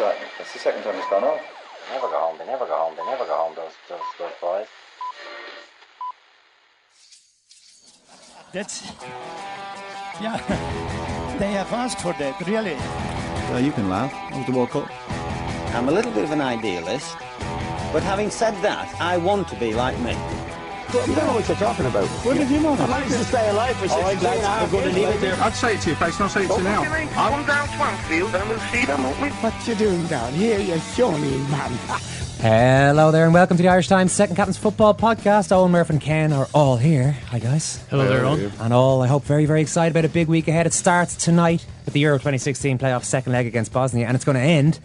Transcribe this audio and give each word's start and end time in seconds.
that? 0.00 0.16
That's 0.38 0.52
the 0.52 0.58
second 0.58 0.82
time 0.82 0.96
it's 0.96 1.08
gone 1.08 1.24
off. 1.24 1.40
They 1.88 1.94
never 1.94 2.08
go 2.08 2.18
home. 2.18 2.38
They 2.38 2.46
never 2.46 2.66
go 2.66 2.76
home. 2.76 2.94
They 2.96 3.04
never 3.04 3.24
go 3.24 3.36
home. 3.36 3.54
Those 3.54 3.72
those 3.88 4.00
those 4.18 4.36
boys. 4.40 4.66
That's 8.52 8.92
yeah. 10.20 10.38
They 11.40 11.52
have 11.52 11.72
asked 11.72 12.00
for 12.00 12.12
that, 12.18 12.38
really. 12.46 12.74
Uh, 12.74 13.56
you 13.64 13.72
can 13.72 13.88
laugh. 13.88 14.12
It 14.30 14.36
was 14.36 14.46
the 14.46 14.52
World 14.52 14.68
Cup. 14.68 14.90
I'm 15.74 15.88
a 15.88 15.90
little 15.90 16.12
bit 16.12 16.24
of 16.24 16.32
an 16.32 16.42
idealist, 16.42 17.16
but 17.94 18.02
having 18.02 18.28
said 18.28 18.52
that, 18.60 18.94
I 19.00 19.16
want 19.16 19.48
to 19.48 19.56
be 19.56 19.72
like 19.72 19.98
me. 20.92 21.00
You 21.00 21.14
don't 21.14 21.26
know 21.26 21.34
what 21.34 21.48
you're 21.48 21.56
talking 21.56 21.86
about. 21.86 22.06
What 22.24 22.36
did 22.36 22.50
you 22.50 22.60
know? 22.60 22.74
I 22.74 22.86
managed 22.86 23.12
to 23.12 23.24
stay 23.24 23.48
alive 23.50 23.76
for 23.76 23.88
16 23.88 24.04
lads, 24.04 24.24
and 24.24 24.44
a 24.44 24.48
I'm 24.48 24.70
going 24.70 24.88
to 24.88 24.94
leave 24.94 25.08
it 25.08 25.20
there. 25.20 25.34
I'd 25.42 25.54
say 25.54 25.74
it 25.74 25.80
to 25.82 25.90
your 25.90 25.96
face, 25.96 26.14
and 26.16 26.24
I'll 26.24 26.28
say 26.28 26.44
it 26.44 26.48
to 26.48 26.56
you 26.56 26.64
now. 26.64 26.84
Come 26.84 27.46
down 27.46 27.68
Swansfield 27.68 28.34
and 28.34 28.48
we'll 28.48 28.58
see 28.70 28.84
them, 28.84 29.02
won't 29.02 29.20
we? 29.20 29.28
What 29.28 29.68
you 29.68 29.74
doing 29.74 30.06
down 30.06 30.32
here, 30.32 30.58
you 30.58 30.78
shawny 30.78 31.38
man? 31.50 31.70
Hello 32.40 33.10
there, 33.10 33.24
and 33.26 33.34
welcome 33.34 33.56
to 33.58 33.62
the 33.62 33.68
Irish 33.68 33.88
Times 33.88 34.12
Second 34.12 34.36
Captain's 34.36 34.56
Football 34.56 34.94
Podcast. 34.94 35.50
Eoin, 35.50 35.70
Murph, 35.70 35.90
and 35.90 36.00
Ken 36.00 36.32
are 36.32 36.48
all 36.54 36.76
here. 36.78 37.12
Hi, 37.28 37.38
guys. 37.38 37.84
Hello 37.90 38.08
there, 38.08 38.22
Eoin. 38.22 38.50
And 38.60 38.72
all, 38.72 39.02
I 39.02 39.06
hope, 39.08 39.24
very, 39.24 39.44
very 39.44 39.60
excited 39.60 39.92
about 39.92 40.06
a 40.06 40.08
big 40.08 40.28
week 40.28 40.48
ahead. 40.48 40.66
It 40.66 40.72
starts 40.72 41.16
tonight 41.16 41.66
with 41.84 41.92
the 41.92 42.00
Euro 42.00 42.16
2016 42.16 42.78
playoff 42.78 43.04
second 43.04 43.32
leg 43.32 43.46
against 43.46 43.72
Bosnia, 43.72 44.06
and 44.06 44.14
it's 44.14 44.24
going 44.24 44.36
to 44.36 44.42
end 44.42 44.80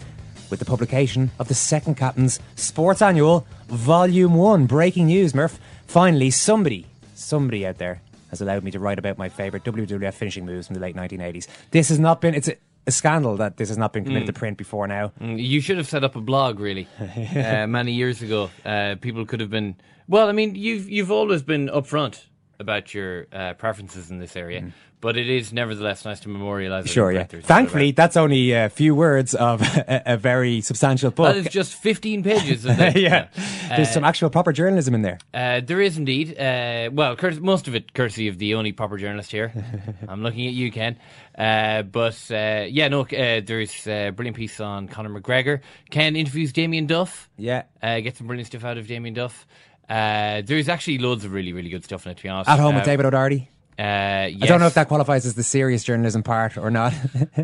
with 0.50 0.60
the 0.60 0.66
publication 0.66 1.32
of 1.40 1.48
the 1.48 1.54
Second 1.54 1.96
Captain's 1.96 2.40
Sports 2.56 3.02
Annual, 3.02 3.48
Volume 3.68 4.36
1. 4.36 4.66
Breaking 4.68 5.08
news, 5.08 5.34
Murph. 5.34 5.58
Finally, 5.88 6.32
somebody, 6.32 6.86
somebody 7.14 7.66
out 7.66 7.78
there 7.78 8.02
has 8.30 8.42
allowed 8.42 8.64
me 8.64 8.72
to 8.72 8.80
write 8.80 9.00
about 9.00 9.18
my 9.18 9.30
favourite 9.30 9.64
WWF 9.64 10.14
finishing 10.14 10.46
moves 10.46 10.68
from 10.68 10.74
the 10.74 10.80
late 10.80 10.96
1980s. 10.96 11.48
This 11.72 11.90
has 11.90 12.00
not 12.00 12.22
been, 12.22 12.34
it's 12.36 12.48
a, 12.48 12.56
a 12.88 12.92
scandal 12.92 13.38
that 13.38 13.58
this 13.58 13.70
has 13.70 13.78
not 13.78 13.94
been 13.94 14.04
committed 14.04 14.28
to 14.28 14.34
print 14.34 14.58
before 14.58 14.88
now. 14.88 15.12
Mm, 15.22 15.42
You 15.42 15.62
should 15.62 15.78
have 15.78 15.88
set 15.88 16.04
up 16.04 16.16
a 16.16 16.22
blog, 16.22 16.60
really, 16.60 16.88
uh, 17.00 17.68
many 17.68 17.94
years 17.94 18.22
ago. 18.22 18.50
Uh, 18.66 18.96
people 19.00 19.26
could 19.26 19.40
have 19.40 19.50
been. 19.50 19.76
Well, 20.08 20.28
I 20.30 20.34
mean, 20.34 20.54
you've 20.56 20.88
you've 20.90 21.12
always 21.12 21.42
been 21.42 21.68
upfront 21.70 22.26
about 22.60 22.94
your 22.94 23.26
uh, 23.34 23.54
preferences 23.56 24.12
in 24.12 24.20
this 24.20 24.36
area, 24.36 24.72
but 25.06 25.18
it 25.18 25.30
is 25.30 25.54
nevertheless 25.54 26.04
nice 26.04 26.20
to 26.22 26.30
memorialise. 26.30 26.86
it. 26.86 26.90
Sure, 26.90 27.12
yeah. 27.12 27.26
Thankfully, 27.26 27.92
that's 27.92 28.18
only 28.18 28.54
a 28.54 28.70
few 28.70 28.96
words 28.96 29.36
of 29.36 29.62
a, 29.78 30.02
a 30.14 30.18
very 30.18 30.62
substantial 30.62 31.12
book. 31.12 31.28
that 31.28 31.38
is 31.46 31.54
just 31.54 31.76
fifteen 31.76 32.24
pages. 32.24 32.66
Of 32.66 32.80
it. 32.80 32.98
yeah. 32.98 33.28
There's 33.70 33.92
some 33.92 34.04
actual 34.04 34.32
proper 34.32 34.52
journalism 34.52 34.96
in 34.96 35.04
there. 35.04 35.20
Uh, 35.32 35.62
there 35.64 35.80
is 35.80 36.00
indeed. 36.00 36.36
Uh, 36.36 36.90
well, 36.92 37.16
cur- 37.16 37.40
most 37.40 37.68
of 37.68 37.76
it 37.76 37.94
courtesy 37.94 38.28
of 38.30 38.40
the 38.40 38.56
only 38.56 38.72
proper 38.72 38.98
journalist 38.98 39.32
here. 39.32 39.54
I'm 40.08 40.24
looking 40.24 40.48
at 40.48 40.54
you, 40.54 40.72
Ken. 40.72 40.98
Uh, 41.38 41.84
but 41.84 42.20
uh, 42.32 42.66
yeah, 42.68 42.88
no, 42.88 43.02
uh, 43.02 43.42
there's 43.46 43.86
a 43.86 44.10
brilliant 44.10 44.38
piece 44.38 44.60
on 44.60 44.88
Conor 44.88 45.22
McGregor. 45.22 45.62
Ken 45.92 46.16
interviews 46.16 46.52
Damien 46.52 46.88
Duff. 46.88 47.30
Yeah. 47.38 47.66
Uh, 47.80 48.00
get 48.00 48.18
some 48.18 48.26
brilliant 48.26 48.48
stuff 48.48 48.66
out 48.66 48.80
of 48.80 48.88
Damien 48.88 49.14
Duff. 49.14 49.46
Uh, 49.88 50.42
there's 50.44 50.68
actually 50.68 50.98
loads 50.98 51.24
of 51.26 51.32
really, 51.32 51.54
really 51.54 51.70
good 51.70 51.84
stuff 51.84 52.08
in 52.08 52.14
it, 52.14 52.18
to 52.18 52.24
be 52.24 52.30
honest. 52.30 52.50
At 52.50 52.58
home 52.58 52.74
uh, 52.74 52.80
with 52.80 52.86
David 52.86 53.06
O'Doherty. 53.06 53.52
Uh, 53.78 53.82
I 53.82 54.38
don't 54.42 54.60
know 54.62 54.68
if 54.68 54.74
that 54.76 54.88
qualifies 54.88 55.26
as 55.26 55.34
the 55.34 55.44
serious 55.44 55.84
journalism 55.84 56.24
part 56.24 56.58
or 56.58 56.72
not. 56.72 56.94
well, 57.04 57.32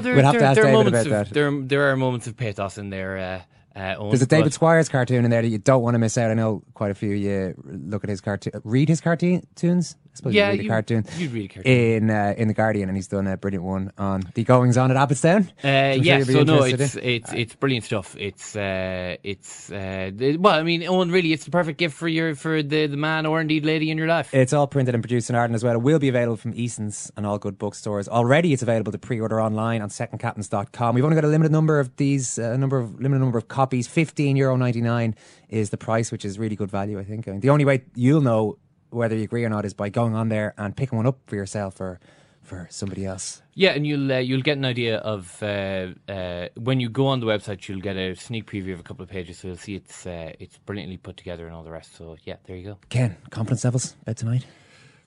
there, 0.00 0.14
We'll 0.14 0.24
have 0.24 0.32
there, 0.32 0.40
to 0.40 0.46
ask 0.46 0.54
there 0.54 0.64
are 0.64 0.68
David 0.68 0.72
moments 0.72 1.06
about 1.06 1.20
of, 1.22 1.28
that. 1.28 1.34
There, 1.34 1.60
there 1.62 1.90
are 1.90 1.96
moments 1.96 2.26
of 2.26 2.36
pathos 2.36 2.78
in 2.78 2.88
there. 2.90 3.18
Uh, 3.18 3.78
uh, 3.78 3.96
Eoin, 3.96 4.10
There's 4.10 4.22
a 4.22 4.26
David 4.26 4.44
but- 4.44 4.52
Squires 4.54 4.88
cartoon 4.88 5.24
in 5.24 5.30
there 5.30 5.42
that 5.42 5.48
you 5.48 5.58
don't 5.58 5.82
want 5.82 5.94
to 5.94 5.98
miss 5.98 6.16
out. 6.16 6.30
I 6.30 6.34
know 6.34 6.62
quite 6.74 6.90
a 6.92 6.94
few 6.94 7.12
of 7.12 7.18
you 7.18 7.54
look 7.64 8.04
at 8.04 8.10
his 8.10 8.20
cartoon, 8.20 8.52
read 8.64 8.88
his 8.88 9.00
cartoons. 9.00 9.96
I 10.14 10.16
suppose 10.16 10.34
Yeah, 10.34 10.52
you 10.52 10.58
read 10.60 10.66
a 10.66 10.68
cartoon. 10.68 11.04
you'd 11.18 11.32
read 11.32 11.50
a 11.50 11.54
cartoon. 11.54 11.72
in 11.72 12.10
uh, 12.10 12.34
in 12.38 12.46
the 12.46 12.54
Guardian, 12.54 12.88
and 12.88 12.96
he's 12.96 13.08
done 13.08 13.26
a 13.26 13.36
brilliant 13.36 13.64
one 13.64 13.90
on 13.98 14.22
the 14.34 14.44
goings 14.44 14.76
on 14.78 14.92
at 14.92 14.96
Abbotstown. 14.96 15.48
Uh, 15.64 15.66
I'm 15.66 16.02
sure 16.04 16.04
yeah, 16.04 16.22
so 16.22 16.42
no, 16.44 16.62
it's 16.62 16.94
in. 16.94 17.02
it's 17.02 17.32
it's 17.32 17.54
brilliant 17.56 17.84
stuff. 17.84 18.14
It's 18.16 18.54
uh, 18.54 19.16
it's 19.24 19.72
uh, 19.72 20.12
well, 20.38 20.54
I 20.54 20.62
mean, 20.62 20.82
Eoin, 20.82 21.12
really, 21.12 21.32
it's 21.32 21.44
the 21.46 21.50
perfect 21.50 21.78
gift 21.78 21.96
for 21.96 22.06
your 22.06 22.36
for 22.36 22.62
the, 22.62 22.86
the 22.86 22.96
man 22.96 23.26
or 23.26 23.40
indeed 23.40 23.64
lady 23.64 23.90
in 23.90 23.98
your 23.98 24.06
life. 24.06 24.32
It's 24.32 24.52
all 24.52 24.68
printed 24.68 24.94
and 24.94 25.02
produced 25.02 25.30
in 25.30 25.34
Ireland 25.36 25.56
as 25.56 25.64
well. 25.64 25.74
It 25.74 25.82
will 25.82 25.98
be 25.98 26.08
available 26.08 26.36
from 26.36 26.52
Eason's 26.54 27.10
and 27.16 27.26
all 27.26 27.38
good 27.38 27.58
bookstores. 27.58 28.08
Already 28.08 28.52
it's 28.52 28.62
available 28.62 28.92
to 28.92 28.98
pre-order 28.98 29.40
online 29.40 29.82
on 29.82 29.88
secondcaptains.com. 29.88 30.94
We've 30.94 31.04
only 31.04 31.16
got 31.16 31.24
a 31.24 31.28
limited 31.28 31.50
number 31.50 31.80
of 31.80 31.96
these, 31.96 32.38
a 32.38 32.56
number 32.56 32.78
of 32.78 33.00
limited 33.00 33.18
number 33.20 33.38
of 33.38 33.48
copies. 33.48 33.88
Fifteen 33.88 34.36
euro 34.36 34.56
ninety 34.56 34.80
nine 34.80 35.16
is 35.48 35.70
the 35.70 35.76
price, 35.76 36.12
which 36.12 36.24
is 36.24 36.38
really 36.38 36.54
good 36.54 36.70
value. 36.70 37.00
I 37.00 37.04
think. 37.04 37.26
I 37.26 37.32
mean, 37.32 37.40
the 37.40 37.50
only 37.50 37.64
way 37.64 37.82
you'll 37.96 38.20
know 38.20 38.58
whether 38.94 39.16
you 39.16 39.24
agree 39.24 39.44
or 39.44 39.50
not 39.50 39.64
is 39.64 39.74
by 39.74 39.88
going 39.88 40.14
on 40.14 40.28
there 40.28 40.54
and 40.56 40.76
picking 40.76 40.96
one 40.96 41.06
up 41.06 41.18
for 41.26 41.36
yourself 41.36 41.80
or 41.80 42.00
for 42.42 42.66
somebody 42.70 43.04
else. 43.06 43.42
Yeah, 43.54 43.70
and 43.70 43.86
you'll 43.86 44.12
uh, 44.12 44.18
you'll 44.18 44.42
get 44.42 44.58
an 44.58 44.64
idea 44.64 44.98
of 44.98 45.42
uh, 45.42 45.88
uh, 46.08 46.48
when 46.56 46.80
you 46.80 46.88
go 46.88 47.06
on 47.06 47.20
the 47.20 47.26
website. 47.26 47.66
You'll 47.68 47.80
get 47.80 47.96
a 47.96 48.14
sneak 48.14 48.46
preview 48.46 48.74
of 48.74 48.80
a 48.80 48.82
couple 48.82 49.02
of 49.02 49.08
pages, 49.08 49.38
so 49.38 49.48
you'll 49.48 49.56
see 49.56 49.74
it's 49.76 50.06
uh, 50.06 50.32
it's 50.38 50.58
brilliantly 50.58 50.98
put 50.98 51.16
together 51.16 51.46
and 51.46 51.54
all 51.54 51.62
the 51.62 51.70
rest. 51.72 51.96
So 51.96 52.16
yeah, 52.24 52.36
there 52.44 52.56
you 52.56 52.64
go. 52.64 52.78
Ken, 52.88 53.16
confidence 53.30 53.64
levels 53.64 53.96
out 54.06 54.16
tonight. 54.16 54.46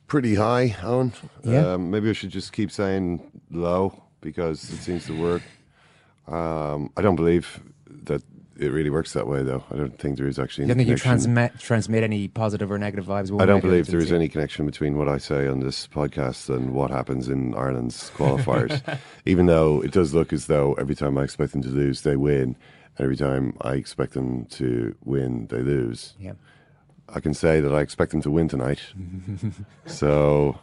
pretty 0.07 0.35
high, 0.35 0.69
Eoin. 0.79 1.13
Yeah. 1.43 1.73
Um, 1.73 1.91
maybe 1.91 2.09
I 2.09 2.13
should 2.13 2.31
just 2.31 2.53
keep 2.53 2.71
saying 2.71 3.21
low 3.51 4.01
because 4.21 4.63
it 4.71 4.77
seems 4.77 5.05
to 5.05 5.21
work. 5.21 5.43
Um, 6.27 6.91
I 6.97 7.01
don't 7.01 7.15
believe 7.15 7.61
that 8.05 8.21
it 8.59 8.71
really 8.71 8.89
works 8.89 9.13
that 9.13 9.27
way, 9.27 9.43
though. 9.43 9.63
I 9.71 9.75
don't 9.75 9.97
think 9.97 10.17
there 10.17 10.27
is 10.27 10.39
actually 10.39 10.65
You 10.65 10.71
any 10.71 10.83
don't 10.83 10.87
think 10.87 10.99
you 10.99 11.03
transmit 11.03 11.59
transmit 11.59 12.03
any 12.03 12.27
positive 12.27 12.71
or 12.71 12.77
negative 12.77 13.05
vibes? 13.05 13.41
I 13.41 13.45
don't 13.45 13.61
believe 13.61 13.87
there 13.87 13.99
is 13.99 14.11
any 14.11 14.27
connection 14.27 14.65
between 14.65 14.97
what 14.97 15.07
I 15.07 15.17
say 15.17 15.47
on 15.47 15.59
this 15.59 15.87
podcast 15.87 16.53
and 16.53 16.73
what 16.73 16.91
happens 16.91 17.29
in 17.29 17.53
Ireland's 17.55 18.09
qualifiers. 18.11 18.81
Even 19.25 19.45
though 19.45 19.81
it 19.81 19.91
does 19.91 20.13
look 20.13 20.33
as 20.33 20.47
though 20.47 20.73
every 20.73 20.95
time 20.95 21.17
I 21.17 21.23
expect 21.23 21.53
them 21.53 21.61
to 21.63 21.69
lose, 21.69 22.01
they 22.01 22.15
win, 22.15 22.55
and 22.97 23.03
every 23.03 23.17
time 23.17 23.55
I 23.61 23.73
expect 23.73 24.13
them 24.13 24.45
to 24.45 24.95
win, 25.03 25.47
they 25.47 25.61
lose. 25.61 26.15
Yeah. 26.19 26.33
I 27.09 27.19
can 27.19 27.33
say 27.33 27.61
that 27.61 27.73
I 27.73 27.81
expect 27.81 28.11
them 28.11 28.21
to 28.23 28.31
win 28.31 28.49
tonight. 28.49 28.81
so, 29.85 30.59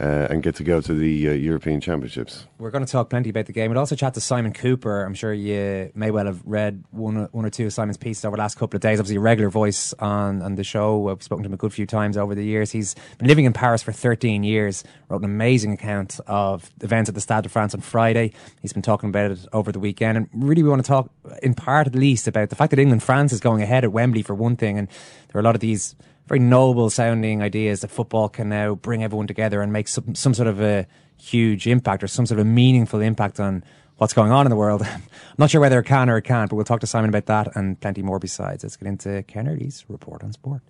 uh, 0.00 0.28
and 0.30 0.42
get 0.42 0.54
to 0.54 0.62
go 0.62 0.80
to 0.80 0.94
the 0.94 1.28
uh, 1.28 1.32
European 1.32 1.80
Championships. 1.80 2.46
We're 2.58 2.70
going 2.70 2.84
to 2.84 2.90
talk 2.90 3.10
plenty 3.10 3.30
about 3.30 3.46
the 3.46 3.52
game. 3.52 3.70
We'll 3.70 3.80
also 3.80 3.96
chat 3.96 4.14
to 4.14 4.20
Simon 4.20 4.52
Kuper. 4.52 5.04
I'm 5.04 5.14
sure 5.14 5.32
you 5.32 5.90
may 5.94 6.12
well 6.12 6.26
have 6.26 6.40
read 6.44 6.84
one, 6.92 7.28
one 7.32 7.44
or 7.44 7.50
two 7.50 7.66
of 7.66 7.72
Simon's 7.72 7.96
pieces 7.96 8.24
over 8.24 8.36
the 8.36 8.40
last 8.40 8.56
couple 8.56 8.76
of 8.76 8.80
days. 8.80 9.00
Obviously, 9.00 9.16
a 9.16 9.20
regular 9.20 9.50
voice 9.50 9.92
on, 9.94 10.40
on 10.42 10.54
the 10.54 10.62
show. 10.62 11.08
I've 11.08 11.22
spoken 11.22 11.42
to 11.42 11.48
him 11.48 11.54
a 11.54 11.56
good 11.56 11.72
few 11.72 11.86
times 11.86 12.16
over 12.16 12.34
the 12.34 12.44
years. 12.44 12.70
He's 12.70 12.94
been 13.18 13.26
living 13.26 13.44
in 13.44 13.52
Paris 13.52 13.82
for 13.82 13.90
13 13.90 14.44
years. 14.44 14.84
Wrote 15.08 15.22
an 15.22 15.24
amazing 15.24 15.72
account 15.72 16.20
of 16.28 16.70
events 16.80 17.08
at 17.08 17.16
the 17.16 17.20
Stade 17.20 17.42
de 17.42 17.48
France 17.48 17.74
on 17.74 17.80
Friday. 17.80 18.32
He's 18.62 18.72
been 18.72 18.82
talking 18.82 19.08
about 19.08 19.32
it 19.32 19.46
over 19.52 19.72
the 19.72 19.80
weekend. 19.80 20.16
And 20.16 20.28
really, 20.32 20.62
we 20.62 20.68
want 20.68 20.84
to 20.84 20.88
talk, 20.88 21.10
in 21.42 21.54
part 21.54 21.88
at 21.88 21.96
least, 21.96 22.28
about 22.28 22.50
the 22.50 22.56
fact 22.56 22.70
that 22.70 22.78
England 22.78 23.02
France 23.02 23.32
is 23.32 23.40
going 23.40 23.62
ahead 23.62 23.82
at 23.82 23.90
Wembley 23.90 24.22
for 24.22 24.34
one 24.34 24.54
thing. 24.54 24.78
And 24.78 24.86
there 24.86 25.38
are 25.38 25.40
a 25.40 25.44
lot 25.44 25.56
of 25.56 25.60
these 25.60 25.96
very 26.28 26.38
noble 26.38 26.90
sounding 26.90 27.42
ideas 27.42 27.80
that 27.80 27.88
football 27.88 28.28
can 28.28 28.48
now 28.48 28.74
bring 28.74 29.02
everyone 29.02 29.26
together 29.26 29.62
and 29.62 29.72
make 29.72 29.88
some, 29.88 30.14
some 30.14 30.34
sort 30.34 30.48
of 30.48 30.60
a 30.60 30.86
huge 31.16 31.66
impact 31.66 32.02
or 32.02 32.06
some 32.06 32.26
sort 32.26 32.38
of 32.38 32.46
meaningful 32.46 33.00
impact 33.00 33.40
on 33.40 33.64
what's 33.96 34.12
going 34.12 34.30
on 34.30 34.46
in 34.46 34.50
the 34.50 34.56
world. 34.56 34.82
I'm 34.82 35.02
not 35.38 35.50
sure 35.50 35.60
whether 35.60 35.78
it 35.78 35.84
can 35.84 36.08
or 36.08 36.18
it 36.18 36.22
can't, 36.22 36.50
but 36.50 36.56
we'll 36.56 36.64
talk 36.64 36.80
to 36.80 36.86
Simon 36.86 37.10
about 37.10 37.26
that 37.26 37.56
and 37.56 37.80
plenty 37.80 38.02
more 38.02 38.18
besides. 38.18 38.62
Let's 38.62 38.76
get 38.76 38.88
into 38.88 39.22
Ken 39.24 39.48
Early's 39.48 39.84
report 39.88 40.22
on 40.22 40.32
sport. 40.32 40.62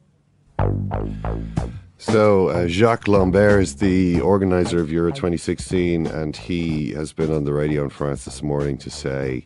So, 2.00 2.50
uh, 2.50 2.68
Jacques 2.68 3.08
Lambert 3.08 3.60
is 3.60 3.74
the 3.76 4.20
organizer 4.20 4.78
of 4.78 4.92
Euro 4.92 5.10
2016, 5.10 6.06
and 6.06 6.36
he 6.36 6.92
has 6.92 7.12
been 7.12 7.32
on 7.32 7.42
the 7.42 7.52
radio 7.52 7.82
in 7.82 7.90
France 7.90 8.24
this 8.24 8.40
morning 8.40 8.78
to 8.78 8.88
say 8.88 9.44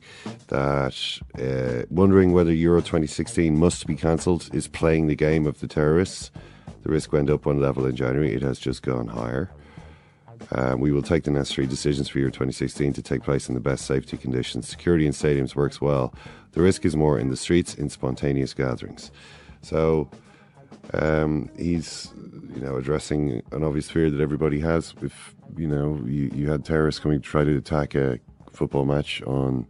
that 0.49 0.95
uh, 1.41 1.87
wondering 1.89 2.33
whether 2.33 2.53
Euro 2.53 2.81
2016 2.81 3.59
must 3.59 3.87
be 3.87 3.97
cancelled 3.97 4.51
is 4.53 4.69
playing 4.69 5.07
the 5.07 5.15
game 5.15 5.47
of 5.47 5.61
the 5.61 5.67
terrorists. 5.67 6.31
The 6.83 6.91
risk 6.91 7.11
went 7.11 7.31
up 7.31 7.47
one 7.47 7.59
level 7.59 7.87
in 7.87 7.97
January, 7.97 8.35
it 8.35 8.43
has 8.43 8.59
just 8.59 8.83
gone 8.83 9.09
higher. 9.09 9.51
Um, 10.51 10.79
we 10.79 10.93
will 10.93 11.03
take 11.03 11.25
the 11.25 11.31
necessary 11.31 11.67
decisions 11.67 12.11
for 12.11 12.19
Euro 12.19 12.31
2016 12.31 12.93
to 12.93 13.03
take 13.03 13.23
place 13.23 13.49
in 13.49 13.55
the 13.55 13.61
best 13.61 13.87
safety 13.87 14.19
conditions. 14.19 14.69
Security 14.69 15.07
in 15.07 15.13
stadiums 15.13 15.55
works 15.55 15.81
well. 15.81 16.13
The 16.53 16.61
risk 16.61 16.85
is 16.85 16.97
more 16.97 17.19
in 17.19 17.31
the 17.31 17.37
streets, 17.37 17.75
in 17.75 17.89
spontaneous 17.89 18.53
gatherings. 18.53 19.11
So, 19.63 20.11
um, 20.93 21.49
he's 21.57 22.13
you 22.55 22.61
know 22.61 22.77
addressing 22.77 23.43
an 23.53 23.63
obvious 23.63 23.91
fear 23.91 24.11
that 24.11 24.21
everybody 24.21 24.61
has. 24.61 24.95
If 25.03 25.35
you 25.57 25.67
know 25.67 26.01
you, 26.07 26.31
you 26.35 26.51
had 26.51 26.65
terrorists 26.65 27.01
coming 27.01 27.21
to 27.21 27.27
try 27.27 27.45
to 27.45 27.57
attack 27.57 27.95
a 27.95 28.19
football 28.51 28.85
match 28.85 29.23
on 29.23 29.67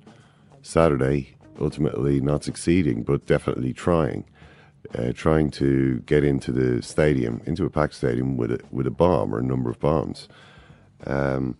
Saturday, 0.62 1.36
ultimately 1.60 2.20
not 2.20 2.44
succeeding, 2.44 3.02
but 3.02 3.26
definitely 3.26 3.72
trying, 3.72 4.24
uh, 4.96 5.12
trying 5.12 5.50
to 5.52 6.00
get 6.06 6.24
into 6.24 6.52
the 6.52 6.82
stadium, 6.82 7.40
into 7.46 7.64
a 7.64 7.70
packed 7.70 7.94
stadium 7.94 8.36
with 8.36 8.52
a 8.52 8.60
with 8.70 8.86
a 8.86 8.90
bomb 8.90 9.34
or 9.34 9.38
a 9.38 9.42
number 9.42 9.70
of 9.70 9.78
bombs. 9.78 10.28
Um, 11.06 11.56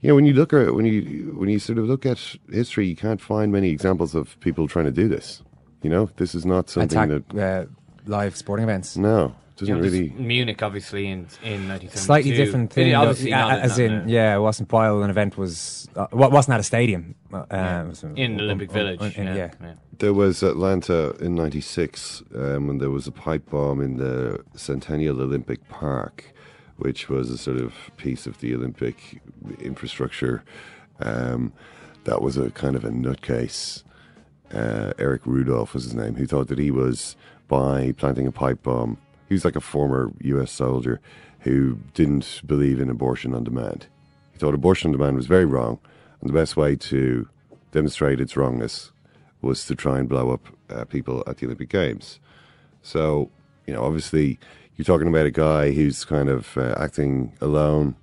you 0.00 0.08
know, 0.08 0.14
when 0.14 0.26
you 0.26 0.32
look 0.34 0.52
at 0.52 0.74
when 0.74 0.86
you 0.86 1.34
when 1.36 1.48
you 1.48 1.58
sort 1.58 1.78
of 1.78 1.86
look 1.86 2.06
at 2.06 2.18
history, 2.50 2.86
you 2.86 2.96
can't 2.96 3.20
find 3.20 3.50
many 3.50 3.70
examples 3.70 4.14
of 4.14 4.38
people 4.40 4.68
trying 4.68 4.84
to 4.84 4.92
do 4.92 5.08
this. 5.08 5.42
You 5.82 5.90
know, 5.90 6.10
this 6.16 6.34
is 6.34 6.46
not 6.46 6.68
something 6.70 6.98
Attack 6.98 7.24
that 7.34 7.66
uh, 7.66 7.66
live 8.08 8.36
sporting 8.36 8.64
events. 8.64 8.96
no 8.96 9.34
doesn't 9.56 9.74
Yeah, 9.76 9.82
really. 9.82 10.10
Munich, 10.10 10.62
obviously, 10.62 11.06
in 11.06 11.26
in 11.42 11.66
1972. 11.66 11.98
Slightly 11.98 12.30
different 12.30 12.72
thing, 12.72 12.86
Yeah, 12.88 13.00
though, 13.00 13.08
obviously 13.10 13.30
yeah, 13.30 13.40
not- 13.40 13.58
as 13.58 13.78
not- 13.78 13.84
in, 14.04 14.08
yeah, 14.08 14.36
it 14.36 14.38
wasn't 14.38 14.72
while 14.72 15.02
an 15.02 15.10
event 15.10 15.36
was, 15.36 15.88
uh, 15.96 16.06
well, 16.12 16.28
it 16.28 16.32
wasn't 16.32 16.54
at 16.54 16.60
a 16.60 16.62
stadium. 16.62 17.16
Uh, 17.32 17.38
uh, 17.50 17.82
it 17.84 17.88
was, 17.88 18.04
uh, 18.04 18.08
in 18.14 18.40
Olympic 18.40 18.68
um, 18.70 18.74
Village. 18.74 19.00
um, 19.00 19.10
yeah, 19.16 19.34
yeah. 19.34 19.50
yeah. 19.60 19.72
There 19.98 20.14
was 20.14 20.44
Atlanta 20.44 21.16
in 21.20 21.34
'96 21.34 22.22
um, 22.36 22.68
when 22.68 22.78
there 22.78 22.90
was 22.90 23.08
a 23.08 23.12
pipe 23.12 23.50
bomb 23.50 23.80
in 23.80 23.96
the 23.96 24.38
Centennial 24.54 25.20
Olympic 25.20 25.68
Park, 25.68 26.32
which 26.76 27.08
was 27.08 27.28
a 27.30 27.36
sort 27.36 27.56
of 27.56 27.72
piece 27.96 28.28
of 28.28 28.38
the 28.38 28.54
Olympic 28.54 29.20
infrastructure. 29.58 30.44
Um, 31.00 31.52
that 32.04 32.22
was 32.22 32.36
a 32.36 32.50
kind 32.50 32.76
of 32.76 32.84
a 32.84 32.90
nutcase. 32.90 33.82
Uh, 34.54 34.92
Eric 34.98 35.22
Rudolph 35.26 35.74
was 35.74 35.82
his 35.82 35.94
name. 35.96 36.14
Who 36.14 36.26
thought 36.26 36.46
that 36.46 36.58
he 36.60 36.70
was 36.70 37.16
by 37.48 37.92
planting 37.96 38.26
a 38.26 38.32
pipe 38.32 38.62
bomb. 38.62 38.98
He 39.28 39.34
was 39.34 39.44
like 39.44 39.56
a 39.56 39.60
former 39.60 40.12
U.S. 40.20 40.52
soldier 40.52 41.00
who 41.40 41.78
didn't 41.94 42.42
believe 42.46 42.80
in 42.80 42.90
abortion 42.90 43.34
on 43.34 43.44
demand. 43.44 43.86
He 44.32 44.38
thought 44.38 44.54
abortion 44.54 44.88
on 44.88 44.92
demand 44.92 45.16
was 45.16 45.26
very 45.26 45.44
wrong, 45.44 45.78
and 46.20 46.28
the 46.28 46.34
best 46.34 46.56
way 46.56 46.76
to 46.76 47.28
demonstrate 47.72 48.20
its 48.20 48.36
wrongness 48.36 48.92
was 49.40 49.64
to 49.66 49.74
try 49.74 49.98
and 49.98 50.08
blow 50.08 50.30
up 50.30 50.48
uh, 50.70 50.84
people 50.84 51.22
at 51.26 51.38
the 51.38 51.46
Olympic 51.46 51.68
Games. 51.68 52.20
So, 52.82 53.30
you 53.66 53.74
know, 53.74 53.84
obviously, 53.84 54.38
you're 54.76 54.84
talking 54.84 55.08
about 55.08 55.26
a 55.26 55.30
guy 55.30 55.72
who's 55.72 56.04
kind 56.04 56.28
of 56.28 56.56
uh, 56.56 56.74
acting 56.78 57.32
alone, 57.40 57.96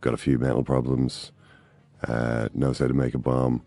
got 0.00 0.14
a 0.14 0.18
few 0.18 0.38
mental 0.38 0.64
problems, 0.64 1.32
uh, 2.06 2.48
knows 2.54 2.78
how 2.78 2.88
to 2.88 2.94
make 2.94 3.14
a 3.14 3.18
bomb. 3.18 3.62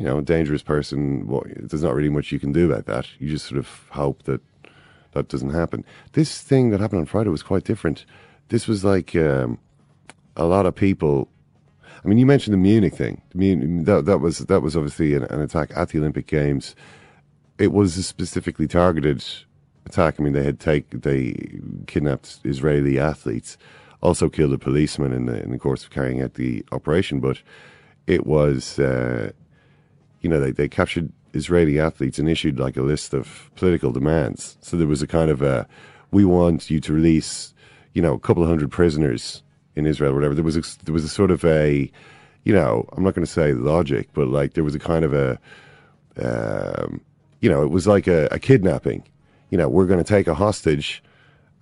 You 0.00 0.06
know, 0.06 0.16
a 0.16 0.22
dangerous 0.22 0.62
person. 0.62 1.26
Well, 1.26 1.42
there's 1.56 1.82
not 1.82 1.94
really 1.94 2.08
much 2.08 2.32
you 2.32 2.40
can 2.40 2.52
do 2.52 2.72
about 2.72 2.86
that. 2.86 3.06
You 3.18 3.28
just 3.28 3.44
sort 3.44 3.58
of 3.58 3.68
hope 3.90 4.22
that 4.22 4.40
that 5.12 5.28
doesn't 5.28 5.50
happen. 5.50 5.84
This 6.12 6.40
thing 6.40 6.70
that 6.70 6.80
happened 6.80 7.00
on 7.00 7.04
Friday 7.04 7.28
was 7.28 7.42
quite 7.42 7.64
different. 7.64 8.06
This 8.48 8.66
was 8.66 8.82
like 8.82 9.14
um, 9.14 9.58
a 10.36 10.46
lot 10.46 10.64
of 10.64 10.74
people. 10.74 11.28
I 12.02 12.08
mean, 12.08 12.16
you 12.16 12.24
mentioned 12.24 12.54
the 12.54 12.58
Munich 12.58 12.94
thing. 12.94 13.20
That, 13.34 14.06
that 14.06 14.20
was 14.20 14.38
that 14.38 14.62
was 14.62 14.74
obviously 14.74 15.12
an, 15.12 15.24
an 15.24 15.42
attack 15.42 15.70
at 15.76 15.90
the 15.90 15.98
Olympic 15.98 16.26
Games. 16.26 16.74
It 17.58 17.70
was 17.70 17.98
a 17.98 18.02
specifically 18.02 18.66
targeted 18.66 19.22
attack. 19.84 20.14
I 20.18 20.22
mean, 20.22 20.32
they 20.32 20.44
had 20.44 20.60
take 20.60 21.02
they 21.02 21.60
kidnapped 21.88 22.38
Israeli 22.44 22.98
athletes, 22.98 23.58
also 24.00 24.30
killed 24.30 24.54
a 24.54 24.58
policeman 24.58 25.12
in 25.12 25.26
the 25.26 25.42
in 25.42 25.50
the 25.50 25.58
course 25.58 25.84
of 25.84 25.90
carrying 25.90 26.22
out 26.22 26.34
the 26.34 26.64
operation. 26.72 27.20
But 27.20 27.42
it 28.06 28.26
was, 28.26 28.78
uh, 28.78 29.30
you 30.20 30.28
know, 30.28 30.40
they 30.40 30.50
they 30.50 30.68
captured 30.68 31.12
Israeli 31.32 31.78
athletes 31.78 32.18
and 32.18 32.28
issued 32.28 32.58
like 32.58 32.76
a 32.76 32.82
list 32.82 33.14
of 33.14 33.50
political 33.56 33.92
demands. 33.92 34.56
So 34.60 34.76
there 34.76 34.86
was 34.86 35.02
a 35.02 35.06
kind 35.06 35.30
of 35.30 35.42
a, 35.42 35.66
we 36.10 36.24
want 36.24 36.70
you 36.70 36.80
to 36.80 36.92
release, 36.92 37.54
you 37.94 38.02
know, 38.02 38.14
a 38.14 38.18
couple 38.18 38.42
of 38.42 38.48
hundred 38.48 38.70
prisoners 38.70 39.42
in 39.76 39.86
Israel, 39.86 40.12
or 40.12 40.14
whatever. 40.14 40.34
There 40.34 40.44
was 40.44 40.56
a, 40.56 40.62
there 40.84 40.92
was 40.92 41.04
a 41.04 41.08
sort 41.08 41.30
of 41.30 41.44
a, 41.44 41.90
you 42.44 42.52
know, 42.52 42.88
I'm 42.92 43.04
not 43.04 43.14
going 43.14 43.24
to 43.24 43.32
say 43.32 43.52
logic, 43.52 44.08
but 44.12 44.28
like 44.28 44.54
there 44.54 44.64
was 44.64 44.74
a 44.74 44.80
kind 44.80 45.04
of 45.04 45.14
a, 45.14 45.38
um, 46.20 47.00
you 47.40 47.48
know, 47.48 47.62
it 47.62 47.70
was 47.70 47.86
like 47.86 48.06
a, 48.06 48.26
a 48.30 48.38
kidnapping. 48.38 49.04
You 49.50 49.58
know, 49.58 49.68
we're 49.68 49.86
going 49.86 50.02
to 50.02 50.04
take 50.04 50.26
a 50.26 50.34
hostage 50.34 51.02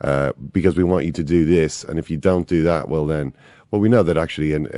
uh, 0.00 0.32
because 0.52 0.76
we 0.76 0.84
want 0.84 1.04
you 1.04 1.12
to 1.12 1.22
do 1.22 1.44
this, 1.44 1.84
and 1.84 1.98
if 1.98 2.10
you 2.10 2.16
don't 2.16 2.46
do 2.46 2.62
that, 2.62 2.88
well 2.88 3.06
then, 3.06 3.34
well 3.70 3.80
we 3.80 3.88
know 3.88 4.02
that 4.02 4.16
actually, 4.16 4.52
and 4.52 4.68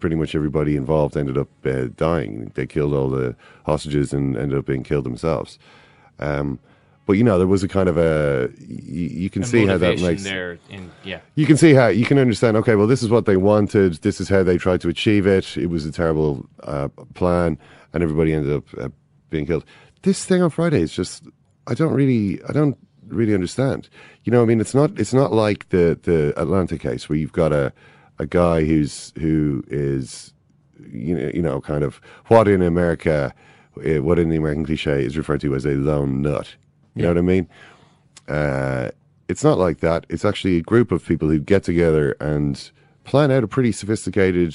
pretty 0.00 0.16
much 0.16 0.34
everybody 0.34 0.76
involved 0.76 1.16
ended 1.16 1.38
up 1.38 1.48
uh, 1.64 1.86
dying. 1.96 2.52
They 2.54 2.66
killed 2.66 2.94
all 2.94 3.08
the 3.08 3.36
hostages 3.66 4.12
and 4.12 4.36
ended 4.36 4.58
up 4.58 4.66
being 4.66 4.82
killed 4.82 5.04
themselves. 5.04 5.58
Um, 6.18 6.58
but 7.10 7.14
you 7.14 7.24
know, 7.24 7.38
there 7.38 7.46
was 7.48 7.64
a 7.64 7.68
kind 7.68 7.88
of 7.88 7.98
a 7.98 8.50
you, 8.60 9.08
you 9.08 9.30
can 9.30 9.42
A 9.42 9.46
see 9.46 9.66
how 9.66 9.78
that 9.78 10.00
makes 10.00 10.22
there. 10.22 10.58
In, 10.68 10.92
yeah. 11.02 11.18
you 11.34 11.44
can 11.44 11.56
see 11.56 11.74
how 11.74 11.88
you 11.88 12.04
can 12.04 12.18
understand. 12.18 12.56
Okay, 12.58 12.76
well, 12.76 12.86
this 12.86 13.02
is 13.02 13.08
what 13.08 13.26
they 13.26 13.36
wanted. 13.36 13.94
This 13.94 14.20
is 14.20 14.28
how 14.28 14.44
they 14.44 14.56
tried 14.58 14.80
to 14.82 14.88
achieve 14.88 15.26
it. 15.26 15.56
It 15.56 15.66
was 15.66 15.84
a 15.84 15.90
terrible 15.90 16.46
uh, 16.62 16.88
plan, 17.14 17.58
and 17.92 18.02
everybody 18.04 18.32
ended 18.32 18.52
up 18.52 18.64
uh, 18.78 18.88
being 19.28 19.44
killed. 19.44 19.64
This 20.02 20.24
thing 20.24 20.40
on 20.40 20.50
Friday 20.50 20.82
is 20.82 20.92
just 20.92 21.24
I 21.66 21.74
don't 21.74 21.94
really 21.94 22.40
I 22.44 22.52
don't 22.52 22.78
really 23.08 23.34
understand. 23.34 23.88
You 24.22 24.30
know, 24.30 24.42
I 24.42 24.44
mean, 24.44 24.60
it's 24.60 24.74
not 24.74 24.96
it's 24.96 25.12
not 25.12 25.32
like 25.32 25.70
the 25.70 25.98
the 26.00 26.32
Atlanta 26.40 26.78
case 26.78 27.08
where 27.08 27.18
you've 27.18 27.32
got 27.32 27.52
a 27.52 27.72
a 28.20 28.26
guy 28.26 28.64
who's 28.64 29.14
who 29.18 29.64
is 29.68 30.34
you 30.92 31.14
know 31.14 31.30
you 31.32 31.40
know 31.42 31.60
kind 31.60 31.82
of 31.82 32.00
what 32.26 32.46
in 32.46 32.60
America 32.60 33.34
uh, 33.78 34.02
what 34.02 34.18
in 34.18 34.28
the 34.28 34.36
American 34.36 34.66
cliche 34.66 35.02
is 35.04 35.16
referred 35.16 35.40
to 35.40 35.54
as 35.54 35.64
a 35.64 35.70
lone 35.70 36.20
nut. 36.20 36.54
You 36.94 37.02
know 37.02 37.08
what 37.08 37.18
I 37.18 37.22
mean? 37.22 37.48
Uh, 38.28 38.90
it's 39.28 39.42
not 39.42 39.58
like 39.58 39.80
that. 39.80 40.04
It's 40.10 40.24
actually 40.24 40.58
a 40.58 40.62
group 40.62 40.92
of 40.92 41.06
people 41.06 41.28
who 41.28 41.38
get 41.38 41.62
together 41.62 42.14
and 42.20 42.70
plan 43.04 43.30
out 43.30 43.42
a 43.42 43.48
pretty 43.48 43.72
sophisticated 43.72 44.54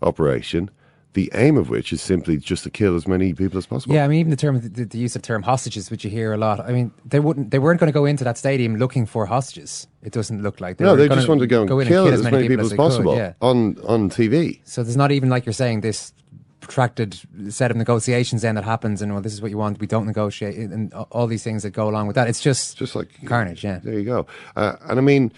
operation. 0.00 0.70
The 1.16 1.30
aim 1.32 1.56
of 1.56 1.70
which 1.70 1.94
is 1.94 2.02
simply 2.02 2.36
just 2.36 2.62
to 2.64 2.70
kill 2.70 2.94
as 2.94 3.08
many 3.08 3.32
people 3.32 3.56
as 3.56 3.64
possible. 3.64 3.94
Yeah, 3.94 4.04
I 4.04 4.08
mean, 4.08 4.20
even 4.20 4.28
the 4.28 4.36
term, 4.36 4.60
the, 4.60 4.84
the 4.84 4.98
use 4.98 5.16
of 5.16 5.22
term 5.22 5.42
hostages, 5.42 5.90
which 5.90 6.04
you 6.04 6.10
hear 6.10 6.34
a 6.34 6.36
lot. 6.36 6.60
I 6.60 6.72
mean, 6.72 6.92
they 7.06 7.20
wouldn't, 7.20 7.52
they 7.52 7.58
weren't 7.58 7.80
going 7.80 7.88
to 7.88 7.94
go 7.94 8.04
into 8.04 8.22
that 8.24 8.36
stadium 8.36 8.76
looking 8.76 9.06
for 9.06 9.24
hostages. 9.24 9.86
It 10.02 10.12
doesn't 10.12 10.42
look 10.42 10.60
like. 10.60 10.78
no, 10.78 10.90
were 10.90 10.96
they 10.98 11.08
just 11.08 11.26
want 11.26 11.40
to 11.40 11.46
go 11.46 11.62
and 11.62 11.70
in 11.70 11.88
kill 11.88 12.04
and 12.04 12.12
as 12.12 12.22
many 12.22 12.46
people 12.46 12.66
as, 12.66 12.68
they 12.68 12.76
could, 12.76 12.82
possible 12.82 13.16
yeah. 13.16 13.32
on 13.40 13.78
on 13.86 14.10
TV. 14.10 14.60
So 14.64 14.82
there's 14.82 14.98
not 14.98 15.10
even 15.10 15.30
like 15.30 15.46
you're 15.46 15.54
saying 15.54 15.80
this 15.80 16.12
protracted 16.60 17.18
set 17.48 17.70
of 17.70 17.78
negotiations 17.78 18.42
then 18.42 18.54
that 18.56 18.64
happens, 18.64 19.00
and 19.00 19.10
well, 19.14 19.22
this 19.22 19.32
is 19.32 19.40
what 19.40 19.50
you 19.50 19.56
want. 19.56 19.80
We 19.80 19.86
don't 19.86 20.04
negotiate, 20.04 20.58
and 20.58 20.92
all 20.92 21.26
these 21.26 21.42
things 21.42 21.62
that 21.62 21.70
go 21.70 21.88
along 21.88 22.08
with 22.08 22.16
that. 22.16 22.28
It's 22.28 22.42
just 22.42 22.76
just 22.76 22.94
like 22.94 23.08
carnage. 23.24 23.64
Yeah. 23.64 23.78
There 23.82 23.94
you 23.94 24.04
go. 24.04 24.26
Uh, 24.54 24.76
and 24.82 24.98
I 24.98 25.02
mean, 25.02 25.32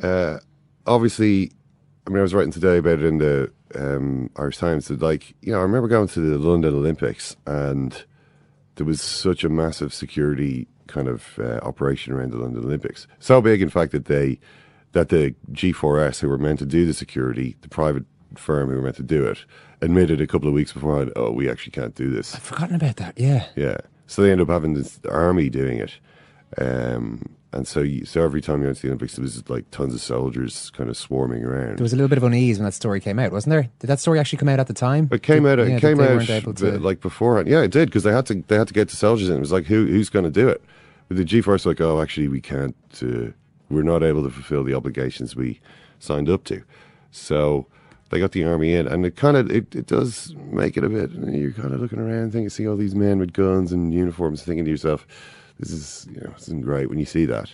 uh, 0.00 0.38
obviously, 0.86 1.50
I 2.06 2.10
mean, 2.10 2.20
I 2.20 2.22
was 2.22 2.34
writing 2.34 2.52
today 2.52 2.76
about 2.76 3.00
it 3.00 3.04
in 3.04 3.18
the 3.18 3.50
um, 3.76 4.30
Irish 4.36 4.58
Times 4.58 4.88
that, 4.88 5.00
like, 5.00 5.34
you 5.42 5.52
know, 5.52 5.58
I 5.58 5.62
remember 5.62 5.88
going 5.88 6.08
to 6.08 6.20
the 6.20 6.38
London 6.38 6.74
Olympics 6.74 7.36
and 7.46 8.04
there 8.76 8.86
was 8.86 9.00
such 9.00 9.44
a 9.44 9.48
massive 9.48 9.94
security 9.94 10.66
kind 10.86 11.08
of 11.08 11.38
uh, 11.38 11.58
operation 11.62 12.12
around 12.12 12.32
the 12.32 12.38
London 12.38 12.64
Olympics. 12.64 13.06
So 13.18 13.40
big, 13.40 13.62
in 13.62 13.70
fact, 13.70 13.92
that 13.92 14.06
they 14.06 14.38
that 14.92 15.08
the 15.08 15.34
G4S, 15.52 16.20
who 16.20 16.28
were 16.28 16.38
meant 16.38 16.60
to 16.60 16.66
do 16.66 16.86
the 16.86 16.94
security, 16.94 17.56
the 17.62 17.68
private 17.68 18.04
firm 18.36 18.68
who 18.68 18.76
were 18.76 18.82
meant 18.82 18.96
to 18.96 19.02
do 19.02 19.24
it, 19.24 19.44
admitted 19.80 20.20
a 20.20 20.26
couple 20.26 20.48
of 20.48 20.54
weeks 20.54 20.72
before, 20.72 21.08
oh, 21.16 21.32
we 21.32 21.50
actually 21.50 21.72
can't 21.72 21.94
do 21.94 22.10
this. 22.10 22.34
I've 22.34 22.42
forgotten 22.42 22.76
about 22.76 22.96
that. 22.96 23.18
Yeah. 23.18 23.46
Yeah. 23.56 23.78
So 24.06 24.22
they 24.22 24.30
end 24.30 24.40
up 24.40 24.48
having 24.48 24.74
this 24.74 25.00
army 25.10 25.50
doing 25.50 25.78
it. 25.78 25.98
Um, 26.58 27.34
and 27.54 27.66
so, 27.66 27.80
you, 27.80 28.04
so 28.04 28.22
every 28.22 28.40
time 28.42 28.60
you 28.60 28.66
went 28.66 28.76
to 28.76 28.82
the 28.82 28.88
Olympics, 28.88 29.14
there 29.16 29.22
was 29.22 29.48
like 29.48 29.70
tons 29.70 29.94
of 29.94 30.00
soldiers 30.00 30.70
kind 30.70 30.90
of 30.90 30.96
swarming 30.96 31.44
around. 31.44 31.78
There 31.78 31.82
was 31.84 31.92
a 31.92 31.96
little 31.96 32.08
bit 32.08 32.18
of 32.18 32.24
unease 32.24 32.58
when 32.58 32.64
that 32.66 32.72
story 32.72 33.00
came 33.00 33.18
out, 33.18 33.32
wasn't 33.32 33.50
there? 33.50 33.68
Did 33.78 33.86
that 33.86 34.00
story 34.00 34.18
actually 34.18 34.38
come 34.38 34.48
out 34.48 34.60
at 34.60 34.66
the 34.66 34.74
time? 34.74 35.08
It 35.12 35.22
came 35.22 35.46
out. 35.46 35.58
Yeah, 35.58 35.64
It 35.76 35.80
came 35.80 36.00
out 36.00 36.20
to- 36.26 36.78
like 36.78 37.00
beforehand. 37.00 37.48
Yeah, 37.48 37.62
it 37.62 37.70
did 37.70 37.88
because 37.88 38.02
they 38.02 38.12
had 38.12 38.26
to. 38.26 38.42
They 38.46 38.56
had 38.56 38.68
to 38.68 38.74
get 38.74 38.88
the 38.90 38.96
soldiers 38.96 39.28
in. 39.28 39.36
It 39.36 39.40
was 39.40 39.52
like 39.52 39.64
who 39.66 39.86
who's 39.86 40.10
going 40.10 40.24
to 40.24 40.30
do 40.30 40.48
it? 40.48 40.62
But 41.08 41.16
the 41.18 41.24
G4S 41.24 41.66
like, 41.66 41.80
oh, 41.80 42.00
actually, 42.00 42.28
we 42.28 42.40
can't. 42.40 42.76
Uh, 43.02 43.32
we're 43.70 43.82
not 43.82 44.02
able 44.02 44.22
to 44.24 44.30
fulfill 44.30 44.64
the 44.64 44.74
obligations 44.74 45.34
we 45.36 45.60
signed 45.98 46.28
up 46.28 46.44
to. 46.44 46.62
So 47.10 47.66
they 48.10 48.18
got 48.20 48.32
the 48.32 48.44
army 48.44 48.74
in, 48.74 48.86
and 48.86 49.04
it 49.06 49.16
kind 49.16 49.36
of 49.36 49.50
it, 49.50 49.74
it 49.74 49.86
does 49.86 50.34
make 50.50 50.76
it 50.76 50.84
a 50.84 50.88
bit. 50.88 51.10
You're 51.12 51.52
kind 51.52 51.72
of 51.72 51.80
looking 51.80 51.98
around, 51.98 52.32
thinking, 52.32 52.48
see 52.50 52.66
all 52.68 52.76
these 52.76 52.94
men 52.94 53.18
with 53.18 53.32
guns 53.32 53.72
and 53.72 53.92
uniforms, 53.92 54.42
thinking 54.42 54.64
to 54.64 54.70
yourself, 54.70 55.06
this 55.58 55.70
is 55.70 56.06
you 56.10 56.20
know 56.20 56.32
isn't 56.36 56.62
great 56.62 56.88
when 56.88 56.98
you 56.98 57.06
see 57.06 57.26
that. 57.26 57.50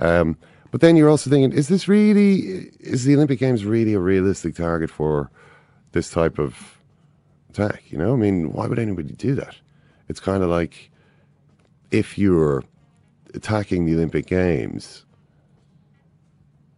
Um, 0.00 0.36
but 0.70 0.80
then 0.80 0.96
you're 0.96 1.08
also 1.08 1.30
thinking, 1.30 1.52
is 1.52 1.68
this 1.68 1.88
really, 1.88 2.70
is 2.80 3.04
the 3.04 3.14
Olympic 3.14 3.38
Games 3.38 3.64
really 3.64 3.94
a 3.94 4.00
realistic 4.00 4.54
target 4.54 4.90
for 4.90 5.30
this 5.92 6.10
type 6.10 6.38
of 6.38 6.78
attack? 7.48 7.90
You 7.90 7.98
know, 7.98 8.12
I 8.12 8.16
mean, 8.16 8.52
why 8.52 8.66
would 8.66 8.78
anybody 8.78 9.14
do 9.14 9.34
that? 9.36 9.56
It's 10.08 10.20
kind 10.20 10.42
of 10.42 10.50
like 10.50 10.90
if 11.90 12.18
you're 12.18 12.64
attacking 13.34 13.86
the 13.86 13.94
Olympic 13.94 14.26
Games, 14.26 15.04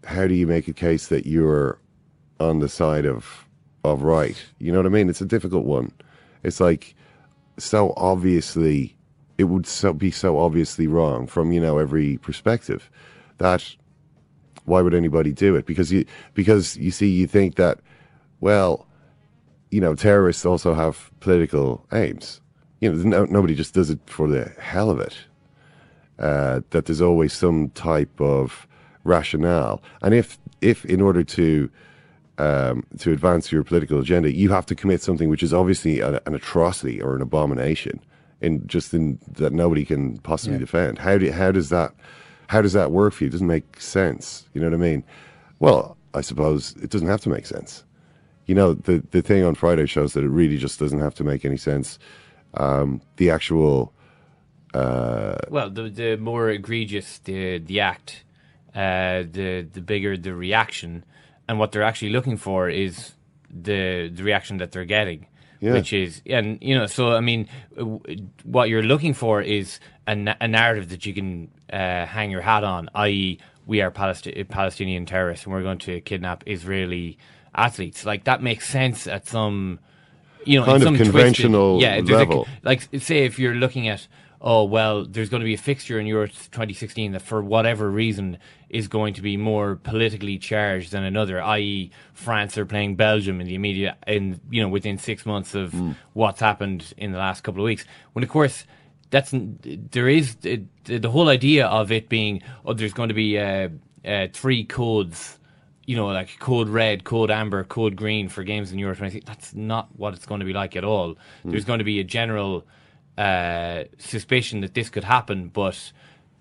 how 0.04 0.26
do 0.26 0.34
you 0.34 0.46
make 0.46 0.68
a 0.68 0.72
case 0.72 1.08
that 1.08 1.26
you're 1.26 1.78
on 2.38 2.60
the 2.60 2.68
side 2.68 3.06
of 3.06 3.46
of 3.82 4.02
right? 4.02 4.40
You 4.58 4.72
know 4.72 4.78
what 4.78 4.86
I 4.86 4.90
mean? 4.90 5.08
It's 5.08 5.20
a 5.20 5.26
difficult 5.26 5.64
one. 5.64 5.92
It's 6.42 6.60
like 6.60 6.94
so 7.58 7.92
obviously 7.96 8.96
it 9.40 9.44
would 9.44 9.66
so 9.66 9.94
be 9.94 10.11
so 10.11 10.38
obviously 10.38 10.87
wrong 10.87 11.26
from 11.26 11.50
you 11.50 11.61
know 11.61 11.78
every 11.78 12.18
perspective 12.18 12.90
that 13.38 13.75
why 14.66 14.82
would 14.82 14.94
anybody 14.94 15.32
do 15.32 15.56
it? 15.56 15.64
Because 15.64 15.90
you 15.90 16.04
because 16.35 16.76
you 16.76 16.90
see 16.90 17.09
you 17.09 17.26
think 17.26 17.56
that 17.56 17.80
well 18.40 18.87
you 19.70 19.80
know 19.80 19.94
terrorists 19.94 20.44
also 20.44 20.75
have 20.75 21.11
political 21.20 21.87
aims. 21.92 22.40
You 22.80 22.92
know 22.92 23.02
no, 23.02 23.25
nobody 23.25 23.54
just 23.54 23.73
does 23.73 23.88
it 23.88 23.99
for 24.06 24.28
the 24.28 24.52
hell 24.61 24.90
of 24.90 25.00
it. 25.00 25.16
Uh, 26.18 26.61
that 26.70 26.85
there's 26.85 27.00
always 27.00 27.32
some 27.32 27.70
type 27.70 28.20
of 28.20 28.66
rationale, 29.04 29.82
and 30.02 30.12
if 30.12 30.38
if 30.61 30.85
in 30.85 31.00
order 31.00 31.25
to 31.25 31.70
um, 32.37 32.85
to 32.99 33.11
advance 33.12 33.50
your 33.50 33.64
political 33.64 34.00
agenda, 34.00 34.30
you 34.30 34.50
have 34.50 34.66
to 34.66 34.75
commit 34.75 35.00
something 35.00 35.30
which 35.30 35.42
is 35.42 35.54
obviously 35.54 36.00
an, 36.00 36.20
an 36.26 36.35
atrocity 36.35 37.00
or 37.00 37.16
an 37.16 37.23
abomination, 37.23 38.00
in 38.40 38.66
just 38.66 38.94
in 38.94 39.18
that 39.32 39.52
nobody 39.52 39.85
can 39.85 40.18
possibly 40.18 40.54
Yeah. 40.56 40.61
defend. 40.61 40.99
How 40.99 41.18
do 41.18 41.30
how 41.32 41.52
does 41.52 41.68
that 41.70 41.92
how 42.49 42.62
does 42.62 42.73
that 42.73 42.90
work 42.90 43.12
for 43.12 43.25
you? 43.25 43.28
It 43.28 43.32
doesn't 43.32 43.47
make 43.47 43.80
sense. 43.80 44.47
You 44.54 44.61
know 44.61 44.68
what 44.68 44.75
I 44.75 44.78
mean? 44.78 45.04
Well, 45.61 45.97
I 46.14 46.20
suppose 46.23 46.75
it 46.82 46.90
doesn't 46.90 47.09
have 47.09 47.20
to 47.23 47.28
make 47.28 47.47
sense. 47.47 47.85
You 48.47 48.54
know, 48.54 48.75
the 48.75 49.02
the 49.11 49.23
thing 49.23 49.44
on 49.44 49.54
Friday 49.54 49.87
shows 49.87 50.12
that 50.14 50.25
it 50.25 50.28
really 50.30 50.56
just 50.56 50.78
doesn't 50.80 51.00
have 51.00 51.14
to 51.16 51.25
make 51.25 51.44
any 51.44 51.56
sense. 51.56 51.99
Um, 52.54 53.00
the 53.16 53.30
actual 53.30 53.92
uh, 54.75 55.37
Well, 55.49 55.70
the 55.70 55.88
the 55.90 56.16
more 56.16 56.49
egregious 56.50 57.18
the 57.18 57.59
the 57.59 57.80
act, 57.80 58.25
uh, 58.75 59.23
the 59.30 59.66
the 59.73 59.80
bigger 59.80 60.16
the 60.16 60.35
reaction, 60.35 61.04
and 61.49 61.59
what 61.59 61.73
they're 61.73 61.82
actually 61.82 62.11
looking 62.11 62.37
for 62.37 62.68
is 62.68 63.12
the 63.50 64.09
the 64.09 64.23
reaction 64.25 64.59
that 64.59 64.73
they're 64.73 64.85
getting, 64.85 65.26
Yeah. 65.60 65.72
which 65.74 65.92
is 65.92 66.22
and 66.26 66.58
you 66.62 66.74
know 66.74 66.86
so 66.86 67.12
I 67.12 67.20
mean, 67.20 67.46
what 68.44 68.68
you're 68.68 68.82
looking 68.82 69.14
for 69.14 69.42
is 69.42 69.78
a, 70.06 70.14
na- 70.16 70.34
a 70.40 70.48
narrative 70.48 70.88
that 70.88 71.04
you 71.06 71.14
can 71.14 71.50
uh, 71.72 72.06
hang 72.06 72.30
your 72.30 72.40
hat 72.40 72.64
on, 72.64 72.88
i.e., 72.94 73.38
we 73.66 73.80
are 73.82 73.90
Palesti- 73.90 74.48
Palestinian 74.48 75.06
terrorists 75.06 75.44
and 75.46 75.54
we're 75.54 75.62
going 75.62 75.78
to 75.78 76.00
kidnap 76.00 76.42
Israeli 76.46 77.18
athletes. 77.54 78.04
Like 78.06 78.24
that 78.24 78.42
makes 78.42 78.68
sense 78.68 79.06
at 79.06 79.26
some. 79.28 79.78
You 80.46 80.58
know, 80.60 80.64
in 80.64 80.70
Kind 80.70 80.76
of 80.82 80.86
some 80.86 80.96
twisted- 80.96 81.12
conventional 81.14 81.82
yeah, 81.82 81.98
level. 81.98 82.48
like 82.62 82.88
say 82.98 83.24
if 83.26 83.38
you're 83.38 83.54
looking 83.54 83.88
at 83.88 84.08
oh 84.40 84.64
well 84.64 85.04
there's 85.04 85.28
going 85.28 85.40
to 85.40 85.44
be 85.44 85.54
a 85.54 85.59
fixture 85.59 86.00
in 86.00 86.06
Euro 86.06 86.26
2016 86.26 87.12
that 87.12 87.20
for 87.23 87.42
whatever 87.42 87.90
reason 87.90 88.38
is 88.68 88.88
going 88.88 89.12
to 89.14 89.23
be 89.23 89.37
more 89.37 89.76
politically 89.76 90.38
charged 90.38 90.92
than 90.92 91.02
another 91.04 91.42
i.e. 91.42 91.90
France 92.14 92.56
are 92.56 92.64
playing 92.66 92.97
Belgium 92.97 93.40
in 93.40 93.47
the 93.47 93.54
immediate 93.54 93.97
in 94.06 94.40
you 94.50 94.62
know 94.62 94.68
within 94.68 94.99
6 94.99 95.26
months 95.26 95.54
of 95.54 95.73
Hmm. 95.73 95.92
what's 96.14 96.40
happened 96.40 96.92
in 96.97 97.12
the 97.12 97.18
last 97.18 97.42
couple 97.42 97.61
of 97.62 97.66
weeks 97.66 97.85
when 98.12 98.23
of 98.23 98.28
course 98.30 98.64
that's 99.11 99.32
there 99.32 100.09
is 100.09 100.37
the, 100.37 100.62
the 100.85 101.11
whole 101.11 101.28
idea 101.28 101.66
of 101.66 101.92
it 101.92 102.09
being 102.09 102.42
oh 102.64 102.73
there's 102.73 102.92
going 102.94 103.09
to 103.09 103.14
be 103.14 103.38
uh, 103.38 103.68
uh, 104.04 104.28
three 104.32 104.64
codes 104.64 105.37
you 105.87 105.97
know, 105.97 106.06
like 106.06 106.38
code 106.38 106.68
red, 106.68 107.02
code 107.02 107.32
amber, 107.32 107.64
code 107.64 107.97
green 107.97 108.28
for 108.28 108.44
games 108.44 108.70
in 108.70 108.78
Euro 108.78 108.94
20. 108.94 109.20
That's 109.26 109.54
not 109.54 109.88
what 109.97 110.14
it's 110.14 110.25
going 110.25 110.38
to 110.38 110.47
be 110.47 110.52
like 110.52 110.76
at 110.76 110.85
all. 110.85 111.16
Hmm. 111.42 111.50
There's 111.50 111.64
going 111.64 111.80
to 111.80 111.85
be 111.85 111.99
a 111.99 112.04
general 112.04 112.64
uh, 113.18 113.84
suspicion 113.98 114.60
that 114.60 114.74
this 114.74 114.90
could 114.90 115.04
happen, 115.04 115.48
but 115.48 115.92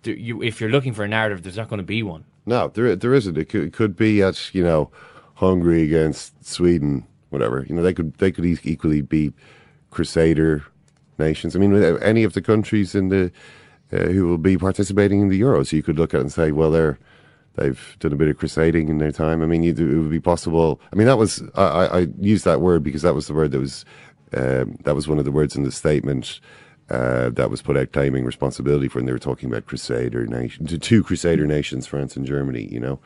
you, 0.03 0.41
if 0.41 0.61
you're 0.61 0.69
looking 0.69 0.93
for 0.93 1.03
a 1.03 1.07
narrative, 1.07 1.43
there's 1.43 1.57
not 1.57 1.69
going 1.69 1.79
to 1.79 1.83
be 1.83 2.03
one. 2.03 2.25
No, 2.45 2.69
there 2.69 2.95
there 2.95 3.13
isn't. 3.13 3.37
It 3.37 3.49
could, 3.49 3.63
it 3.63 3.73
could 3.73 3.95
be 3.95 4.21
at 4.21 4.53
you 4.53 4.63
know 4.63 4.89
Hungary 5.35 5.83
against 5.83 6.45
Sweden, 6.45 7.05
whatever. 7.29 7.65
You 7.67 7.75
know, 7.75 7.81
they 7.81 7.93
could 7.93 8.13
they 8.15 8.31
could 8.31 8.45
equally 8.45 9.01
be 9.01 9.33
Crusader 9.91 10.65
nations. 11.17 11.55
I 11.55 11.59
mean, 11.59 11.75
any 12.01 12.23
of 12.23 12.33
the 12.33 12.41
countries 12.41 12.95
in 12.95 13.09
the 13.09 13.31
uh, 13.91 14.05
who 14.05 14.27
will 14.27 14.37
be 14.37 14.57
participating 14.57 15.21
in 15.21 15.29
the 15.29 15.39
Euros, 15.39 15.71
you 15.71 15.83
could 15.83 15.97
look 15.97 16.13
at 16.13 16.21
and 16.21 16.31
say, 16.31 16.51
well, 16.51 16.71
they're 16.71 16.97
they've 17.55 17.97
done 17.99 18.13
a 18.13 18.15
bit 18.15 18.29
of 18.29 18.37
crusading 18.37 18.89
in 18.89 18.99
their 18.99 19.11
time. 19.11 19.41
I 19.41 19.45
mean, 19.45 19.63
it 19.63 19.77
would 19.79 20.09
be 20.09 20.19
possible. 20.19 20.79
I 20.91 20.95
mean, 20.95 21.07
that 21.07 21.17
was 21.17 21.43
I, 21.55 21.63
I 21.63 21.99
I 21.99 22.07
used 22.19 22.45
that 22.45 22.61
word 22.61 22.83
because 22.83 23.01
that 23.01 23.15
was 23.15 23.27
the 23.27 23.33
word 23.33 23.51
that 23.51 23.59
was 23.59 23.85
um, 24.33 24.77
that 24.83 24.95
was 24.95 25.07
one 25.07 25.19
of 25.19 25.25
the 25.25 25.31
words 25.31 25.55
in 25.55 25.63
the 25.63 25.71
statement. 25.71 26.39
Uh, 26.89 27.29
that 27.29 27.51
was 27.51 27.61
put 27.61 27.77
out 27.77 27.91
claiming 27.91 28.25
responsibility 28.25 28.87
for, 28.87 28.97
and 28.97 29.07
they 29.07 29.11
were 29.11 29.19
talking 29.19 29.47
about 29.47 29.67
Crusader 29.67 30.25
nation, 30.25 30.65
to 30.65 30.79
two 30.79 31.03
Crusader 31.03 31.45
nations, 31.45 31.85
France 31.85 32.15
and 32.15 32.25
Germany. 32.25 32.67
You 32.71 32.79
know, 32.79 32.99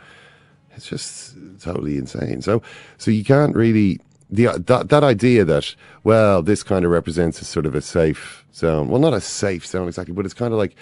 it's 0.76 0.88
just 0.88 1.36
totally 1.60 1.98
insane. 1.98 2.42
So, 2.42 2.62
so 2.98 3.12
you 3.12 3.26
can't 3.26 3.56
really 3.56 4.00
the 4.30 4.48
that 4.58 4.90
that 4.90 5.04
idea 5.04 5.46
that 5.46 5.76
well, 6.04 6.42
this 6.42 6.64
kind 6.64 6.86
of 6.86 6.92
represents 6.92 7.42
a 7.42 7.46
sort 7.46 7.66
of 7.66 7.76
a 7.76 7.82
safe 7.82 8.46
zone. 8.54 8.88
Well, 8.88 9.02
not 9.02 9.14
a 9.14 9.22
safe 9.22 9.66
zone 9.66 9.88
exactly, 9.88 10.14
but 10.14 10.26
it's 10.26 10.34
kind 10.34 10.54
of 10.54 10.60
like 10.60 10.76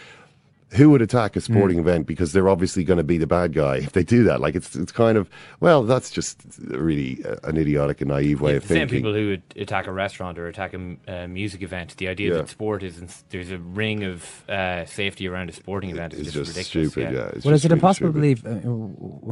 who 0.74 0.90
would 0.90 1.02
attack 1.02 1.36
a 1.36 1.42
sporting 1.42 1.80
event 1.80 2.08
because 2.08 2.32
they're 2.32 2.48
obviously 2.48 2.84
going 2.86 2.98
to 2.98 3.04
be 3.04 3.18
the 3.18 3.28
bad 3.28 3.52
guy 3.54 3.76
if 3.78 3.92
they 3.92 4.04
do 4.04 4.24
that. 4.24 4.40
Like 4.40 4.56
it's 4.56 4.76
it's 4.76 4.92
kind 4.92 5.18
of 5.18 5.30
well, 5.60 5.84
that's 5.84 6.10
just 6.10 6.38
really 6.68 7.24
uh, 7.26 7.36
an 7.44 7.58
idiotic 7.58 8.00
and 8.02 8.10
naive 8.10 8.40
way 8.40 8.56
of 8.56 8.62
the 8.64 8.70
same 8.70 8.78
thinking. 8.88 8.98
people 9.00 9.14
who 9.14 9.28
would 9.30 9.44
attack 9.58 9.88
a 9.88 9.92
restaurant 9.92 10.40
or 10.40 10.48
attack 10.48 10.74
a 10.74 11.28
music 11.28 11.62
event. 11.62 11.96
The 11.98 12.08
idea 12.08 12.32
Yeah. 12.32 12.38
that 12.38 12.50
sport 12.50 12.84
is 12.84 13.24
there's 13.30 13.52
a 13.52 13.58
ring 13.58 14.04
of 14.06 14.50
uh, 14.50 14.86
safety 14.86 15.28
around 15.28 15.50
a 15.50 15.54
sporting 15.54 15.90
event 15.90 16.14
is 16.14 16.20
It's 16.22 16.32
just, 16.34 16.56
just 16.56 16.58
ridiculous. 16.76 16.92
stupid. 16.92 17.14
Yeah, 17.14 17.28
it's 17.36 17.44
well, 17.46 17.54
is 17.54 17.62
just 17.62 17.66
it 17.66 17.70
really 17.70 17.78
impossible 17.80 18.08
to 18.10 18.14
believe? 18.14 18.46
Uh, 18.46 18.52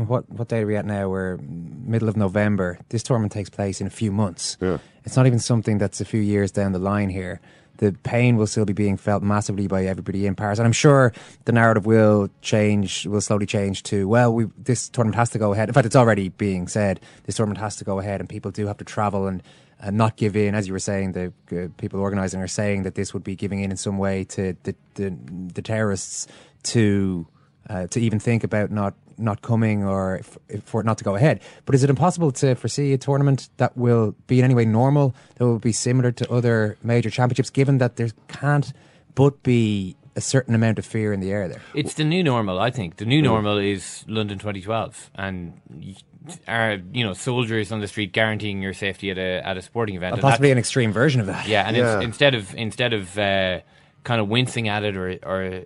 what 0.05 0.29
what 0.29 0.48
day 0.50 0.60
are 0.62 0.65
we 0.67 0.75
at 0.75 0.86
now? 0.86 1.08
We're 1.10 1.38
middle 1.38 2.10
of 2.10 2.17
November. 2.17 2.79
This 2.89 3.03
tournament 3.03 3.31
takes 3.31 3.50
place 3.50 3.79
in 3.81 3.88
a 3.88 3.91
few 3.91 4.12
months. 4.12 4.58
Yeah. 4.62 4.79
It's 5.05 5.15
not 5.15 5.25
even 5.25 5.39
something 5.39 5.77
that's 5.77 6.01
a 6.01 6.05
few 6.05 6.19
years 6.22 6.51
down 6.51 6.74
the 6.74 6.79
line 6.79 7.10
here. 7.10 7.39
The 7.79 7.91
pain 8.03 8.38
will 8.38 8.48
still 8.48 8.65
be 8.65 8.74
being 8.74 8.95
felt 8.95 9.24
massively 9.24 9.67
by 9.67 9.86
everybody 9.86 10.25
in 10.25 10.36
Paris, 10.36 10.59
and 10.59 10.65
I'm 10.65 10.71
sure 10.71 11.12
the 11.45 11.51
narrative 11.51 11.86
will 11.86 12.29
change, 12.41 13.05
will 13.07 13.21
slowly 13.21 13.45
change 13.45 13.83
to 13.83 14.07
well, 14.07 14.33
we 14.33 14.48
this 14.57 14.88
tournament 14.88 15.15
has 15.15 15.29
to 15.31 15.39
go 15.39 15.51
ahead. 15.53 15.69
In 15.69 15.74
fact, 15.74 15.86
it's 15.86 15.95
already 15.95 16.29
being 16.29 16.67
said 16.67 17.00
this 17.24 17.36
tournament 17.36 17.59
has 17.59 17.75
to 17.77 17.86
go 17.86 18.00
ahead, 18.00 18.19
and 18.19 18.29
people 18.29 18.51
do 18.51 18.67
have 18.67 18.77
to 18.77 18.86
travel 18.86 19.27
and. 19.27 19.43
And 19.81 19.95
not 19.95 20.17
give 20.17 20.36
in, 20.36 20.55
as 20.55 20.67
you 20.67 20.74
were 20.74 20.79
saying. 20.79 21.13
The 21.13 21.31
uh, 21.53 21.69
people 21.77 22.01
organising 22.01 22.41
are 22.41 22.50
saying 22.50 22.83
that 22.83 22.95
this 22.95 23.13
would 23.13 23.24
be 23.24 23.38
giving 23.38 23.62
in 23.62 23.71
in 23.71 23.77
some 23.77 23.98
way 23.98 24.25
to 24.25 24.53
the 24.63 24.75
the, 24.95 25.15
the 25.53 25.62
terrorists 25.62 26.27
to 26.63 27.25
uh, 27.69 27.88
to 27.88 28.01
even 28.01 28.19
think 28.19 28.43
about 28.43 28.71
not 28.71 28.93
not 29.19 29.41
coming 29.41 29.83
or 29.83 30.19
f- 30.19 30.38
for 30.63 30.81
it 30.81 30.85
not 30.85 30.97
to 30.99 31.03
go 31.03 31.15
ahead. 31.15 31.41
But 31.65 31.75
is 31.75 31.83
it 31.83 31.89
impossible 31.89 32.31
to 32.33 32.55
foresee 32.55 32.93
a 32.93 32.97
tournament 32.97 33.49
that 33.57 33.75
will 33.77 34.15
be 34.27 34.39
in 34.39 34.45
any 34.45 34.55
way 34.55 34.65
normal, 34.65 35.13
that 35.35 35.45
will 35.45 35.59
be 35.59 35.71
similar 35.71 36.11
to 36.13 36.31
other 36.31 36.77
major 36.83 37.09
championships, 37.09 37.49
given 37.49 37.77
that 37.79 37.95
there 37.97 38.09
can't 38.27 38.71
but 39.15 39.43
be 39.43 39.95
a 40.15 40.21
certain 40.21 40.55
amount 40.55 40.79
of 40.79 40.85
fear 40.85 41.13
in 41.13 41.19
the 41.19 41.31
air 41.31 41.47
there? 41.47 41.61
It's 41.73 41.93
the 41.93 42.03
new 42.03 42.23
normal, 42.23 42.59
I 42.59 42.71
think. 42.71 42.97
The 42.97 43.05
new 43.05 43.21
normal 43.21 43.57
is 43.57 44.03
London 44.07 44.39
2012, 44.39 45.11
and 45.15 45.53
y- 45.69 45.95
are 46.47 46.77
you 46.93 47.03
know 47.05 47.13
soldiers 47.13 47.71
on 47.71 47.79
the 47.79 47.88
street 47.88 48.11
guaranteeing 48.11 48.61
your 48.61 48.73
safety 48.73 49.09
at 49.11 49.17
a 49.17 49.41
at 49.47 49.57
a 49.57 49.61
sporting 49.61 49.95
event. 49.95 50.13
Or 50.13 50.15
And 50.15 50.21
possibly 50.21 50.51
an 50.51 50.57
extreme 50.57 50.91
version 50.91 51.21
of 51.21 51.27
that. 51.27 51.47
Yeah, 51.47 51.63
and 51.67 51.75
Yeah. 51.75 51.97
It's, 51.97 52.05
instead 52.05 52.35
of 52.35 52.53
instead 52.55 52.93
of 52.93 53.17
uh, 53.17 53.59
kind 54.09 54.19
of 54.19 54.27
wincing 54.27 54.67
at 54.67 54.81
it, 54.83 54.97
or 54.97 55.07
or 55.31 55.63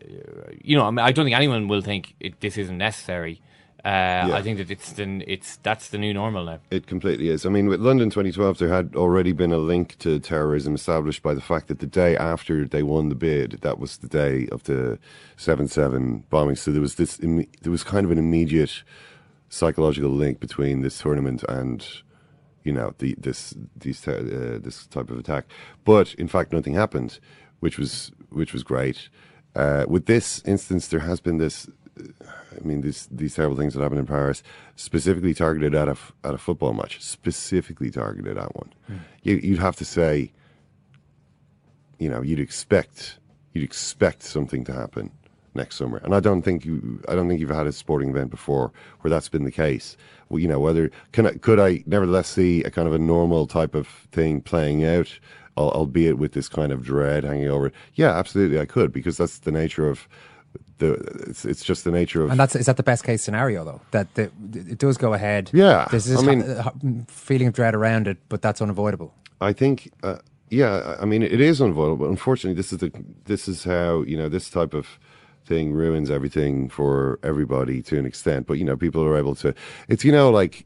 you 0.61 0.75
know, 0.77 0.85
I, 0.85 0.91
mean, 0.91 0.99
I 0.99 1.11
don't 1.13 1.25
think 1.25 1.37
anyone 1.43 1.69
will 1.69 1.81
think 1.81 2.13
it, 2.19 2.41
this 2.41 2.57
isn't 2.57 2.77
necessary. 2.77 3.41
Uh, 3.85 4.29
I 4.39 4.41
think 4.41 4.57
that 4.59 4.69
it's 4.71 4.93
the, 4.93 5.23
it's 5.27 5.57
that's 5.57 5.89
the 5.89 5.97
new 5.97 6.13
normal 6.13 6.43
now. 6.45 6.59
It 6.71 6.87
completely 6.87 7.27
is. 7.29 7.45
I 7.45 7.49
mean, 7.49 7.67
with 7.67 7.81
London 7.81 8.09
2012, 8.09 8.57
there 8.57 8.69
had 8.69 8.95
already 8.95 9.33
been 9.33 9.51
a 9.51 9.57
link 9.57 9.97
to 9.99 10.19
terrorism 10.19 10.75
established 10.75 11.21
by 11.21 11.33
the 11.33 11.41
fact 11.41 11.67
that 11.67 11.79
the 11.79 11.91
day 12.03 12.15
after 12.17 12.65
they 12.65 12.83
won 12.83 13.09
the 13.09 13.15
bid, 13.15 13.59
that 13.61 13.79
was 13.79 13.97
the 13.97 14.07
day 14.07 14.47
of 14.53 14.63
the 14.63 14.99
7-7 15.37 16.23
bombing. 16.29 16.55
So 16.55 16.71
there 16.71 16.81
was 16.81 16.95
this, 16.95 17.17
there 17.17 17.71
was 17.71 17.83
kind 17.83 18.05
of 18.05 18.11
an 18.11 18.17
immediate 18.17 18.83
psychological 19.49 20.11
link 20.11 20.39
between 20.39 20.81
this 20.81 20.97
tournament 20.99 21.43
and, 21.49 21.85
you 22.63 22.71
know, 22.71 22.93
the 22.99 23.15
this 23.17 23.53
these 23.75 23.99
ter- 23.99 24.55
uh, 24.55 24.59
this 24.63 24.85
type 24.87 25.09
of 25.09 25.19
attack. 25.19 25.43
But 25.83 26.13
in 26.13 26.29
fact, 26.29 26.53
nothing 26.53 26.73
happened, 26.73 27.19
which 27.59 27.77
was 27.77 28.11
which 28.33 28.53
was 28.53 28.63
great. 28.63 29.09
Uh, 29.55 29.85
with 29.87 30.05
this 30.05 30.41
instance, 30.45 30.87
there 30.87 31.01
has 31.01 31.19
been 31.19 31.37
this 31.37 31.67
I 31.97 32.63
mean, 32.63 32.81
these 32.81 33.07
these 33.11 33.35
terrible 33.35 33.55
things 33.55 33.73
that 33.73 33.81
happened 33.81 33.99
in 33.99 34.05
Paris, 34.05 34.43
specifically 34.75 35.33
targeted 35.33 35.75
at 35.75 35.87
a 35.87 35.97
at 36.23 36.33
a 36.33 36.37
football 36.37 36.73
match, 36.73 37.01
specifically 37.01 37.91
targeted 37.91 38.37
at 38.37 38.55
one. 38.55 38.73
You, 39.21 39.35
you'd 39.37 39.59
have 39.59 39.75
to 39.77 39.85
say, 39.85 40.31
you 41.99 42.09
know, 42.09 42.21
you'd 42.21 42.39
expect 42.39 43.19
you'd 43.53 43.63
expect 43.63 44.23
something 44.23 44.63
to 44.65 44.73
happen 44.73 45.11
next 45.55 45.75
summer. 45.75 45.97
And 46.03 46.13
I 46.15 46.19
don't 46.19 46.41
think 46.41 46.65
you, 46.65 47.01
I 47.07 47.15
don't 47.15 47.27
think 47.27 47.39
you've 47.39 47.49
had 47.49 47.67
a 47.67 47.71
sporting 47.71 48.09
event 48.09 48.31
before 48.31 48.71
where 49.01 49.09
that's 49.09 49.29
been 49.29 49.43
the 49.43 49.51
case. 49.51 49.97
Well, 50.29 50.39
you 50.39 50.47
know, 50.47 50.59
whether 50.59 50.89
can 51.11 51.27
I, 51.27 51.31
could 51.33 51.59
I 51.59 51.83
nevertheless 51.85 52.27
see 52.29 52.63
a 52.63 52.71
kind 52.71 52.87
of 52.87 52.93
a 52.93 52.99
normal 52.99 53.45
type 53.47 53.75
of 53.75 53.87
thing 54.11 54.41
playing 54.41 54.83
out, 54.83 55.19
albeit 55.57 56.17
with 56.17 56.31
this 56.31 56.49
kind 56.49 56.71
of 56.71 56.83
dread 56.83 57.23
hanging 57.23 57.49
over 57.49 57.67
it? 57.67 57.73
Yeah, 57.95 58.17
absolutely, 58.17 58.59
I 58.59 58.65
could 58.65 58.91
because 58.91 59.17
that's 59.17 59.39
the 59.39 59.51
nature 59.51 59.87
of 59.87 60.07
the. 60.79 60.93
It's, 61.27 61.45
it's 61.45 61.63
just 61.63 61.83
the 61.83 61.91
nature 61.91 62.23
of. 62.23 62.31
And 62.31 62.39
that's 62.39 62.55
is 62.55 62.65
that 62.65 62.77
the 62.77 62.83
best 62.83 63.03
case 63.03 63.21
scenario 63.21 63.63
though 63.63 63.81
that 63.91 64.13
the, 64.15 64.23
it 64.53 64.79
does 64.79 64.97
go 64.97 65.13
ahead. 65.13 65.51
Yeah, 65.53 65.87
there's 65.91 66.05
this 66.05 66.23
I 66.23 66.25
mean- 66.25 67.05
feeling 67.07 67.47
of 67.47 67.53
dread 67.53 67.75
around 67.75 68.07
it, 68.07 68.17
but 68.29 68.41
that's 68.41 68.61
unavoidable. 68.61 69.13
I 69.41 69.53
think, 69.53 69.91
uh, 70.03 70.19
yeah, 70.49 70.95
I 70.97 71.01
I 71.03 71.05
mean, 71.05 71.21
it 71.21 71.41
is 71.41 71.61
unavoidable. 71.61 72.09
Unfortunately, 72.09 72.55
this 72.55 72.71
is 72.71 72.79
the 72.79 72.91
this 73.25 73.47
is 73.47 73.65
how 73.65 74.01
you 74.03 74.17
know 74.17 74.29
this 74.29 74.49
type 74.49 74.73
of 74.73 74.87
thing 75.45 75.73
ruins 75.73 76.09
everything 76.09 76.69
for 76.69 77.19
everybody 77.23 77.81
to 77.83 77.97
an 77.97 78.05
extent. 78.05 78.47
But 78.47 78.57
you 78.57 78.65
know, 78.65 78.77
people 78.77 79.03
are 79.03 79.17
able 79.17 79.35
to. 79.35 79.53
It's 79.87 80.03
you 80.03 80.11
know 80.11 80.29
like 80.31 80.65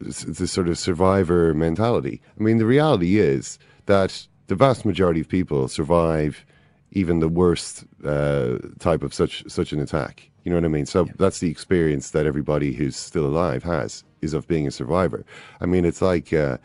it's, 0.00 0.24
it's 0.24 0.38
this 0.38 0.52
sort 0.52 0.68
of 0.68 0.78
survivor 0.78 1.54
mentality. 1.54 2.20
I 2.38 2.42
mean, 2.42 2.58
the 2.58 2.66
reality 2.66 3.18
is 3.18 3.58
that 3.86 4.26
the 4.46 4.54
vast 4.54 4.84
majority 4.84 5.20
of 5.20 5.28
people 5.28 5.68
survive 5.68 6.44
even 6.92 7.20
the 7.20 7.28
worst 7.28 7.84
uh, 8.04 8.58
type 8.78 9.02
of 9.02 9.12
such 9.12 9.44
such 9.48 9.72
an 9.72 9.80
attack. 9.80 10.30
You 10.44 10.50
know 10.50 10.56
what 10.56 10.64
I 10.64 10.68
mean? 10.68 10.86
So 10.86 11.08
that's 11.18 11.40
the 11.40 11.50
experience 11.50 12.10
that 12.10 12.26
everybody 12.26 12.72
who's 12.72 12.96
still 12.96 13.26
alive 13.26 13.64
has 13.64 14.04
is 14.22 14.32
of 14.32 14.46
being 14.46 14.66
a 14.66 14.70
survivor. 14.70 15.24
I 15.60 15.66
mean, 15.66 15.84
it's 15.84 16.00
like 16.00 16.32
uh, 16.32 16.58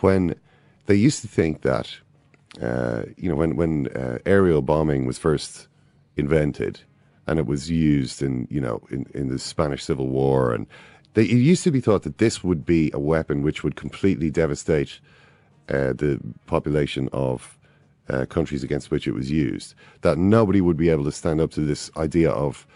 when 0.00 0.36
they 0.86 0.94
used 0.94 1.20
to 1.22 1.28
think 1.28 1.62
that 1.62 1.96
uh, 2.62 3.02
you 3.16 3.28
know 3.28 3.34
when 3.34 3.56
when 3.56 3.88
uh, 3.88 4.18
aerial 4.24 4.62
bombing 4.62 5.06
was 5.06 5.18
first 5.18 5.68
invented 6.16 6.80
and 7.26 7.38
it 7.38 7.46
was 7.46 7.70
used 7.70 8.22
in 8.22 8.46
you 8.50 8.60
know 8.60 8.80
in, 8.90 9.06
in 9.14 9.28
the 9.28 9.38
Spanish 9.38 9.84
Civil 9.84 10.08
War 10.08 10.52
and 10.52 10.66
they, 11.14 11.22
it 11.22 11.30
used 11.30 11.64
to 11.64 11.70
be 11.70 11.80
thought 11.80 12.02
that 12.02 12.18
this 12.18 12.44
would 12.44 12.66
be 12.66 12.90
a 12.92 12.98
weapon 12.98 13.42
which 13.42 13.62
would 13.64 13.76
completely 13.76 14.30
devastate 14.30 15.00
uh, 15.68 15.92
the 15.94 16.20
population 16.46 17.08
of 17.12 17.56
uh, 18.08 18.26
countries 18.26 18.62
against 18.62 18.90
which 18.90 19.06
it 19.06 19.12
was 19.12 19.30
used. 19.30 19.74
That 20.02 20.18
nobody 20.18 20.60
would 20.60 20.76
be 20.76 20.90
able 20.90 21.04
to 21.04 21.12
stand 21.12 21.40
up 21.40 21.50
to 21.52 21.60
this 21.60 21.90
idea 21.96 22.30
of, 22.30 22.66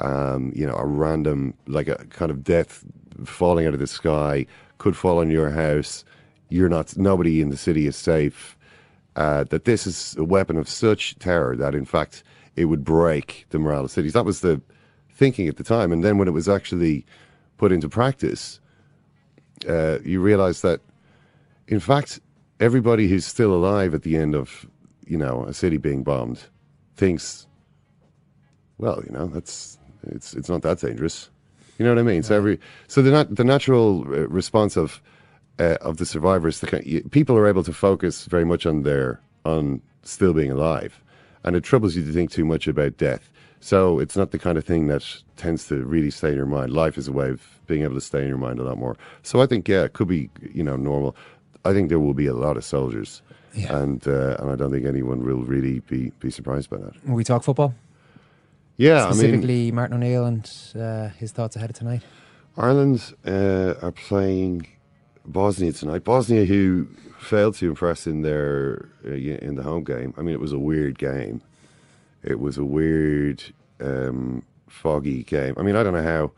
um, 0.00 0.52
you 0.54 0.66
know, 0.66 0.76
a 0.76 0.86
random, 0.86 1.54
like 1.66 1.88
a 1.88 1.96
kind 2.06 2.30
of 2.30 2.42
death 2.42 2.84
falling 3.24 3.66
out 3.66 3.74
of 3.74 3.80
the 3.80 3.86
sky 3.86 4.46
could 4.78 4.96
fall 4.96 5.18
on 5.18 5.30
your 5.30 5.50
house. 5.50 6.04
You're 6.48 6.68
not. 6.68 6.96
Nobody 6.96 7.40
in 7.40 7.50
the 7.50 7.56
city 7.56 7.86
is 7.86 7.96
safe. 7.96 8.56
Uh, 9.16 9.42
that 9.44 9.64
this 9.64 9.86
is 9.86 10.14
a 10.16 10.24
weapon 10.24 10.56
of 10.56 10.68
such 10.68 11.18
terror 11.18 11.56
that, 11.56 11.74
in 11.74 11.84
fact, 11.84 12.22
it 12.58 12.66
would 12.66 12.84
break 12.84 13.46
the 13.50 13.58
morale 13.58 13.84
of 13.84 13.90
cities. 13.90 14.12
That 14.12 14.24
was 14.24 14.40
the 14.40 14.60
thinking 15.12 15.48
at 15.48 15.56
the 15.56 15.64
time. 15.64 15.92
And 15.92 16.02
then 16.04 16.18
when 16.18 16.28
it 16.28 16.32
was 16.32 16.48
actually 16.48 17.06
put 17.56 17.72
into 17.72 17.88
practice, 17.88 18.60
uh, 19.68 19.98
you 20.04 20.20
realize 20.20 20.60
that, 20.62 20.80
in 21.66 21.80
fact, 21.80 22.20
everybody 22.60 23.08
who's 23.08 23.26
still 23.26 23.52
alive 23.54 23.94
at 23.94 24.02
the 24.02 24.16
end 24.16 24.34
of, 24.34 24.66
you 25.06 25.18
know, 25.18 25.44
a 25.44 25.54
city 25.54 25.76
being 25.76 26.02
bombed 26.02 26.40
thinks, 26.96 27.46
well, 28.78 29.02
you 29.06 29.12
know, 29.12 29.26
that's 29.26 29.78
it's 30.04 30.34
it's 30.34 30.48
not 30.48 30.62
that 30.62 30.80
dangerous. 30.80 31.30
You 31.78 31.84
know 31.84 31.92
what 31.92 32.00
I 32.00 32.02
mean? 32.02 32.22
So 32.22 32.36
every 32.36 32.58
so 32.86 33.02
the 33.02 33.10
nat- 33.10 33.34
the 33.34 33.44
natural 33.44 34.02
uh, 34.02 34.28
response 34.28 34.76
of 34.76 35.02
uh, 35.58 35.76
of 35.80 35.96
the 35.96 36.06
survivors, 36.06 36.60
the 36.60 36.66
kind 36.66 37.10
people 37.10 37.36
are 37.36 37.48
able 37.48 37.64
to 37.64 37.72
focus 37.72 38.26
very 38.26 38.44
much 38.44 38.66
on 38.66 38.82
their 38.82 39.20
on 39.44 39.82
still 40.02 40.32
being 40.32 40.50
alive, 40.50 41.00
and 41.48 41.56
it 41.56 41.64
troubles 41.64 41.96
you 41.96 42.04
to 42.04 42.12
think 42.12 42.30
too 42.30 42.44
much 42.44 42.68
about 42.68 42.98
death. 42.98 43.30
So 43.60 43.98
it's 44.00 44.18
not 44.18 44.32
the 44.32 44.38
kind 44.38 44.58
of 44.58 44.64
thing 44.66 44.86
that 44.88 45.02
tends 45.38 45.66
to 45.68 45.82
really 45.82 46.10
stay 46.10 46.28
in 46.28 46.36
your 46.36 46.44
mind. 46.44 46.72
Life 46.72 46.98
is 46.98 47.08
a 47.08 47.12
way 47.12 47.30
of 47.30 47.42
being 47.66 47.82
able 47.84 47.94
to 47.94 48.02
stay 48.02 48.20
in 48.20 48.28
your 48.28 48.36
mind 48.36 48.60
a 48.60 48.64
lot 48.64 48.76
more. 48.76 48.98
So 49.22 49.40
I 49.40 49.46
think 49.46 49.66
yeah, 49.66 49.84
it 49.84 49.94
could 49.94 50.08
be 50.08 50.28
you 50.52 50.62
know 50.62 50.76
normal. 50.76 51.16
I 51.64 51.72
think 51.72 51.88
there 51.88 51.98
will 51.98 52.12
be 52.12 52.26
a 52.26 52.34
lot 52.34 52.58
of 52.58 52.64
soldiers, 52.64 53.22
and 53.54 54.06
uh, 54.06 54.36
and 54.38 54.50
I 54.50 54.56
don't 54.56 54.70
think 54.70 54.84
anyone 54.84 55.24
will 55.24 55.42
really 55.42 55.80
be 55.80 56.12
be 56.20 56.30
surprised 56.30 56.68
by 56.68 56.76
that. 56.76 56.92
Will 57.06 57.14
we 57.14 57.24
talk 57.24 57.42
football? 57.42 57.74
Yeah, 58.76 59.04
I 59.04 59.06
mean, 59.06 59.14
specifically 59.14 59.72
Martin 59.72 59.96
O'Neill 59.96 60.26
and 60.26 60.48
uh, 60.78 61.08
his 61.18 61.32
thoughts 61.32 61.56
ahead 61.56 61.70
of 61.70 61.76
tonight. 61.76 62.02
Ireland 62.58 63.14
uh, 63.26 63.74
are 63.80 63.92
playing 63.92 64.66
Bosnia 65.26 65.72
tonight. 65.72 66.04
Bosnia, 66.04 66.44
who 66.44 66.88
failed 67.18 67.54
to 67.56 67.68
impress 67.68 68.06
in 68.06 68.22
their 68.22 68.88
uh, 69.04 69.10
in 69.12 69.56
the 69.56 69.62
home 69.62 69.84
game. 69.84 70.14
I 70.16 70.22
mean, 70.22 70.34
it 70.34 70.40
was 70.40 70.52
a 70.52 70.58
weird 70.58 70.98
game. 70.98 71.42
It 72.22 72.40
was 72.40 72.58
a 72.58 72.64
weird, 72.64 73.42
um, 73.80 74.42
foggy 74.68 75.22
game. 75.22 75.54
I 75.56 75.62
mean, 75.62 75.76
I 75.76 75.82
don't 75.82 75.92
know 75.92 76.02
how. 76.02 76.32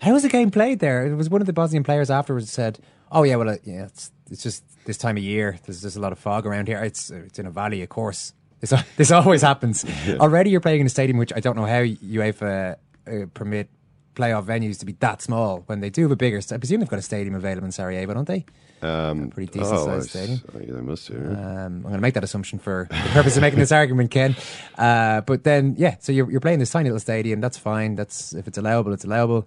How 0.00 0.12
was 0.12 0.22
the 0.22 0.28
game 0.28 0.50
played 0.50 0.78
there? 0.78 1.06
It 1.06 1.14
was 1.14 1.28
one 1.28 1.40
of 1.40 1.46
the 1.46 1.52
Bosnian 1.52 1.84
players 1.84 2.10
afterwards 2.10 2.50
said, 2.50 2.78
"Oh 3.12 3.22
yeah, 3.22 3.36
well, 3.36 3.50
uh, 3.50 3.56
yeah, 3.64 3.84
it's 3.84 4.10
it's 4.30 4.42
just 4.42 4.64
this 4.86 4.96
time 4.96 5.16
of 5.16 5.22
year. 5.22 5.58
There's 5.64 5.82
just 5.82 5.96
a 5.96 6.00
lot 6.00 6.12
of 6.12 6.18
fog 6.18 6.46
around 6.46 6.68
here. 6.68 6.82
It's 6.82 7.10
it's 7.10 7.38
in 7.38 7.46
a 7.46 7.50
valley, 7.50 7.82
of 7.82 7.88
course. 7.88 8.32
This 8.60 8.74
this 8.98 9.10
always 9.10 9.40
happens. 9.40 9.86
Already, 10.20 10.50
you're 10.50 10.60
playing 10.60 10.80
in 10.80 10.86
a 10.86 10.90
stadium 10.90 11.16
which 11.16 11.32
I 11.34 11.40
don't 11.40 11.56
know 11.56 11.64
how 11.64 11.80
UEFA 11.80 12.76
uh, 13.06 13.26
permit 13.32 13.70
playoff 14.14 14.44
venues 14.44 14.78
to 14.80 14.84
be 14.84 14.92
that 15.00 15.22
small 15.22 15.62
when 15.64 15.80
they 15.80 15.88
do 15.88 16.02
have 16.02 16.10
a 16.10 16.16
bigger. 16.16 16.40
I 16.52 16.58
presume 16.58 16.80
they've 16.80 16.88
got 16.88 16.98
a 16.98 17.02
stadium 17.02 17.34
available 17.34 17.64
in 17.64 17.72
Sarajevo, 17.72 18.12
don't 18.12 18.28
they? 18.28 18.44
Um, 18.82 19.30
pretty 19.30 19.52
decent 19.58 19.78
oh, 19.78 19.84
sized 19.86 20.10
stadium. 20.10 20.40
oh, 20.54 20.58
yeah, 20.58 20.72
they 20.72 20.80
must 20.80 21.10
yeah. 21.10 21.16
Um, 21.16 21.66
I'm 21.66 21.82
going 21.82 21.94
to 21.94 22.00
make 22.00 22.14
that 22.14 22.24
assumption 22.24 22.58
for 22.58 22.86
the 22.90 23.10
purpose 23.10 23.36
of 23.36 23.42
making 23.42 23.58
this 23.58 23.72
argument, 23.72 24.10
Ken. 24.10 24.34
Uh, 24.78 25.20
but 25.20 25.44
then, 25.44 25.74
yeah, 25.76 25.96
so 26.00 26.12
you're, 26.12 26.30
you're 26.30 26.40
playing 26.40 26.60
this 26.60 26.70
tiny 26.70 26.88
little 26.88 27.00
stadium. 27.00 27.40
That's 27.40 27.58
fine. 27.58 27.94
That's 27.94 28.32
if 28.32 28.48
it's 28.48 28.56
allowable, 28.56 28.92
it's 28.92 29.04
allowable. 29.04 29.46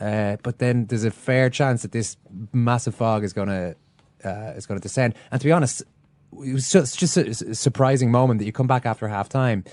Uh, 0.00 0.36
but 0.42 0.58
then 0.58 0.86
there's 0.86 1.04
a 1.04 1.10
fair 1.10 1.48
chance 1.48 1.82
that 1.82 1.92
this 1.92 2.16
massive 2.52 2.94
fog 2.94 3.24
is 3.24 3.32
going 3.32 3.48
to 3.48 3.76
uh, 4.24 4.52
is 4.56 4.66
going 4.66 4.78
to 4.78 4.82
descend. 4.82 5.14
And 5.30 5.40
to 5.40 5.44
be 5.46 5.52
honest, 5.52 5.82
it 6.44 6.52
was 6.52 6.70
just 6.70 6.98
just 6.98 7.16
a, 7.16 7.28
a 7.28 7.54
surprising 7.54 8.10
moment 8.10 8.38
that 8.38 8.44
you 8.44 8.52
come 8.52 8.66
back 8.66 8.86
after 8.86 9.08
half 9.08 9.28
time. 9.28 9.64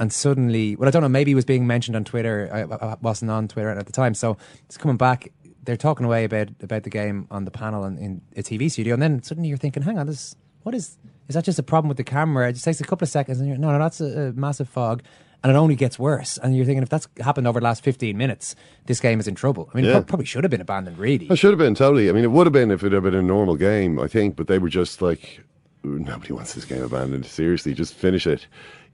And 0.00 0.12
suddenly, 0.12 0.76
well, 0.76 0.86
I 0.86 0.92
don't 0.92 1.02
know. 1.02 1.08
Maybe 1.08 1.32
it 1.32 1.34
was 1.34 1.44
being 1.44 1.66
mentioned 1.66 1.96
on 1.96 2.04
Twitter. 2.04 2.48
I, 2.52 2.92
I 2.92 2.96
wasn't 3.02 3.32
on 3.32 3.48
Twitter 3.48 3.70
at 3.70 3.84
the 3.84 3.92
time, 3.92 4.14
so 4.14 4.36
it's 4.66 4.76
coming 4.76 4.96
back. 4.96 5.32
They're 5.68 5.76
talking 5.76 6.06
away 6.06 6.24
about 6.24 6.48
about 6.62 6.84
the 6.84 6.88
game 6.90 7.26
on 7.30 7.44
the 7.44 7.50
panel 7.50 7.84
and 7.84 7.98
in 7.98 8.22
a 8.38 8.42
TV 8.42 8.70
studio, 8.70 8.94
and 8.94 9.02
then 9.02 9.22
suddenly 9.22 9.50
you're 9.50 9.58
thinking, 9.58 9.82
"Hang 9.82 9.98
on, 9.98 10.06
this 10.06 10.34
what 10.62 10.74
is 10.74 10.96
is 11.28 11.34
that 11.34 11.44
just 11.44 11.58
a 11.58 11.62
problem 11.62 11.88
with 11.88 11.98
the 11.98 12.04
camera? 12.04 12.48
It 12.48 12.54
just 12.54 12.64
takes 12.64 12.80
a 12.80 12.84
couple 12.84 13.04
of 13.04 13.10
seconds, 13.10 13.38
and 13.38 13.46
you're 13.46 13.58
no, 13.58 13.70
no, 13.70 13.78
that's 13.78 14.00
a, 14.00 14.28
a 14.28 14.32
massive 14.32 14.66
fog, 14.66 15.02
and 15.44 15.52
it 15.52 15.56
only 15.56 15.76
gets 15.76 15.98
worse. 15.98 16.38
And 16.38 16.56
you're 16.56 16.64
thinking, 16.64 16.82
if 16.82 16.88
that's 16.88 17.06
happened 17.20 17.46
over 17.46 17.60
the 17.60 17.64
last 17.64 17.84
15 17.84 18.16
minutes, 18.16 18.56
this 18.86 18.98
game 18.98 19.20
is 19.20 19.28
in 19.28 19.34
trouble. 19.34 19.68
I 19.70 19.76
mean, 19.76 19.84
it 19.84 19.88
Yeah. 19.88 19.94
prob- 19.96 20.06
probably 20.08 20.24
should 20.24 20.42
have 20.42 20.50
been 20.50 20.62
abandoned, 20.62 20.96
really. 20.96 21.26
It 21.26 21.36
should 21.36 21.50
have 21.50 21.58
been 21.58 21.74
totally. 21.74 22.08
I 22.08 22.12
mean, 22.12 22.24
it 22.24 22.30
would 22.30 22.46
have 22.46 22.54
been 22.54 22.70
if 22.70 22.82
it 22.82 22.92
had 22.92 23.02
been 23.02 23.14
a 23.14 23.20
normal 23.20 23.56
game, 23.56 24.00
I 24.00 24.06
think. 24.08 24.36
But 24.36 24.46
they 24.46 24.58
were 24.58 24.70
just 24.70 25.02
like, 25.02 25.42
nobody 25.84 26.32
wants 26.32 26.54
this 26.54 26.64
game 26.64 26.82
abandoned. 26.82 27.26
Seriously, 27.26 27.74
just 27.74 27.92
finish 27.92 28.26
it. 28.26 28.46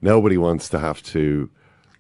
Nobody 0.03 0.37
wants 0.37 0.69
to 0.71 0.81
have 0.81 1.05
to 1.05 1.49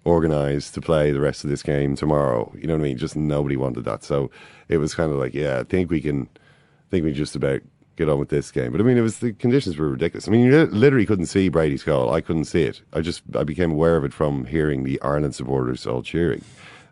organize 0.04 0.70
to 0.72 0.80
play 0.80 1.10
the 1.10 1.20
rest 1.20 1.44
of 1.44 1.50
this 1.50 1.62
game 1.62 1.96
tomorrow. 1.96 2.52
You 2.56 2.66
know 2.66 2.74
what 2.74 2.80
I 2.80 2.84
mean? 2.84 2.98
Just 2.98 3.16
nobody 3.16 3.56
wanted 3.56 3.84
that. 3.84 4.04
So 4.04 4.30
it 4.68 4.78
was 4.78 4.94
kind 4.94 5.10
of 5.10 5.18
like, 5.18 5.34
yeah, 5.34 5.60
I 5.60 5.64
think 5.64 5.90
we 5.90 6.00
can. 6.00 6.28
I 6.34 6.90
think 6.90 7.04
we 7.04 7.12
just 7.12 7.34
about 7.34 7.60
get 7.96 8.08
on 8.08 8.18
with 8.18 8.28
this 8.28 8.50
game. 8.50 8.72
But 8.72 8.80
I 8.80 8.84
mean, 8.84 8.96
it 8.96 9.02
was 9.02 9.18
the 9.18 9.32
conditions 9.32 9.78
were 9.78 9.88
ridiculous. 9.88 10.28
I 10.28 10.30
mean, 10.30 10.44
you 10.46 10.66
literally 10.66 11.06
couldn't 11.06 11.26
see 11.26 11.48
Brady's 11.48 11.82
goal. 11.82 12.12
I 12.12 12.20
couldn't 12.20 12.44
see 12.46 12.62
it. 12.62 12.82
I 12.92 13.00
just 13.00 13.22
I 13.34 13.44
became 13.44 13.72
aware 13.72 13.96
of 13.96 14.04
it 14.04 14.12
from 14.12 14.46
hearing 14.46 14.84
the 14.84 15.00
Ireland 15.00 15.34
supporters 15.34 15.86
all 15.86 16.02
cheering, 16.02 16.44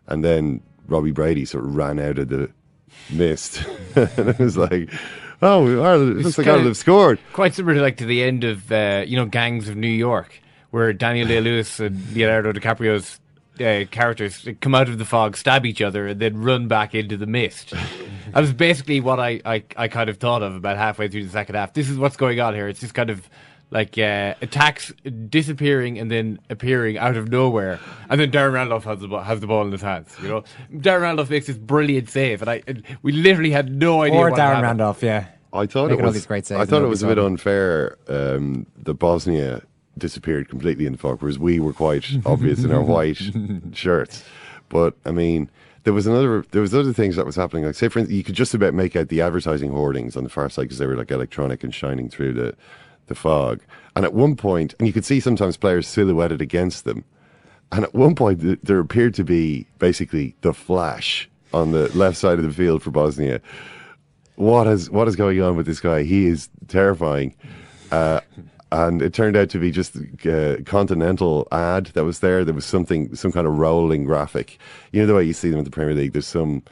and 0.07 0.23
then 0.23 0.61
Robbie 0.87 1.11
Brady 1.11 1.45
sort 1.45 1.65
of 1.65 1.75
ran 1.75 1.99
out 1.99 2.19
of 2.19 2.29
the 2.29 2.51
mist, 3.09 3.63
and 3.95 4.29
it 4.29 4.39
was 4.39 4.57
like, 4.57 4.89
oh, 5.41 5.83
Ireland, 5.83 6.19
it 6.19 6.23
looks 6.23 6.37
like 6.37 6.47
Ireland 6.47 6.67
have 6.67 6.77
scored. 6.77 7.19
Quite 7.33 7.53
similar 7.53 7.75
to 7.75 7.81
like 7.81 7.97
to 7.97 8.05
the 8.05 8.23
end 8.23 8.43
of 8.43 8.71
uh, 8.71 9.03
you 9.07 9.17
know 9.17 9.25
Gangs 9.25 9.69
of 9.69 9.75
New 9.75 9.87
York, 9.87 10.41
where 10.73 10.91
Daniel 10.91 11.27
Day 11.27 11.39
Lewis 11.39 11.79
and 11.79 12.03
Leonardo 12.15 12.51
DiCaprio's 12.51 13.19
uh, 13.59 13.85
characters 13.91 14.47
come 14.59 14.73
out 14.73 14.89
of 14.89 14.97
the 14.97 15.05
fog, 15.05 15.37
stab 15.37 15.67
each 15.67 15.83
other, 15.83 16.07
and 16.07 16.19
then 16.19 16.41
run 16.41 16.67
back 16.67 16.95
into 16.95 17.15
the 17.15 17.27
mist. 17.27 17.75
that 18.33 18.39
was 18.39 18.53
basically 18.53 18.99
what 18.99 19.19
I, 19.19 19.39
I, 19.45 19.63
I 19.77 19.87
kind 19.87 20.09
of 20.09 20.17
thought 20.17 20.41
of 20.41 20.55
about 20.55 20.77
halfway 20.77 21.09
through 21.09 21.25
the 21.25 21.29
second 21.29 21.53
half. 21.53 21.73
This 21.73 21.91
is 21.91 21.99
what's 21.99 22.17
going 22.17 22.39
on 22.39 22.55
here. 22.55 22.67
It's 22.67 22.79
just 22.79 22.95
kind 22.95 23.11
of 23.11 23.29
like 23.69 23.99
uh, 23.99 24.33
attacks 24.41 24.91
disappearing 25.29 25.99
and 25.99 26.09
then 26.09 26.39
appearing 26.49 26.97
out 26.97 27.17
of 27.17 27.29
nowhere, 27.29 27.79
and 28.09 28.19
then 28.19 28.31
Darren 28.31 28.53
Randolph 28.53 28.85
has 28.85 28.99
the 28.99 29.07
ball, 29.07 29.21
has 29.21 29.41
the 29.41 29.47
ball 29.47 29.67
in 29.67 29.71
his 29.71 29.81
hands. 29.83 30.15
You 30.23 30.27
know, 30.27 30.43
Darren 30.73 31.01
Randolph 31.01 31.29
makes 31.29 31.45
this 31.45 31.57
brilliant 31.59 32.09
save, 32.09 32.41
and 32.41 32.49
I 32.49 32.63
and 32.65 32.81
we 33.03 33.11
literally 33.11 33.51
had 33.51 33.71
no 33.71 34.01
idea. 34.01 34.17
or 34.17 34.31
what 34.31 34.39
Darren 34.39 34.55
happened. 34.55 34.63
Randolph, 34.63 35.03
yeah. 35.03 35.27
I 35.53 35.67
thought 35.67 35.89
Making 35.89 35.99
it 35.99 36.07
was. 36.07 36.13
these 36.15 36.25
great 36.25 36.51
I 36.51 36.65
thought 36.65 36.81
it 36.81 36.87
was 36.87 37.03
a 37.03 37.07
bit 37.07 37.19
unfair 37.19 37.99
um, 38.07 38.65
that 38.81 38.95
Bosnia 38.95 39.61
disappeared 39.97 40.49
completely 40.49 40.85
in 40.85 40.93
the 40.93 40.97
fog, 40.97 41.21
whereas 41.21 41.39
we 41.39 41.59
were 41.59 41.73
quite 41.73 42.05
obvious 42.25 42.63
in 42.63 42.71
our 42.71 42.81
white 42.81 43.21
shirts. 43.73 44.23
But 44.69 44.95
I 45.05 45.11
mean, 45.11 45.49
there 45.83 45.93
was 45.93 46.07
another. 46.07 46.45
There 46.51 46.61
was 46.61 46.73
other 46.73 46.93
things 46.93 47.15
that 47.15 47.25
was 47.25 47.35
happening. 47.35 47.65
Like 47.65 47.75
say, 47.75 47.89
for 47.89 47.99
instance, 47.99 48.15
you 48.17 48.23
could 48.23 48.35
just 48.35 48.53
about 48.53 48.73
make 48.73 48.95
out 48.95 49.09
the 49.09 49.21
advertising 49.21 49.71
hoardings 49.71 50.15
on 50.15 50.23
the 50.23 50.29
far 50.29 50.49
side 50.49 50.63
because 50.63 50.77
they 50.77 50.87
were 50.87 50.95
like 50.95 51.11
electronic 51.11 51.63
and 51.63 51.73
shining 51.73 52.09
through 52.09 52.33
the 52.33 52.55
the 53.07 53.15
fog. 53.15 53.61
And 53.95 54.05
at 54.05 54.13
one 54.13 54.35
point, 54.35 54.73
and 54.79 54.87
you 54.87 54.93
could 54.93 55.05
see 55.05 55.19
sometimes 55.19 55.57
players 55.57 55.87
silhouetted 55.87 56.41
against 56.41 56.85
them. 56.85 57.03
And 57.71 57.83
at 57.83 57.93
one 57.93 58.15
point, 58.15 58.41
th- 58.41 58.59
there 58.63 58.79
appeared 58.79 59.13
to 59.15 59.23
be 59.23 59.67
basically 59.79 60.35
the 60.41 60.53
flash 60.53 61.29
on 61.53 61.71
the 61.71 61.95
left 61.97 62.17
side 62.17 62.39
of 62.39 62.45
the 62.45 62.51
field 62.51 62.81
for 62.81 62.91
Bosnia. 62.91 63.41
What 64.35 64.67
is 64.67 64.89
what 64.89 65.07
is 65.07 65.15
going 65.15 65.41
on 65.41 65.55
with 65.55 65.65
this 65.65 65.79
guy? 65.79 66.03
He 66.03 66.27
is 66.27 66.49
terrifying. 66.67 67.35
Uh, 67.91 68.21
and 68.73 69.03
it 69.03 69.13
turned 69.13 69.37
out 69.37 69.49
to 69.51 69.59
be 69.59 69.69
just 69.69 69.95
a 70.25 70.63
continental 70.65 71.47
ad 71.51 71.87
that 71.87 72.03
was 72.03 72.21
there. 72.21 72.43
There 72.43 72.55
was 72.55 72.65
something, 72.65 73.15
some 73.15 73.31
kind 73.31 73.45
of 73.45 73.59
rolling 73.59 74.03
graphic. 74.03 74.57
You 74.91 75.01
know 75.01 75.07
the 75.07 75.13
way 75.13 75.23
you 75.23 75.33
see 75.33 75.51
them 75.51 75.59
in 75.59 75.63
the 75.63 75.69
Premier 75.69 75.93
League. 75.93 76.13
There's 76.13 76.27
some 76.27 76.63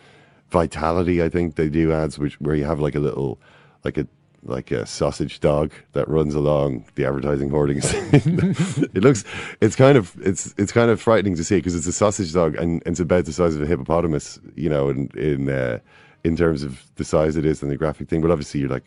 vitality. 0.50 1.22
I 1.22 1.30
think 1.30 1.56
they 1.56 1.70
do 1.70 1.94
ads 1.94 2.18
which 2.18 2.42
where 2.42 2.56
you 2.56 2.66
have 2.66 2.80
like 2.80 2.96
a 2.96 3.00
little, 3.00 3.40
like 3.84 4.00
a 4.00 4.08
like 4.44 4.72
a 4.72 4.88
sausage 4.88 5.40
dog 5.42 5.72
that 5.94 6.08
runs 6.10 6.34
along 6.34 6.86
the 6.96 7.06
advertising 7.06 7.52
hoardings. 7.52 7.86
it 7.94 9.04
looks, 9.04 9.24
it's 9.62 9.76
kind 9.76 9.96
of, 9.96 10.16
it's 10.26 10.56
it's 10.58 10.72
kind 10.72 10.90
of 10.90 11.00
frightening 11.00 11.36
to 11.36 11.44
see 11.44 11.58
because 11.58 11.76
it's 11.76 11.86
a 11.86 11.94
sausage 11.94 12.34
dog 12.34 12.56
and, 12.56 12.82
and, 12.84 12.94
it's 12.94 13.00
about 13.00 13.26
the 13.26 13.34
size 13.34 13.56
of 13.56 13.62
a 13.62 13.68
hippopotamus. 13.68 14.40
You 14.56 14.70
know, 14.70 14.90
in 14.90 15.08
in 15.16 15.50
uh, 15.50 15.78
in 16.24 16.36
terms 16.36 16.64
of 16.64 16.84
the 16.96 17.04
size 17.04 17.36
it 17.38 17.46
is 17.46 17.62
and 17.62 17.70
the 17.70 17.78
graphic 17.78 18.10
thing. 18.10 18.22
But 18.22 18.32
obviously, 18.32 18.62
you're 18.62 18.70
like 18.70 18.86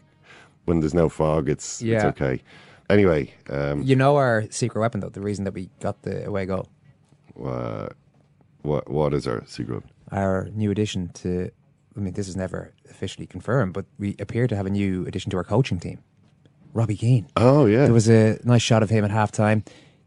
when 0.65 0.81
there's 0.81 0.95
no 0.95 1.09
fog, 1.09 1.49
it's 1.49 1.81
yeah. 1.81 1.97
it's 1.97 2.05
okay. 2.07 2.43
Anyway, 2.91 3.33
um, 3.49 3.83
you 3.83 3.97
know 3.97 4.17
our 4.17 4.45
secret 4.51 4.81
weapon 4.81 5.01
though. 5.01 5.09
The 5.09 5.21
reason 5.21 5.45
that 5.45 5.55
we 5.55 5.71
got 5.81 6.03
the 6.03 6.27
away 6.27 6.47
goal. 6.47 6.69
Uh, 7.43 7.89
what 8.63 8.91
what 8.91 9.15
is 9.15 9.27
our 9.27 9.43
secret? 9.47 9.77
Weapon? 9.77 9.91
Our 10.13 10.49
new 10.53 10.71
addition 10.71 11.09
to. 11.15 11.51
I 11.97 12.01
mean, 12.01 12.15
this 12.15 12.29
is 12.29 12.37
never 12.37 12.73
officially 12.91 13.27
confirmed, 13.27 13.73
but 13.73 13.87
we 13.99 14.17
appear 14.19 14.49
to 14.49 14.57
have 14.57 14.67
a 14.67 14.71
new 14.71 15.07
addition 15.07 15.31
to 15.31 15.37
our 15.37 15.45
coaching 15.45 15.79
team. 15.79 16.01
Robbie 16.73 16.97
Keane. 16.97 17.29
Oh 17.37 17.67
yeah, 17.67 17.85
there 17.85 17.93
was 17.93 18.09
a 18.09 18.39
nice 18.45 18.63
shot 18.63 18.83
of 18.83 18.91
him 18.91 19.05
at 19.05 19.11
halftime 19.11 19.65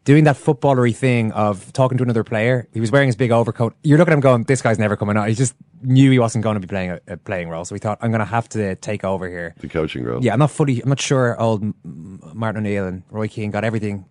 doing 0.07 0.23
that 0.23 0.37
footballery 0.37 0.95
thing 0.95 1.33
of 1.33 1.73
talking 1.73 1.97
to 1.97 2.03
another 2.03 2.23
player. 2.23 2.65
He 2.71 2.79
was 2.79 2.91
wearing 2.93 3.09
his 3.09 3.17
big 3.17 3.29
overcoat. 3.29 3.75
You're 3.83 3.97
looking 3.97 4.13
at 4.13 4.15
him 4.15 4.21
going, 4.21 4.43
"This 4.43 4.61
guy's 4.61 4.79
never 4.79 4.95
coming 4.95 5.17
out." 5.17 5.27
He 5.27 5.35
just 5.35 5.53
knew 5.81 6.09
he 6.09 6.17
wasn't 6.17 6.43
going 6.45 6.53
to 6.53 6.61
be 6.61 6.67
playing 6.67 6.91
a, 6.91 6.99
a 7.07 7.17
playing 7.17 7.49
role, 7.49 7.65
so 7.65 7.75
he 7.75 7.79
thought, 7.79 7.97
"I'm 8.01 8.09
going 8.09 8.19
to 8.19 8.33
have 8.37 8.47
to 8.49 8.77
take 8.77 9.03
over 9.03 9.27
here." 9.27 9.53
The 9.59 9.67
coaching 9.67 10.05
role. 10.05 10.23
Yeah, 10.23 10.31
I'm 10.31 10.39
not 10.39 10.51
fully. 10.51 10.81
I'm 10.81 10.87
not 10.87 11.01
sure. 11.01 11.39
Old 11.39 11.61
Martin 11.83 12.65
O'Neill 12.65 12.87
and 12.87 13.03
Roy 13.11 13.27
Keane 13.27 13.51
got 13.51 13.65
everything 13.65 14.05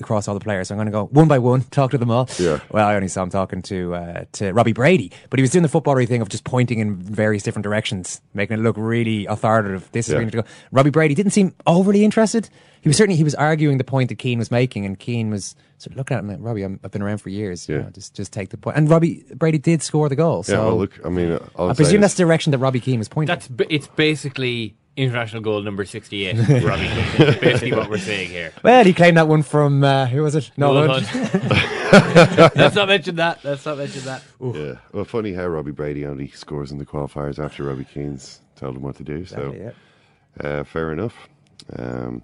across 0.00 0.28
all 0.28 0.34
the 0.34 0.40
players. 0.40 0.68
So 0.68 0.74
I'm 0.74 0.78
going 0.78 0.86
to 0.86 0.92
go 0.92 1.06
one 1.06 1.28
by 1.28 1.38
one, 1.38 1.62
talk 1.70 1.90
to 1.92 1.98
them 1.98 2.10
all. 2.10 2.28
Yeah. 2.38 2.60
Well, 2.70 2.86
I 2.86 2.94
only 2.94 3.08
saw 3.08 3.22
him 3.22 3.30
talking 3.30 3.62
to 3.62 3.94
uh, 3.94 4.24
to 4.32 4.52
Robbie 4.52 4.72
Brady, 4.72 5.12
but 5.30 5.38
he 5.38 5.42
was 5.42 5.50
doing 5.50 5.62
the 5.62 5.68
footballery 5.68 6.06
thing 6.06 6.22
of 6.22 6.28
just 6.28 6.44
pointing 6.44 6.78
in 6.78 6.96
various 6.96 7.42
different 7.42 7.64
directions, 7.64 8.20
making 8.34 8.58
it 8.58 8.62
look 8.62 8.76
really 8.78 9.26
authoritative. 9.26 9.90
This 9.92 10.06
is 10.06 10.12
yeah. 10.12 10.16
where 10.16 10.22
you 10.22 10.26
need 10.26 10.32
to 10.32 10.42
go. 10.42 10.48
Robbie 10.70 10.90
Brady 10.90 11.14
didn't 11.14 11.32
seem 11.32 11.54
overly 11.66 12.04
interested. 12.04 12.48
He 12.80 12.88
was 12.88 12.96
certainly 12.96 13.16
he 13.16 13.24
was 13.24 13.36
arguing 13.36 13.78
the 13.78 13.84
point 13.84 14.08
that 14.08 14.16
Keane 14.16 14.38
was 14.38 14.50
making, 14.50 14.84
and 14.84 14.98
Keane 14.98 15.30
was 15.30 15.54
sort 15.78 15.92
of 15.92 15.98
looking 15.98 16.16
at 16.16 16.20
him 16.20 16.28
like, 16.28 16.38
Robbie, 16.40 16.64
i 16.64 16.68
have 16.68 16.90
been 16.90 17.02
around 17.02 17.18
for 17.18 17.28
years. 17.28 17.68
Yeah. 17.68 17.76
You 17.76 17.82
know, 17.84 17.90
just 17.90 18.14
just 18.14 18.32
take 18.32 18.50
the 18.50 18.56
point. 18.56 18.76
And 18.76 18.90
Robbie 18.90 19.24
Brady 19.34 19.58
did 19.58 19.82
score 19.82 20.08
the 20.08 20.16
goal. 20.16 20.42
So 20.42 20.52
yeah, 20.52 20.64
well, 20.64 20.78
look, 20.78 21.00
I 21.04 21.08
mean, 21.08 21.38
I 21.56 21.74
presume 21.74 22.00
that's 22.00 22.14
the 22.14 22.24
direction 22.24 22.50
that 22.50 22.58
Robbie 22.58 22.80
Keane 22.80 22.98
was 22.98 23.08
pointing. 23.08 23.34
That's 23.34 23.48
it's 23.68 23.86
basically 23.86 24.74
international 24.96 25.42
goal 25.42 25.62
number 25.62 25.84
68 25.84 26.34
Robbie 26.62 26.88
basically 27.40 27.72
what 27.72 27.88
we're 27.88 27.98
saying 27.98 28.28
here. 28.28 28.52
Well 28.62 28.84
he 28.84 28.92
claimed 28.92 29.16
that 29.16 29.28
one 29.28 29.42
from 29.42 29.82
uh, 29.82 30.06
who 30.06 30.22
was 30.22 30.34
it? 30.34 30.50
No 30.56 30.72
let's 32.54 32.74
not 32.74 32.88
mention 32.88 33.16
that. 33.16 33.42
Let's 33.42 33.64
not 33.64 33.78
mention 33.78 34.04
that. 34.04 34.22
Ooh. 34.42 34.52
yeah. 34.54 34.74
Well 34.92 35.04
funny 35.04 35.32
how 35.32 35.46
Robbie 35.46 35.70
Brady 35.70 36.04
only 36.04 36.28
scores 36.28 36.70
in 36.70 36.78
the 36.78 36.84
qualifiers 36.84 37.42
after 37.42 37.64
Robbie 37.64 37.84
Keane's 37.84 38.40
told 38.56 38.76
him 38.76 38.82
what 38.82 38.96
to 38.96 39.04
do 39.04 39.16
exactly, 39.16 39.58
so 39.58 39.72
yeah. 40.42 40.46
uh, 40.46 40.64
fair 40.64 40.92
enough. 40.92 41.28
Um, 41.74 42.22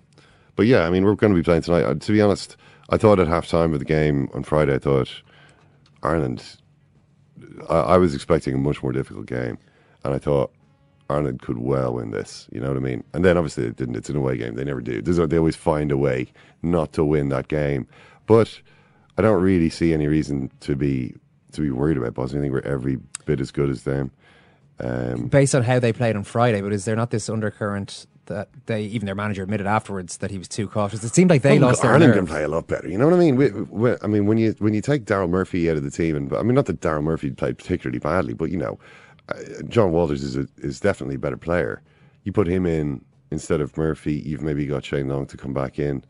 but 0.54 0.66
yeah 0.66 0.82
I 0.82 0.90
mean 0.90 1.04
we're 1.04 1.14
going 1.14 1.32
to 1.32 1.38
be 1.38 1.44
playing 1.44 1.62
tonight. 1.62 1.84
Uh, 1.84 1.94
to 1.94 2.12
be 2.12 2.20
honest 2.20 2.56
I 2.90 2.98
thought 2.98 3.18
at 3.18 3.28
half 3.28 3.46
time 3.46 3.72
of 3.72 3.78
the 3.78 3.86
game 3.86 4.28
on 4.34 4.42
Friday 4.42 4.74
I 4.74 4.78
thought 4.78 5.10
Ireland 6.02 6.44
I, 7.70 7.76
I 7.76 7.96
was 7.96 8.14
expecting 8.14 8.54
a 8.54 8.58
much 8.58 8.82
more 8.82 8.92
difficult 8.92 9.24
game 9.24 9.56
and 10.04 10.14
I 10.14 10.18
thought 10.18 10.52
Ireland 11.10 11.40
could 11.40 11.58
well 11.58 11.94
win 11.94 12.10
this. 12.10 12.48
You 12.52 12.60
know 12.60 12.68
what 12.68 12.76
I 12.76 12.80
mean? 12.80 13.02
And 13.14 13.24
then 13.24 13.36
obviously 13.36 13.64
it 13.64 13.76
didn't. 13.76 13.96
It's 13.96 14.10
an 14.10 14.16
away 14.16 14.36
game. 14.36 14.54
They 14.54 14.64
never 14.64 14.80
do. 14.80 15.00
They 15.00 15.38
always 15.38 15.56
find 15.56 15.90
a 15.90 15.96
way 15.96 16.26
not 16.62 16.92
to 16.94 17.04
win 17.04 17.30
that 17.30 17.48
game. 17.48 17.86
But 18.26 18.60
I 19.16 19.22
don't 19.22 19.42
really 19.42 19.70
see 19.70 19.92
any 19.92 20.06
reason 20.06 20.50
to 20.60 20.76
be 20.76 21.14
to 21.52 21.60
be 21.60 21.70
worried 21.70 21.96
about 21.96 22.14
Bosnia. 22.14 22.40
I 22.40 22.42
think 22.42 22.52
we're 22.52 22.60
every 22.60 22.98
bit 23.24 23.40
as 23.40 23.50
good 23.50 23.70
as 23.70 23.84
them. 23.84 24.10
Um, 24.80 25.26
Based 25.26 25.54
on 25.54 25.62
how 25.62 25.78
they 25.78 25.92
played 25.92 26.14
on 26.14 26.22
Friday, 26.24 26.60
but 26.60 26.72
is 26.72 26.84
there 26.84 26.94
not 26.94 27.10
this 27.10 27.28
undercurrent 27.28 28.06
that 28.26 28.48
they 28.66 28.82
even 28.82 29.06
their 29.06 29.14
manager 29.14 29.42
admitted 29.42 29.66
afterwards 29.66 30.18
that 30.18 30.30
he 30.30 30.38
was 30.38 30.46
too 30.46 30.68
cautious? 30.68 31.02
It 31.02 31.14
seemed 31.14 31.30
like 31.30 31.42
they 31.42 31.58
well, 31.58 31.70
lost 31.70 31.82
their 31.82 31.92
Ireland 31.92 32.14
can 32.14 32.26
play 32.26 32.44
a 32.44 32.48
lot 32.48 32.68
better. 32.68 32.88
You 32.88 32.98
know 32.98 33.06
what 33.06 33.14
I 33.14 33.18
mean? 33.18 33.36
We, 33.36 33.50
we, 33.50 33.96
I 34.02 34.06
mean 34.06 34.26
when 34.26 34.38
you 34.38 34.54
when 34.58 34.74
you 34.74 34.80
take 34.82 35.04
Daryl 35.04 35.28
Murphy 35.28 35.68
out 35.70 35.76
of 35.76 35.82
the 35.82 35.90
team, 35.90 36.14
and 36.14 36.32
I 36.32 36.42
mean 36.42 36.54
not 36.54 36.66
that 36.66 36.80
Daryl 36.80 37.02
Murphy 37.02 37.30
played 37.30 37.58
particularly 37.58 37.98
badly, 37.98 38.34
but 38.34 38.50
you 38.50 38.58
know 38.58 38.78
Jon 39.68 39.92
Walters 39.92 40.22
is 40.22 40.36
a, 40.36 40.46
is 40.58 40.80
definitely 40.80 41.16
a 41.16 41.18
better 41.18 41.36
player. 41.36 41.82
You 42.24 42.32
put 42.32 42.46
him 42.46 42.66
in 42.66 43.04
instead 43.30 43.60
of 43.60 43.76
Murphy, 43.76 44.14
you've 44.14 44.42
maybe 44.42 44.66
got 44.66 44.84
Shane 44.84 45.08
Long 45.08 45.26
to 45.26 45.36
come 45.36 45.52
back 45.52 45.78
in. 45.78 46.04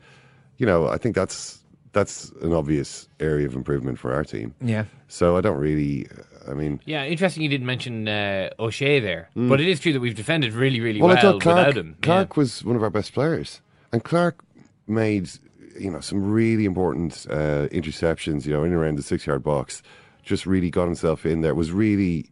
You 0.57 0.67
know, 0.67 0.89
I 0.89 0.99
think 0.99 1.15
that's 1.15 1.61
that's 1.93 2.31
an 2.43 2.53
obvious 2.53 3.09
area 3.21 3.47
of 3.47 3.55
improvement 3.55 3.99
for 3.99 4.13
our 4.13 4.25
team. 4.25 4.55
Yeah. 4.61 4.85
So 5.09 5.37
I 5.37 5.41
don't 5.41 5.59
really. 5.59 6.07
I 6.49 6.55
mean. 6.55 6.81
Yeah, 6.87 7.05
interesting. 7.05 7.43
You 7.43 7.49
didn't 7.49 7.67
mention 7.67 8.09
uh, 8.09 8.51
O'Shea 8.59 9.01
there, 9.01 9.29
mm. 9.37 9.49
but 9.49 9.61
it 9.61 9.69
is 9.69 9.81
true 9.81 9.93
that 9.93 10.01
we've 10.01 10.15
defended 10.15 10.53
really, 10.53 10.81
really 10.81 11.01
well, 11.01 11.09
well 11.09 11.19
I 11.19 11.21
thought 11.21 11.41
Clark, 11.43 11.59
without 11.59 11.77
him. 11.77 11.97
Clark 12.03 12.31
yeah. 12.31 12.41
was 12.41 12.65
one 12.65 12.77
of 12.77 12.83
our 12.83 12.91
best 12.91 13.13
players, 13.13 13.61
and 13.93 14.03
Clark 14.03 14.43
made 14.87 15.31
you 15.79 15.91
know 15.91 16.01
some 16.01 16.31
really 16.31 16.65
important 16.65 17.27
uh, 17.31 17.69
interceptions. 17.69 18.47
You 18.47 18.53
know, 18.53 18.65
in 18.65 18.73
around 18.73 18.97
the 18.97 19.03
six 19.03 19.27
yard 19.27 19.43
box, 19.43 19.83
just 20.23 20.47
really 20.47 20.71
got 20.71 20.85
himself 20.85 21.27
in 21.27 21.43
there. 21.43 21.55
Was 21.55 21.71
really 21.71 22.31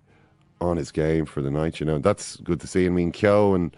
on 0.61 0.77
his 0.77 0.90
game 0.90 1.27
for 1.27 1.42
the 1.42 1.51
night. 1.51 1.81
You 1.81 1.87
know, 1.87 1.99
that's 1.99 2.37
good 2.38 2.61
to 2.61 2.66
see. 2.66 2.87
I 2.87 2.88
mean, 2.88 3.12
Keogh 3.12 3.55
and 3.55 3.77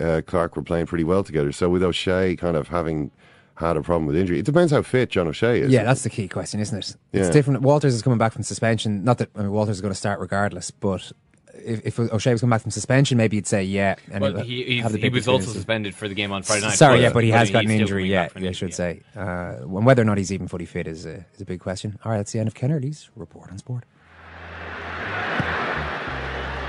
uh, 0.00 0.22
Clark 0.26 0.56
were 0.56 0.62
playing 0.62 0.86
pretty 0.86 1.04
well 1.04 1.24
together. 1.24 1.52
So 1.52 1.68
with 1.68 1.82
O'Shea 1.82 2.36
kind 2.36 2.56
of 2.56 2.68
having 2.68 3.10
had 3.56 3.76
a 3.76 3.82
problem 3.82 4.06
with 4.06 4.16
injury, 4.16 4.38
it 4.38 4.44
depends 4.44 4.72
how 4.72 4.82
fit 4.82 5.10
John 5.10 5.28
O'Shea 5.28 5.60
is. 5.60 5.70
Yeah, 5.70 5.84
that's 5.84 6.02
the 6.02 6.10
key 6.10 6.28
question, 6.28 6.60
isn't 6.60 6.78
it? 6.78 6.96
It's 7.12 7.30
different. 7.30 7.62
Walters 7.62 7.94
is 7.94 8.02
coming 8.02 8.18
back 8.18 8.32
from 8.32 8.42
suspension. 8.42 9.04
Not 9.04 9.18
that 9.18 9.30
I 9.34 9.40
mean, 9.40 9.52
Walters 9.52 9.76
is 9.76 9.80
going 9.80 9.92
to 9.92 9.98
start 9.98 10.20
regardless, 10.20 10.70
but. 10.70 11.12
If, 11.58 11.86
if 11.86 11.98
O'Shea 11.98 12.32
was 12.32 12.42
coming 12.42 12.50
back 12.50 12.60
from 12.60 12.70
suspension, 12.70 13.16
maybe 13.16 13.36
you'd 13.36 13.46
say 13.46 13.64
yeah. 13.64 13.96
And 14.12 14.20
well, 14.20 14.40
he, 14.40 14.82
he 14.82 15.08
was 15.08 15.26
also 15.26 15.50
suspended 15.50 15.94
for 15.94 16.06
the 16.06 16.14
game 16.14 16.30
on 16.30 16.42
Friday 16.42 16.66
night. 16.66 16.76
Sorry, 16.76 17.00
yeah, 17.00 17.10
but 17.10 17.24
he 17.24 17.30
has 17.30 17.50
got 17.50 17.64
an 17.64 17.70
injury. 17.70 18.10
Yeah, 18.10 18.28
I 18.36 18.52
should 18.52 18.68
yeah. 18.68 18.74
say. 18.74 19.00
Uh, 19.16 19.54
whether 19.64 20.02
or 20.02 20.04
not 20.04 20.18
he's 20.18 20.30
even 20.30 20.48
fully 20.48 20.66
fit 20.66 20.86
is 20.86 21.06
a, 21.06 21.24
is 21.34 21.40
a 21.40 21.46
big 21.46 21.60
question. 21.60 21.98
All 22.04 22.12
right, 22.12 22.18
that's 22.18 22.30
the 22.32 22.40
end 22.40 22.48
of 22.48 22.54
Ken 22.54 22.70
Early's 22.70 23.08
report 23.16 23.50
on 23.50 23.56
sport. 23.56 23.84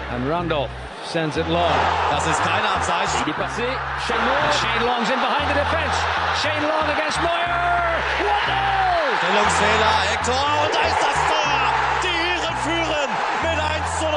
And 0.10 0.30
Randolph 0.30 0.72
sends 1.04 1.36
it 1.36 1.48
long. 1.50 1.76
Das 2.10 2.26
ist 2.26 2.42
keine 2.44 2.68
Abseits. 2.76 3.12
Il 3.26 3.30
est 3.30 3.36
passé. 3.36 3.68
Shane 4.08 4.24
Long. 4.24 4.52
Shane 4.56 4.86
Long's 4.88 5.10
in 5.10 5.20
behind 5.20 5.48
the 5.52 5.58
defense. 5.60 5.96
Shane 6.40 6.64
Long 6.64 6.88
against 6.96 7.20
Neuer. 7.20 8.00
What 8.24 8.48
Stellungsfehler. 9.20 9.94
Hector. 10.12 10.46
Und 10.64 10.72
da 10.72 10.82
ist 10.88 11.02
das 11.04 11.20
Tor. 11.28 11.60
Die 12.04 12.16
Iren 12.32 12.56
führen 12.64 13.12
mit 13.44 13.60
1 13.60 14.00
zu 14.00 14.08
0 14.08 14.16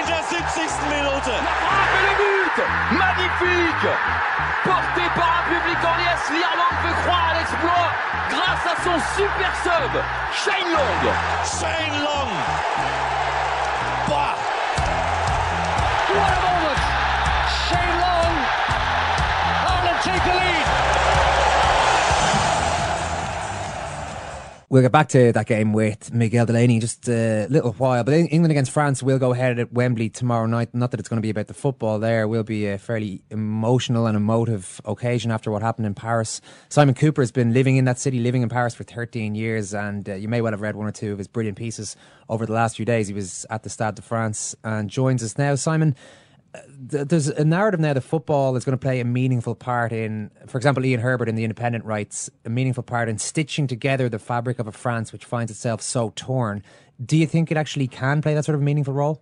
in 0.00 0.04
der 0.08 0.22
70. 0.24 0.64
Minute. 0.88 1.34
La 1.36 1.98
le 2.08 2.12
but. 2.16 2.56
Magnifique. 2.96 3.92
Porté 4.64 5.04
par 5.14 5.28
un 5.28 5.44
public 5.52 5.78
en 5.84 5.96
liesse, 6.00 6.28
l'Irlande 6.32 6.78
peut 6.82 6.96
croire 7.04 7.30
à 7.30 7.38
l'exploit 7.38 7.88
grâce 8.28 8.64
à 8.64 8.76
son 8.82 8.96
super 9.16 9.52
sub, 9.62 9.92
Shane 10.32 10.72
Long. 10.72 11.12
Shane 11.44 12.02
Long. 12.02 13.17
What 16.08 16.16
a 16.16 16.40
moment! 16.40 16.67
We'll 24.70 24.82
get 24.82 24.92
back 24.92 25.08
to 25.10 25.32
that 25.32 25.46
game 25.46 25.72
with 25.72 26.12
Miguel 26.12 26.44
Delaney 26.44 26.74
in 26.74 26.82
just 26.82 27.08
a 27.08 27.46
little 27.48 27.72
while. 27.72 28.04
But 28.04 28.12
England 28.12 28.50
against 28.50 28.70
France 28.70 29.02
will 29.02 29.18
go 29.18 29.32
ahead 29.32 29.58
at 29.58 29.72
Wembley 29.72 30.10
tomorrow 30.10 30.44
night. 30.44 30.74
Not 30.74 30.90
that 30.90 31.00
it's 31.00 31.08
going 31.08 31.16
to 31.16 31.22
be 31.22 31.30
about 31.30 31.46
the 31.46 31.54
football 31.54 31.98
there. 31.98 32.24
It 32.24 32.26
will 32.26 32.42
be 32.42 32.66
a 32.66 32.76
fairly 32.76 33.22
emotional 33.30 34.06
and 34.06 34.14
emotive 34.14 34.78
occasion 34.84 35.30
after 35.30 35.50
what 35.50 35.62
happened 35.62 35.86
in 35.86 35.94
Paris. 35.94 36.42
Simon 36.68 36.94
Kuper 36.94 37.22
has 37.22 37.32
been 37.32 37.54
living 37.54 37.76
in 37.78 37.86
that 37.86 37.98
city, 37.98 38.20
living 38.20 38.42
in 38.42 38.50
Paris 38.50 38.74
for 38.74 38.84
13 38.84 39.34
years. 39.34 39.72
And 39.72 40.06
uh, 40.06 40.16
you 40.16 40.28
may 40.28 40.42
well 40.42 40.52
have 40.52 40.60
read 40.60 40.76
one 40.76 40.86
or 40.86 40.92
two 40.92 41.12
of 41.12 41.18
his 41.18 41.28
brilliant 41.28 41.56
pieces 41.56 41.96
over 42.28 42.44
the 42.44 42.52
last 42.52 42.76
few 42.76 42.84
days. 42.84 43.08
He 43.08 43.14
was 43.14 43.46
at 43.48 43.62
the 43.62 43.70
Stade 43.70 43.94
de 43.94 44.02
France 44.02 44.54
and 44.64 44.90
joins 44.90 45.22
us 45.22 45.38
now. 45.38 45.54
Simon, 45.54 45.96
there's 46.78 47.28
a 47.28 47.44
narrative 47.44 47.80
now 47.80 47.92
that 47.92 48.00
football 48.00 48.56
is 48.56 48.64
going 48.64 48.76
to 48.76 48.80
play 48.82 49.00
a 49.00 49.04
meaningful 49.04 49.54
part 49.54 49.92
in, 49.92 50.30
for 50.46 50.56
example, 50.56 50.84
Ian 50.84 51.00
Herbert 51.00 51.28
in 51.28 51.34
The 51.34 51.44
Independent 51.44 51.84
writes, 51.84 52.30
a 52.44 52.48
meaningful 52.48 52.82
part 52.82 53.08
in 53.08 53.18
stitching 53.18 53.66
together 53.66 54.08
the 54.08 54.18
fabric 54.18 54.58
of 54.58 54.66
a 54.66 54.72
France 54.72 55.12
which 55.12 55.24
finds 55.24 55.50
itself 55.50 55.82
so 55.82 56.12
torn. 56.16 56.62
Do 57.04 57.16
you 57.16 57.26
think 57.26 57.50
it 57.50 57.56
actually 57.56 57.86
can 57.86 58.22
play 58.22 58.34
that 58.34 58.44
sort 58.44 58.56
of 58.56 58.62
meaningful 58.62 58.94
role? 58.94 59.20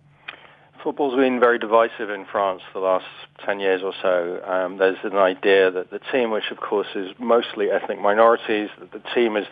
Football's 0.83 1.15
been 1.15 1.39
very 1.39 1.59
divisive 1.59 2.09
in 2.09 2.25
France 2.25 2.61
the 2.73 2.79
last 2.79 3.05
10 3.45 3.59
years 3.59 3.81
or 3.83 3.93
so. 4.01 4.41
Um, 4.45 4.77
there's 4.77 4.97
an 5.03 5.17
idea 5.17 5.69
that 5.69 5.89
the 5.89 5.99
team, 6.11 6.31
which 6.31 6.49
of 6.51 6.57
course 6.57 6.87
is 6.95 7.09
mostly 7.19 7.69
ethnic 7.69 7.99
minorities, 7.99 8.69
that 8.79 8.91
the 8.91 9.01
team 9.13 9.35
is 9.35 9.45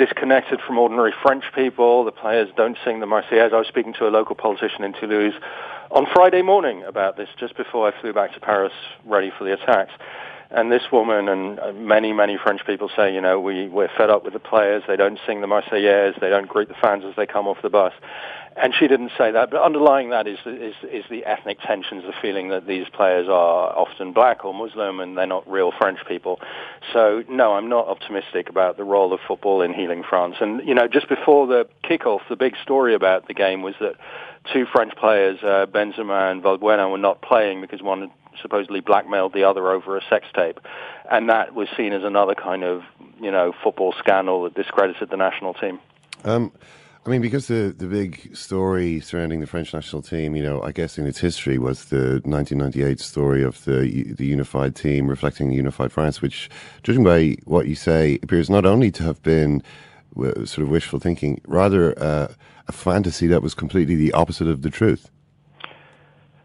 disconnected 0.00 0.60
from 0.66 0.78
ordinary 0.78 1.12
French 1.22 1.44
people. 1.54 2.04
The 2.04 2.10
players 2.10 2.48
don't 2.56 2.78
sing 2.86 3.00
the 3.00 3.06
Marseillaise. 3.06 3.52
I 3.52 3.58
was 3.58 3.66
speaking 3.66 3.92
to 3.98 4.08
a 4.08 4.08
local 4.08 4.34
politician 4.34 4.82
in 4.82 4.94
Toulouse 4.94 5.34
on 5.90 6.06
Friday 6.14 6.40
morning 6.40 6.82
about 6.84 7.18
this, 7.18 7.28
just 7.38 7.54
before 7.54 7.86
I 7.86 8.00
flew 8.00 8.14
back 8.14 8.32
to 8.32 8.40
Paris, 8.40 8.72
ready 9.04 9.30
for 9.36 9.44
the 9.44 9.52
attacks. 9.52 9.92
And 10.50 10.72
this 10.72 10.82
woman 10.90 11.28
and 11.28 11.86
many, 11.86 12.14
many 12.14 12.38
French 12.42 12.62
people 12.66 12.90
say, 12.96 13.14
you 13.14 13.20
know, 13.20 13.38
we, 13.38 13.68
we're 13.68 13.90
fed 13.94 14.08
up 14.08 14.24
with 14.24 14.32
the 14.32 14.40
players. 14.40 14.82
They 14.88 14.96
don't 14.96 15.18
sing 15.26 15.42
the 15.42 15.46
Marseillaise. 15.46 16.18
They 16.18 16.30
don't 16.30 16.48
greet 16.48 16.68
the 16.68 16.74
fans 16.80 17.04
as 17.04 17.14
they 17.14 17.26
come 17.26 17.46
off 17.46 17.58
the 17.62 17.68
bus. 17.68 17.92
And 18.62 18.74
she 18.78 18.88
didn't 18.88 19.12
say 19.16 19.30
that, 19.30 19.50
but 19.50 19.62
underlying 19.62 20.10
that 20.10 20.26
is, 20.26 20.38
is, 20.44 20.74
is 20.82 21.04
the 21.08 21.24
ethnic 21.24 21.60
tensions, 21.60 22.02
the 22.04 22.12
feeling 22.20 22.50
that 22.50 22.66
these 22.66 22.86
players 22.90 23.26
are 23.26 23.74
often 23.74 24.12
black 24.12 24.44
or 24.44 24.52
Muslim 24.52 25.00
and 25.00 25.16
they're 25.16 25.26
not 25.26 25.50
real 25.50 25.72
French 25.72 25.98
people. 26.06 26.40
So, 26.92 27.24
no, 27.26 27.54
I'm 27.54 27.70
not 27.70 27.88
optimistic 27.88 28.50
about 28.50 28.76
the 28.76 28.84
role 28.84 29.14
of 29.14 29.20
football 29.26 29.62
in 29.62 29.72
healing 29.72 30.02
France. 30.06 30.36
And, 30.40 30.66
you 30.68 30.74
know, 30.74 30.88
just 30.88 31.08
before 31.08 31.46
the 31.46 31.68
kickoff, 31.84 32.20
the 32.28 32.36
big 32.36 32.54
story 32.62 32.94
about 32.94 33.28
the 33.28 33.34
game 33.34 33.62
was 33.62 33.74
that 33.80 33.94
two 34.52 34.66
French 34.70 34.94
players, 34.96 35.38
uh, 35.42 35.64
Benzema 35.66 36.30
and 36.30 36.42
Valbuena, 36.42 36.90
were 36.90 36.98
not 36.98 37.22
playing 37.22 37.62
because 37.62 37.80
one 37.80 38.10
supposedly 38.42 38.80
blackmailed 38.80 39.32
the 39.32 39.44
other 39.44 39.70
over 39.70 39.96
a 39.96 40.02
sex 40.08 40.26
tape, 40.34 40.60
and 41.10 41.28
that 41.30 41.54
was 41.54 41.68
seen 41.76 41.92
as 41.92 42.04
another 42.04 42.34
kind 42.34 42.62
of 42.62 42.82
you 43.20 43.30
know 43.30 43.52
football 43.62 43.92
scandal 43.98 44.44
that 44.44 44.54
discredited 44.54 45.10
the 45.10 45.16
national 45.16 45.54
team. 45.54 45.78
Um, 46.24 46.52
I 47.06 47.08
mean, 47.08 47.22
because 47.22 47.46
the, 47.46 47.74
the 47.76 47.86
big 47.86 48.36
story 48.36 49.00
surrounding 49.00 49.40
the 49.40 49.46
French 49.46 49.72
national 49.72 50.02
team, 50.02 50.36
you 50.36 50.42
know, 50.42 50.62
I 50.62 50.70
guess 50.70 50.98
in 50.98 51.06
its 51.06 51.18
history 51.18 51.56
was 51.56 51.86
the 51.86 52.20
1998 52.24 53.00
story 53.00 53.42
of 53.42 53.64
the 53.64 54.12
the 54.12 54.26
unified 54.26 54.76
team 54.76 55.08
reflecting 55.08 55.48
the 55.48 55.56
unified 55.56 55.92
France, 55.92 56.20
which, 56.20 56.50
judging 56.82 57.02
by 57.02 57.36
what 57.44 57.66
you 57.66 57.74
say, 57.74 58.18
appears 58.22 58.50
not 58.50 58.66
only 58.66 58.90
to 58.90 59.02
have 59.04 59.22
been 59.22 59.62
sort 60.14 60.58
of 60.58 60.68
wishful 60.68 60.98
thinking, 60.98 61.40
rather 61.46 61.98
uh, 61.98 62.28
a 62.68 62.72
fantasy 62.72 63.26
that 63.28 63.42
was 63.42 63.54
completely 63.54 63.96
the 63.96 64.12
opposite 64.12 64.48
of 64.48 64.60
the 64.60 64.70
truth. 64.70 65.10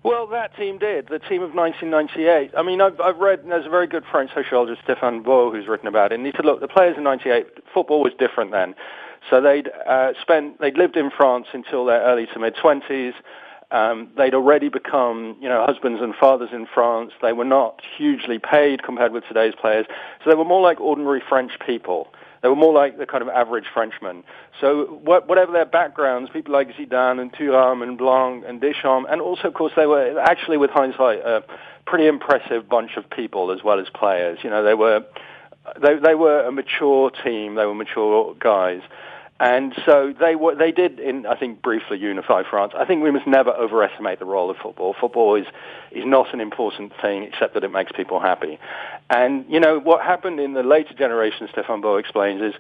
Well, 0.04 0.28
that 0.28 0.56
team 0.56 0.78
did. 0.78 1.08
The 1.08 1.20
team 1.20 1.42
of 1.42 1.56
1998. 1.56 2.52
I 2.56 2.62
mean, 2.62 2.80
I've, 2.80 3.02
I've 3.02 3.18
read, 3.18 3.42
there's 3.48 3.66
a 3.66 3.70
very 3.70 3.88
good 3.88 4.04
French 4.10 4.32
sociologist, 4.36 4.84
Stéphane 4.88 5.24
Beaud, 5.24 5.56
who's 5.56 5.68
written 5.68 5.88
about 5.88 6.12
it, 6.12 6.16
and 6.16 6.26
he 6.26 6.32
said, 6.32 6.46
look, 6.46 6.62
the 6.62 6.68
players 6.68 6.96
in 6.96 7.04
98, 7.04 7.48
football 7.74 8.04
was 8.04 8.14
different 8.20 8.52
then. 8.52 8.76
So 9.30 9.42
they'd 9.42 9.70
uh, 9.88 10.14
spent, 10.22 10.60
they'd 10.60 10.78
lived 10.78 10.98
in 10.98 11.10
France 11.10 11.48
until 11.54 11.86
their 11.86 12.02
early 12.02 12.28
to 12.34 12.40
mid-20s. 12.40 13.14
Um, 13.72 14.10
they'd 14.16 14.36
already 14.36 14.70
become, 14.70 15.38
you 15.42 15.50
know, 15.50 15.66
husbands 15.66 16.02
and 16.02 16.14
fathers 16.16 16.50
in 16.54 16.68
France. 16.72 17.12
They 17.22 17.34
were 17.34 17.46
not 17.46 17.82
hugely 17.98 18.40
paid 18.40 18.84
compared 18.84 19.12
with 19.12 19.24
today's 19.28 19.54
players. 19.60 19.88
So 20.24 20.30
they 20.30 20.36
were 20.36 20.46
more 20.46 20.62
like 20.62 20.80
ordinary 20.80 21.22
French 21.28 21.54
people. 21.66 22.08
They 22.44 22.50
were 22.50 22.56
more 22.56 22.74
like 22.74 23.00
the 23.00 23.08
kind 23.08 23.24
of 23.24 23.30
average 23.30 23.66
Frenchman. 23.74 24.24
So 24.62 25.00
what, 25.04 25.28
whatever 25.28 25.52
their 25.52 25.66
backgrounds, 25.66 26.30
people 26.32 26.54
like 26.54 26.70
Zidane 26.76 27.20
and 27.20 27.34
Thuram 27.34 27.82
and 27.82 27.98
Blanc 27.98 28.44
and 28.48 28.62
Deschamps, 28.62 29.10
and 29.10 29.20
also, 29.20 29.48
of 29.48 29.56
course, 29.56 29.74
they 29.76 29.88
were 29.88 30.20
actually, 30.20 30.58
with 30.58 30.70
hindsight, 30.70 31.20
a 31.20 31.44
pretty 31.88 32.06
impressive 32.06 32.70
bunch 32.70 32.98
of 32.98 33.10
people 33.10 33.52
as 33.52 33.64
well 33.64 33.80
as 33.80 33.88
players. 33.90 34.40
You 34.44 34.52
know, 34.52 34.64
they 34.64 34.76
were 34.76 35.04
they 35.82 35.96
they 35.96 36.16
were 36.16 36.46
a 36.46 36.52
mature 36.52 37.10
team. 37.24 37.56
They 37.56 37.66
were 37.66 37.74
mature 37.74 38.36
guys. 38.40 38.82
And 39.38 39.74
so 39.86 40.14
they 40.18 40.36
were, 40.36 40.56
they 40.56 40.72
did, 40.72 40.98
in, 40.98 41.26
I 41.26 41.36
think, 41.38 41.62
briefly 41.62 41.98
unify 41.98 42.44
France. 42.50 42.72
I 42.78 42.86
think 42.86 43.04
we 43.04 43.12
must 43.12 43.28
never 43.28 43.52
overestimate 43.52 44.20
the 44.20 44.26
role 44.26 44.50
of 44.50 44.56
football. 44.56 44.96
Football 45.00 45.36
is, 45.36 45.46
is 45.92 46.06
not 46.06 46.34
an 46.34 46.40
important 46.40 46.94
thing 47.02 47.24
except 47.24 47.54
that 47.54 47.64
it 47.66 47.72
makes 47.72 47.92
people 47.92 48.22
happy. 48.22 48.58
And, 49.10 49.46
you 49.50 49.60
know, 49.60 49.78
what 49.78 50.02
happened 50.06 50.40
in 50.40 50.54
the 50.54 50.64
later 50.64 50.94
generation, 50.94 51.50
Stéphane 51.54 51.82
Beaud 51.82 52.00
explains, 52.00 52.42
is 52.42 52.54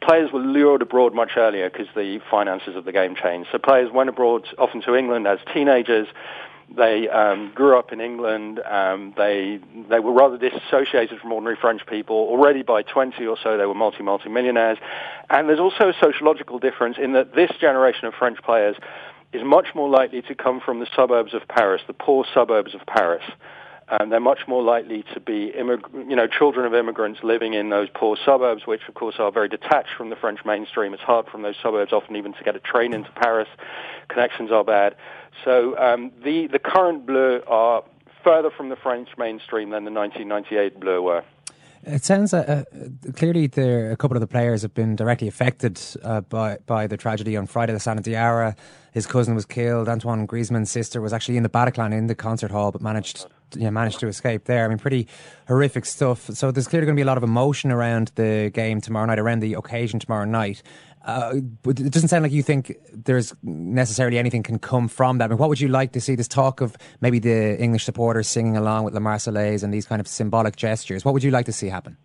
players 0.00 0.32
were 0.32 0.40
lured 0.40 0.80
abroad 0.80 1.12
much 1.12 1.32
earlier 1.36 1.68
because 1.68 1.88
the 1.94 2.18
finances 2.30 2.76
of 2.76 2.86
the 2.86 2.92
game 2.92 3.14
changed. 3.14 3.50
So 3.52 3.58
players 3.58 3.92
went 3.92 4.08
abroad, 4.08 4.48
often 4.56 4.80
to 4.82 4.94
England 4.94 5.26
as 5.26 5.38
teenagers, 5.52 6.08
they 6.74 7.08
um, 7.08 7.52
grew 7.54 7.78
up 7.78 7.92
in 7.92 8.00
England. 8.00 8.60
Um, 8.60 9.14
they 9.16 9.60
they 9.88 10.00
were 10.00 10.12
rather 10.12 10.36
disassociated 10.36 11.20
from 11.20 11.32
ordinary 11.32 11.56
French 11.60 11.86
people. 11.86 12.16
Already 12.16 12.62
by 12.62 12.82
20 12.82 13.24
or 13.26 13.36
so, 13.42 13.56
they 13.56 13.66
were 13.66 13.74
multi 13.74 14.02
multi 14.02 14.28
millionaires. 14.28 14.78
And 15.30 15.48
there's 15.48 15.60
also 15.60 15.90
a 15.90 15.94
sociological 16.00 16.58
difference 16.58 16.96
in 17.00 17.12
that 17.12 17.34
this 17.34 17.50
generation 17.60 18.06
of 18.06 18.14
French 18.14 18.38
players 18.42 18.76
is 19.32 19.42
much 19.44 19.68
more 19.74 19.88
likely 19.88 20.22
to 20.22 20.34
come 20.34 20.60
from 20.60 20.80
the 20.80 20.86
suburbs 20.94 21.34
of 21.34 21.42
Paris, 21.48 21.82
the 21.86 21.92
poor 21.92 22.24
suburbs 22.34 22.74
of 22.74 22.80
Paris. 22.86 23.24
And 23.88 24.10
they're 24.10 24.18
much 24.18 24.40
more 24.48 24.64
likely 24.64 25.04
to 25.14 25.20
be, 25.20 25.52
immig- 25.56 26.10
you 26.10 26.16
know, 26.16 26.26
children 26.26 26.66
of 26.66 26.74
immigrants 26.74 27.20
living 27.22 27.54
in 27.54 27.70
those 27.70 27.88
poor 27.94 28.16
suburbs, 28.24 28.66
which 28.66 28.80
of 28.88 28.94
course 28.94 29.16
are 29.20 29.30
very 29.30 29.48
detached 29.48 29.90
from 29.96 30.10
the 30.10 30.16
French 30.16 30.40
mainstream. 30.44 30.92
It's 30.92 31.02
hard 31.02 31.26
from 31.28 31.42
those 31.42 31.54
suburbs 31.62 31.92
often 31.92 32.16
even 32.16 32.32
to 32.32 32.42
get 32.42 32.56
a 32.56 32.60
train 32.60 32.92
into 32.92 33.10
Paris. 33.12 33.48
Connections 34.08 34.50
are 34.50 34.64
bad. 34.64 34.96
So 35.44 35.78
um, 35.78 36.10
the 36.24 36.48
the 36.48 36.58
current 36.58 37.06
Bleu 37.06 37.42
are 37.46 37.84
further 38.24 38.50
from 38.50 38.70
the 38.70 38.76
French 38.76 39.10
mainstream 39.16 39.70
than 39.70 39.84
the 39.84 39.92
1998 39.92 40.80
Bleu 40.80 41.02
were. 41.02 41.22
It 41.84 42.04
sounds 42.04 42.34
uh, 42.34 42.64
uh, 42.74 43.12
clearly 43.12 43.46
there 43.46 43.92
a 43.92 43.96
couple 43.96 44.16
of 44.16 44.20
the 44.20 44.26
players 44.26 44.62
have 44.62 44.74
been 44.74 44.96
directly 44.96 45.28
affected 45.28 45.80
uh, 46.02 46.22
by 46.22 46.58
by 46.66 46.88
the 46.88 46.96
tragedy 46.96 47.36
on 47.36 47.46
Friday. 47.46 47.72
Lassana 47.72 48.02
Diarra, 48.02 48.56
his 48.92 49.06
cousin 49.06 49.36
was 49.36 49.46
killed. 49.46 49.88
Antoine 49.88 50.26
Griezmann's 50.26 50.70
sister 50.70 51.00
was 51.00 51.12
actually 51.12 51.36
in 51.36 51.44
the 51.44 51.48
Bataclan 51.48 51.92
in 51.96 52.08
the 52.08 52.16
concert 52.16 52.50
hall, 52.50 52.72
but 52.72 52.82
managed 52.82 53.26
yeah, 53.54 53.70
managed 53.70 54.00
to 54.00 54.08
escape 54.08 54.44
there. 54.44 54.64
I 54.64 54.68
mean, 54.68 54.78
pretty 54.78 55.06
horrific 55.48 55.84
stuff. 55.84 56.22
So 56.32 56.50
there's 56.50 56.68
clearly 56.68 56.86
going 56.86 56.96
to 56.96 56.98
be 56.98 57.04
a 57.04 57.06
lot 57.06 57.16
of 57.16 57.22
emotion 57.22 57.70
around 57.70 58.12
the 58.14 58.50
game 58.52 58.80
tomorrow 58.80 59.06
night, 59.06 59.18
around 59.18 59.40
the 59.40 59.54
occasion 59.54 60.00
tomorrow 60.00 60.24
night. 60.24 60.62
Uh, 61.04 61.34
it 61.66 61.92
doesn't 61.92 62.08
sound 62.08 62.24
like 62.24 62.32
you 62.32 62.42
think 62.42 62.76
there's 62.92 63.32
necessarily 63.44 64.18
anything 64.18 64.42
can 64.42 64.58
come 64.58 64.88
from 64.88 65.18
that. 65.18 65.26
I 65.26 65.28
mean, 65.28 65.38
what 65.38 65.48
would 65.48 65.60
you 65.60 65.68
like 65.68 65.92
to 65.92 66.00
see? 66.00 66.16
This 66.16 66.26
talk 66.26 66.60
of 66.60 66.76
maybe 67.00 67.20
the 67.20 67.56
English 67.62 67.84
supporters 67.84 68.26
singing 68.26 68.56
along 68.56 68.84
with 68.84 68.94
La 68.94 69.00
Marseillaise 69.00 69.62
and 69.62 69.72
these 69.72 69.86
kind 69.86 70.00
of 70.00 70.08
symbolic 70.08 70.56
gestures. 70.56 71.04
What 71.04 71.14
would 71.14 71.22
you 71.22 71.30
like 71.30 71.46
to 71.46 71.52
see 71.52 71.68
happen? 71.68 71.96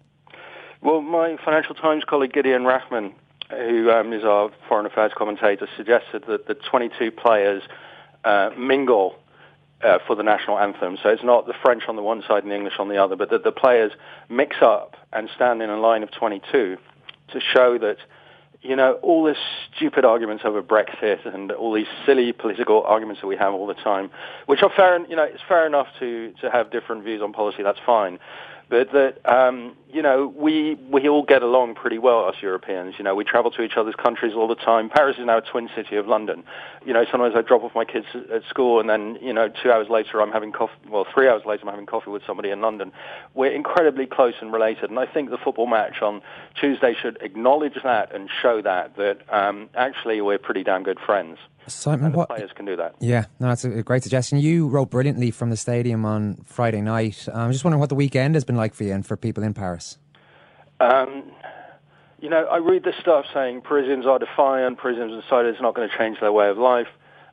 Well, 0.81 1.01
my 1.01 1.37
Financial 1.43 1.73
Times 1.73 2.03
colleague 2.03 2.33
Gideon 2.33 2.63
Rachman, 2.63 3.13
who 3.49 3.89
um, 3.89 4.13
is 4.13 4.23
our 4.23 4.51
foreign 4.67 4.85
affairs 4.85 5.13
commentator, 5.15 5.67
suggested 5.75 6.25
that 6.27 6.45
the 6.45 6.53
22 6.53 7.09
players 7.09 7.63
uh, 8.23 8.51
mingle 8.55 9.15
uh, 9.83 9.99
for 10.05 10.15
the 10.15 10.23
national 10.23 10.59
anthem. 10.59 10.97
So 11.01 11.09
it's 11.09 11.23
not 11.23 11.47
the 11.47 11.53
French 11.61 11.83
on 11.87 11.95
the 11.95 12.01
one 12.01 12.23
side 12.27 12.43
and 12.43 12.51
the 12.51 12.55
English 12.55 12.75
on 12.79 12.89
the 12.89 12.97
other, 12.97 13.15
but 13.15 13.29
that 13.29 13.43
the 13.43 13.51
players 13.51 13.91
mix 14.29 14.57
up 14.61 14.95
and 15.13 15.29
stand 15.35 15.61
in 15.61 15.69
a 15.69 15.79
line 15.79 16.03
of 16.03 16.11
22 16.11 16.77
to 17.33 17.39
show 17.39 17.77
that 17.77 17.97
you 18.63 18.75
know, 18.75 18.93
all 19.01 19.23
this 19.23 19.39
stupid 19.75 20.05
arguments 20.05 20.43
over 20.45 20.61
Brexit 20.61 21.25
and 21.25 21.51
all 21.51 21.73
these 21.73 21.87
silly 22.05 22.31
political 22.31 22.83
arguments 22.83 23.21
that 23.21 23.27
we 23.27 23.35
have 23.35 23.55
all 23.55 23.65
the 23.65 23.73
time, 23.73 24.11
which 24.45 24.61
are 24.61 24.69
fair, 24.69 25.03
you 25.07 25.15
know, 25.15 25.23
it's 25.23 25.41
fair 25.47 25.65
enough 25.65 25.87
to, 25.99 26.31
to 26.41 26.51
have 26.51 26.71
different 26.71 27.03
views 27.03 27.23
on 27.23 27.33
policy, 27.33 27.63
that's 27.63 27.79
fine 27.83 28.19
but 28.71 28.89
that 28.93 29.17
um, 29.29 29.75
you 29.93 30.01
know 30.01 30.33
we 30.35 30.75
we 30.89 31.07
all 31.07 31.23
get 31.23 31.43
along 31.43 31.75
pretty 31.75 31.97
well 31.97 32.25
us 32.27 32.35
Europeans. 32.41 32.95
You 32.97 33.03
know 33.03 33.15
we 33.15 33.23
travel 33.23 33.51
to 33.51 33.61
each 33.61 33.77
other's 33.77 33.95
countries 33.95 34.33
all 34.35 34.47
the 34.47 34.55
time. 34.55 34.89
Paris 34.89 35.17
is 35.17 35.25
now 35.25 35.37
a 35.37 35.41
twin 35.41 35.69
city 35.75 35.95
of 35.95 36.07
London. 36.07 36.43
You 36.85 36.93
know 36.93 37.05
sometimes 37.09 37.35
I 37.35 37.41
drop 37.41 37.63
off 37.63 37.75
my 37.75 37.85
kids 37.85 38.05
at 38.33 38.43
school 38.49 38.79
and 38.79 38.89
then 38.89 39.17
you 39.21 39.33
know 39.33 39.49
two 39.49 39.71
hours 39.71 39.87
later 39.89 40.21
I'm 40.21 40.31
having 40.31 40.51
coffee. 40.51 40.73
Well, 40.89 41.05
three 41.13 41.27
hours 41.27 41.43
later 41.45 41.63
I'm 41.63 41.69
having 41.69 41.85
coffee 41.85 42.09
with 42.09 42.23
somebody 42.25 42.49
in 42.49 42.61
London. 42.61 42.91
We're 43.33 43.51
incredibly 43.51 44.05
close 44.05 44.35
and 44.41 44.51
related, 44.51 44.89
and 44.89 44.99
I 44.99 45.05
think 45.05 45.29
the 45.29 45.37
football 45.37 45.67
match 45.67 46.01
on 46.01 46.21
Tuesday 46.59 46.95
should 46.99 47.17
acknowledge 47.21 47.77
that 47.83 48.13
and 48.13 48.29
show 48.41 48.61
that 48.61 48.95
that 48.97 49.21
um, 49.29 49.69
actually 49.75 50.21
we're 50.21 50.39
pretty 50.39 50.63
damn 50.63 50.83
good 50.83 50.99
friends. 50.99 51.37
Simon, 51.67 52.11
what 52.11 52.29
players 52.29 52.51
can 52.53 52.65
do 52.65 52.75
that? 52.75 52.95
Yeah, 52.99 53.25
no, 53.39 53.49
that's 53.49 53.63
a 53.63 53.83
great 53.83 54.03
suggestion. 54.03 54.39
You 54.39 54.67
wrote 54.67 54.89
brilliantly 54.89 55.31
from 55.31 55.49
the 55.49 55.57
stadium 55.57 56.05
on 56.05 56.37
Friday 56.45 56.81
night. 56.81 57.27
I'm 57.33 57.51
just 57.51 57.63
wondering 57.63 57.79
what 57.79 57.89
the 57.89 57.95
weekend 57.95 58.35
has 58.35 58.43
been 58.43 58.55
like 58.55 58.73
for 58.73 58.83
you 58.83 58.93
and 58.93 59.05
for 59.05 59.15
people 59.15 59.43
in 59.43 59.53
Paris. 59.53 59.80
Um, 60.81 61.23
you 62.19 62.29
know, 62.29 62.45
I 62.45 62.57
read 62.57 62.83
this 62.83 62.95
stuff 62.99 63.25
saying 63.33 63.61
Parisians 63.61 64.05
are 64.05 64.17
defiant, 64.17 64.79
have 64.79 64.95
decided 64.95 65.53
it's 65.53 65.61
not 65.61 65.75
going 65.75 65.87
to 65.87 65.97
change 65.97 66.19
their 66.19 66.31
way 66.31 66.49
of 66.49 66.57
life. 66.57 66.87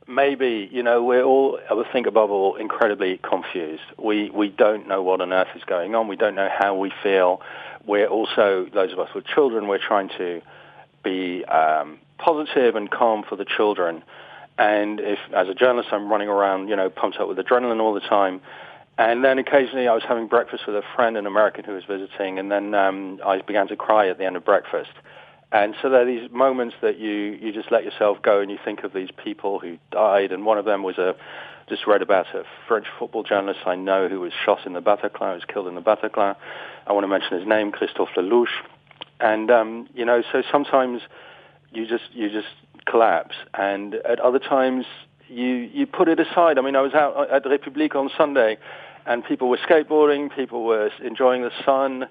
Maybe, 0.07 0.69
you 0.71 0.81
know, 0.81 1.03
we're 1.03 1.23
all, 1.23 1.59
I 1.69 1.73
would 1.73 1.87
think 1.91 2.07
above 2.07 2.31
all, 2.31 2.55
incredibly 2.55 3.17
confused. 3.17 3.83
We, 3.97 4.29
we 4.29 4.49
don't 4.49 4.87
know 4.87 5.01
what 5.03 5.21
on 5.21 5.33
earth 5.33 5.49
is 5.55 5.63
going 5.63 5.93
on. 5.93 6.07
We 6.07 6.15
don't 6.15 6.35
know 6.35 6.49
how 6.51 6.75
we 6.75 6.91
feel. 7.03 7.41
We're 7.85 8.07
also, 8.07 8.67
those 8.73 8.91
of 8.91 8.99
us 8.99 9.09
with 9.13 9.25
children, 9.25 9.67
we're 9.67 9.77
trying 9.77 10.09
to 10.17 10.41
be 11.03 11.45
um, 11.45 11.99
positive 12.17 12.75
and 12.75 12.89
calm 12.89 13.23
for 13.27 13.35
the 13.35 13.45
children. 13.45 14.03
And 14.57 14.99
if, 14.99 15.19
as 15.35 15.47
a 15.47 15.53
journalist, 15.53 15.89
I'm 15.91 16.11
running 16.11 16.27
around, 16.27 16.67
you 16.67 16.75
know, 16.75 16.89
pumped 16.89 17.17
up 17.17 17.27
with 17.27 17.37
adrenaline 17.37 17.79
all 17.79 17.93
the 17.93 18.01
time. 18.01 18.41
And 18.99 19.23
then 19.23 19.39
occasionally 19.39 19.87
I 19.87 19.93
was 19.93 20.03
having 20.07 20.27
breakfast 20.27 20.63
with 20.67 20.75
a 20.75 20.83
friend, 20.95 21.17
an 21.17 21.25
American 21.25 21.63
who 21.63 21.73
was 21.73 21.85
visiting, 21.85 22.37
and 22.37 22.51
then 22.51 22.75
um, 22.75 23.19
I 23.25 23.41
began 23.41 23.67
to 23.69 23.75
cry 23.75 24.09
at 24.09 24.19
the 24.19 24.25
end 24.25 24.35
of 24.35 24.45
breakfast. 24.45 24.91
And 25.51 25.73
so 25.81 25.89
there 25.89 26.03
are 26.03 26.05
these 26.05 26.29
moments 26.31 26.75
that 26.83 26.99
you, 26.99 27.37
you 27.41 27.51
just 27.51 27.71
let 27.71 27.83
yourself 27.83 28.21
go 28.21 28.39
and 28.39 28.51
you 28.51 28.59
think 28.63 28.83
of 28.83 28.93
these 28.93 29.09
people 29.23 29.57
who 29.57 29.79
died. 29.89 30.31
And 30.31 30.45
one 30.45 30.59
of 30.59 30.65
them 30.65 30.83
was 30.83 30.99
a, 30.99 31.15
just 31.67 31.87
read 31.87 32.03
about 32.03 32.27
a 32.35 32.43
French 32.67 32.85
football 32.99 33.23
journalist 33.23 33.61
I 33.65 33.73
know 33.73 34.07
who 34.07 34.19
was 34.19 34.33
shot 34.45 34.67
in 34.67 34.73
the 34.73 34.81
Bataclan, 34.81 35.33
was 35.33 35.45
killed 35.51 35.67
in 35.67 35.73
the 35.73 35.81
Bataclan. 35.81 36.35
I 36.85 36.93
want 36.93 37.03
to 37.03 37.07
mention 37.07 37.39
his 37.39 37.47
name, 37.47 37.71
Christophe 37.71 38.09
Lelouch 38.15 38.49
and 39.19 39.51
um, 39.51 39.87
you 39.93 40.05
know, 40.05 40.23
so 40.31 40.43
sometimes 40.51 41.01
you 41.71 41.85
just 41.85 42.05
you 42.13 42.29
just 42.29 42.47
collapse, 42.85 43.35
and 43.53 43.95
at 43.95 44.19
other 44.19 44.39
times 44.39 44.85
you 45.27 45.45
you 45.73 45.85
put 45.85 46.07
it 46.07 46.19
aside. 46.19 46.57
I 46.57 46.61
mean, 46.61 46.75
I 46.75 46.81
was 46.81 46.93
out 46.93 47.29
at 47.29 47.43
the 47.43 47.49
République 47.49 47.95
on 47.95 48.09
Sunday, 48.17 48.57
and 49.09 49.25
people 49.25 49.49
were 49.49 49.57
skateboarding, 49.57 50.33
people 50.33 50.63
were 50.63 50.91
enjoying 51.03 51.41
the 51.41 51.51
sun. 51.65 52.05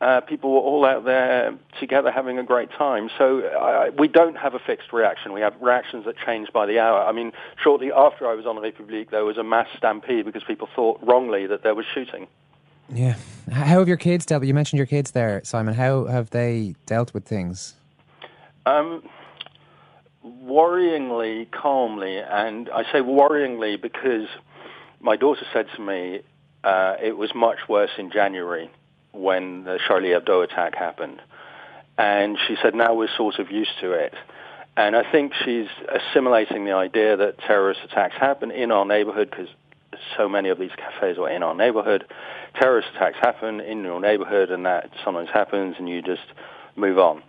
Uh, 0.00 0.20
people 0.20 0.52
were 0.52 0.60
all 0.60 0.84
out 0.84 1.04
there 1.04 1.56
together 1.78 2.10
having 2.10 2.38
a 2.38 2.42
great 2.42 2.70
time. 2.72 3.08
So 3.18 3.40
uh, 3.40 3.90
we 3.96 4.08
don't 4.08 4.36
have 4.36 4.54
a 4.54 4.58
fixed 4.58 4.92
reaction. 4.92 5.32
We 5.32 5.42
have 5.42 5.54
reactions 5.60 6.06
that 6.06 6.16
change 6.26 6.48
by 6.52 6.66
the 6.66 6.80
hour. 6.80 7.04
I 7.04 7.12
mean, 7.12 7.32
shortly 7.62 7.92
after 7.92 8.26
I 8.26 8.34
was 8.34 8.46
on 8.46 8.56
République, 8.56 9.10
there 9.10 9.24
was 9.24 9.38
a 9.38 9.44
mass 9.44 9.68
stampede 9.76 10.24
because 10.24 10.42
people 10.42 10.68
thought 10.74 10.98
wrongly 11.02 11.46
that 11.46 11.62
there 11.62 11.74
was 11.74 11.84
shooting. 11.94 12.26
Yeah. 12.88 13.14
How 13.52 13.78
have 13.78 13.88
your 13.88 13.98
kids 13.98 14.26
dealt? 14.26 14.42
You 14.42 14.54
mentioned 14.54 14.78
your 14.78 14.86
kids 14.86 15.12
there, 15.12 15.40
Simon. 15.44 15.74
How 15.74 16.06
have 16.06 16.30
they 16.30 16.74
dealt 16.86 17.14
with 17.14 17.24
things? 17.26 17.74
Um, 18.66 19.04
worryingly 20.24 21.48
calmly, 21.52 22.18
and 22.18 22.68
I 22.70 22.82
say 22.84 23.00
worryingly 23.00 23.80
because 23.80 24.26
my 25.00 25.16
daughter 25.16 25.46
said 25.52 25.66
to 25.76 25.82
me 25.82 26.22
uh, 26.64 26.96
it 27.02 27.16
was 27.16 27.34
much 27.34 27.58
worse 27.68 27.90
in 27.98 28.10
January 28.10 28.70
when 29.12 29.64
the 29.64 29.78
Charlie 29.86 30.10
Hebdo 30.10 30.44
attack 30.44 30.74
happened, 30.74 31.20
and 31.98 32.38
she 32.46 32.56
said 32.62 32.74
now 32.74 32.94
we're 32.94 33.14
sort 33.16 33.38
of 33.38 33.50
used 33.50 33.72
to 33.80 33.92
it. 33.92 34.14
And 34.76 34.94
I 34.94 35.10
think 35.10 35.32
she's 35.44 35.66
assimilating 35.88 36.64
the 36.64 36.72
idea 36.72 37.16
that 37.16 37.38
terrorist 37.38 37.80
attacks 37.84 38.14
happen 38.14 38.50
in 38.50 38.70
our 38.70 38.84
neighborhood 38.84 39.30
because 39.30 39.48
so 40.16 40.28
many 40.28 40.48
of 40.48 40.58
these 40.58 40.70
cafes 40.76 41.18
are 41.18 41.28
in 41.28 41.42
our 41.42 41.54
neighborhood. 41.54 42.04
Terrorist 42.54 42.88
attacks 42.94 43.16
happen 43.20 43.60
in 43.60 43.82
your 43.82 44.00
neighborhood, 44.00 44.50
and 44.50 44.64
that 44.66 44.90
sometimes 45.04 45.28
happens, 45.32 45.76
and 45.78 45.88
you 45.88 46.02
just 46.02 46.22
move 46.76 46.98
on. 46.98 47.22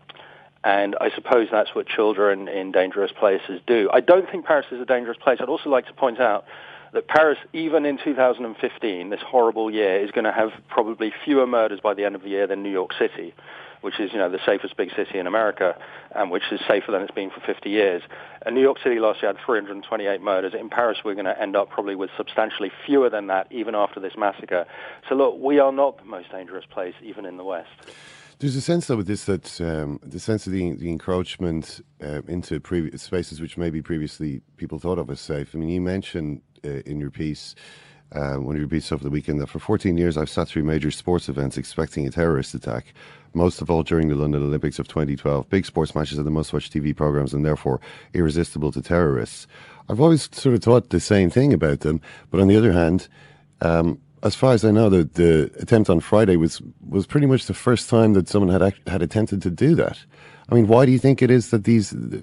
And 0.63 0.95
I 1.01 1.09
suppose 1.15 1.47
that's 1.51 1.73
what 1.73 1.87
children 1.87 2.47
in 2.47 2.71
dangerous 2.71 3.11
places 3.11 3.59
do. 3.65 3.89
I 3.91 3.99
don't 3.99 4.29
think 4.29 4.45
Paris 4.45 4.67
is 4.71 4.79
a 4.79 4.85
dangerous 4.85 5.17
place. 5.17 5.39
I'd 5.41 5.49
also 5.49 5.69
like 5.69 5.87
to 5.87 5.93
point 5.93 6.19
out 6.19 6.45
that 6.93 7.07
Paris, 7.07 7.37
even 7.53 7.85
in 7.85 7.97
2015, 8.03 9.09
this 9.09 9.21
horrible 9.25 9.71
year, 9.71 10.03
is 10.03 10.11
going 10.11 10.25
to 10.25 10.31
have 10.31 10.49
probably 10.67 11.13
fewer 11.23 11.47
murders 11.47 11.79
by 11.81 11.93
the 11.93 12.03
end 12.03 12.15
of 12.15 12.21
the 12.21 12.29
year 12.29 12.47
than 12.47 12.63
New 12.63 12.71
York 12.71 12.91
City, 12.99 13.33
which 13.79 13.99
is, 13.99 14.11
you 14.11 14.19
know, 14.19 14.29
the 14.29 14.39
safest 14.45 14.75
big 14.75 14.89
city 14.95 15.17
in 15.17 15.25
America, 15.25 15.77
and 16.13 16.29
which 16.29 16.43
is 16.51 16.59
safer 16.67 16.91
than 16.91 17.01
it's 17.01 17.11
been 17.11 17.29
for 17.29 17.39
50 17.39 17.69
years. 17.69 18.01
And 18.45 18.55
New 18.55 18.61
York 18.61 18.77
City 18.83 18.99
last 18.99 19.21
year 19.21 19.31
had 19.33 19.43
328 19.45 20.21
murders. 20.21 20.53
In 20.53 20.69
Paris, 20.69 20.99
we're 21.05 21.15
going 21.15 21.25
to 21.25 21.41
end 21.41 21.55
up 21.55 21.69
probably 21.69 21.95
with 21.95 22.09
substantially 22.17 22.71
fewer 22.85 23.09
than 23.09 23.27
that, 23.27 23.47
even 23.51 23.73
after 23.73 23.99
this 23.99 24.13
massacre. 24.17 24.65
So 25.07 25.15
look, 25.15 25.37
we 25.39 25.59
are 25.59 25.71
not 25.71 25.97
the 25.97 26.05
most 26.05 26.29
dangerous 26.31 26.65
place, 26.69 26.95
even 27.01 27.25
in 27.25 27.37
the 27.37 27.45
West. 27.45 27.69
There's 28.39 28.55
a 28.55 28.61
sense, 28.61 28.87
though, 28.87 28.97
with 28.97 29.05
this 29.05 29.25
that 29.25 29.61
um, 29.61 29.99
the 30.03 30.19
sense 30.19 30.47
of 30.47 30.51
the, 30.53 30.73
the 30.73 30.89
encroachment 30.89 31.79
uh, 32.03 32.23
into 32.27 32.59
spaces 32.97 33.39
which 33.39 33.55
maybe 33.55 33.83
previously 33.83 34.41
people 34.57 34.79
thought 34.79 34.97
of 34.97 35.11
as 35.11 35.19
safe. 35.19 35.53
I 35.53 35.59
mean, 35.59 35.69
you 35.69 35.79
mentioned 35.79 36.41
in 36.63 36.99
your 36.99 37.11
piece, 37.11 37.55
uh, 38.13 38.35
one 38.35 38.55
of 38.55 38.71
your 38.71 38.81
over 38.91 39.03
the 39.03 39.09
weekend, 39.09 39.39
that 39.39 39.47
for 39.47 39.59
14 39.59 39.97
years 39.97 40.17
I've 40.17 40.29
sat 40.29 40.47
through 40.47 40.63
major 40.63 40.91
sports 40.91 41.29
events 41.29 41.57
expecting 41.57 42.05
a 42.05 42.11
terrorist 42.11 42.53
attack. 42.53 42.93
Most 43.33 43.61
of 43.61 43.71
all 43.71 43.83
during 43.83 44.09
the 44.09 44.15
London 44.15 44.43
Olympics 44.43 44.77
of 44.77 44.89
2012. 44.89 45.49
Big 45.49 45.65
sports 45.65 45.95
matches 45.95 46.19
are 46.19 46.23
the 46.23 46.29
most 46.29 46.51
watched 46.51 46.73
TV 46.73 46.95
programs 46.95 47.33
and 47.33 47.45
therefore 47.45 47.79
irresistible 48.13 48.73
to 48.73 48.81
terrorists. 48.81 49.47
I've 49.87 50.01
always 50.01 50.29
sort 50.33 50.55
of 50.55 50.63
thought 50.63 50.89
the 50.89 50.99
same 50.99 51.29
thing 51.29 51.53
about 51.53 51.79
them, 51.79 52.01
but 52.29 52.41
on 52.41 52.47
the 52.47 52.57
other 52.57 52.73
hand, 52.73 53.07
um, 53.61 53.99
as 54.23 54.35
far 54.35 54.53
as 54.53 54.63
I 54.63 54.71
know, 54.71 54.89
the, 54.89 55.05
the 55.05 55.51
attempt 55.59 55.89
on 55.89 55.99
Friday 55.99 56.35
was 56.35 56.61
was 56.87 57.07
pretty 57.07 57.25
much 57.25 57.45
the 57.45 57.53
first 57.53 57.89
time 57.89 58.13
that 58.13 58.27
someone 58.27 58.49
had 58.49 58.73
had 58.87 59.01
attempted 59.01 59.41
to 59.43 59.49
do 59.49 59.75
that. 59.75 59.97
I 60.49 60.55
mean, 60.55 60.67
why 60.67 60.85
do 60.85 60.91
you 60.91 60.99
think 60.99 61.21
it 61.21 61.31
is 61.31 61.49
that 61.51 61.63
these 61.63 61.93
uh, 61.93 62.19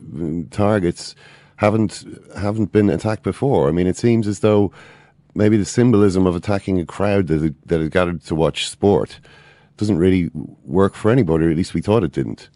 targets 0.50 1.14
haven't 1.58 2.04
haven't 2.36 2.72
been 2.72 2.88
attacked 2.90 3.22
before? 3.22 3.68
I 3.68 3.72
mean, 3.72 3.86
it 3.86 3.96
seems 3.96 4.26
as 4.26 4.40
though 4.40 4.72
maybe 5.34 5.56
the 5.56 5.64
symbolism 5.64 6.26
of 6.26 6.34
attacking 6.34 6.80
a 6.80 6.86
crowd 6.86 7.26
that 7.28 7.54
that 7.66 7.80
had 7.80 7.90
gathered 7.90 8.22
to 8.24 8.34
watch 8.34 8.68
sport 8.68 9.20
doesn't 9.76 9.98
really 9.98 10.30
work 10.64 10.94
for 10.94 11.10
anybody. 11.10 11.46
Or 11.46 11.50
at 11.50 11.56
least 11.56 11.74
we 11.74 11.82
thought 11.82 12.02
it 12.02 12.12
didn't. 12.12 12.48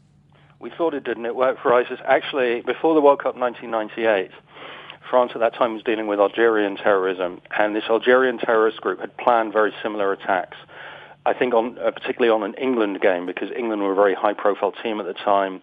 We 0.59 0.71
thought 0.71 0.95
it 0.95 1.05
didn't. 1.05 1.27
It 1.27 1.37
worked 1.37 1.61
for 1.61 1.73
ISIS. 1.73 1.99
Actually, 2.05 2.63
before 2.63 2.95
the 2.95 3.01
World 3.01 3.19
Cup 3.19 3.37
1998 3.37 4.31
France 5.13 5.33
at 5.35 5.41
that 5.41 5.55
time 5.55 5.75
was 5.75 5.83
dealing 5.83 6.07
with 6.07 6.19
Algerian 6.19 6.75
terrorism, 6.77 7.43
and 7.59 7.77
this 7.77 7.85
Algerian 7.91 8.39
terrorist 8.39 8.81
group 8.81 8.99
had 8.99 9.15
planned 9.19 9.53
very 9.53 9.75
similar 9.83 10.11
attacks. 10.11 10.57
I 11.27 11.35
think 11.35 11.53
on 11.53 11.79
uh, 11.79 11.91
particularly 11.91 12.31
on 12.31 12.43
an 12.43 12.55
England 12.55 13.01
game 13.03 13.27
because 13.27 13.51
England 13.55 13.83
were 13.83 13.93
a 13.93 13.95
very 13.95 14.15
high-profile 14.15 14.73
team 14.83 15.01
at 15.01 15.07
the 15.07 15.13
time. 15.13 15.61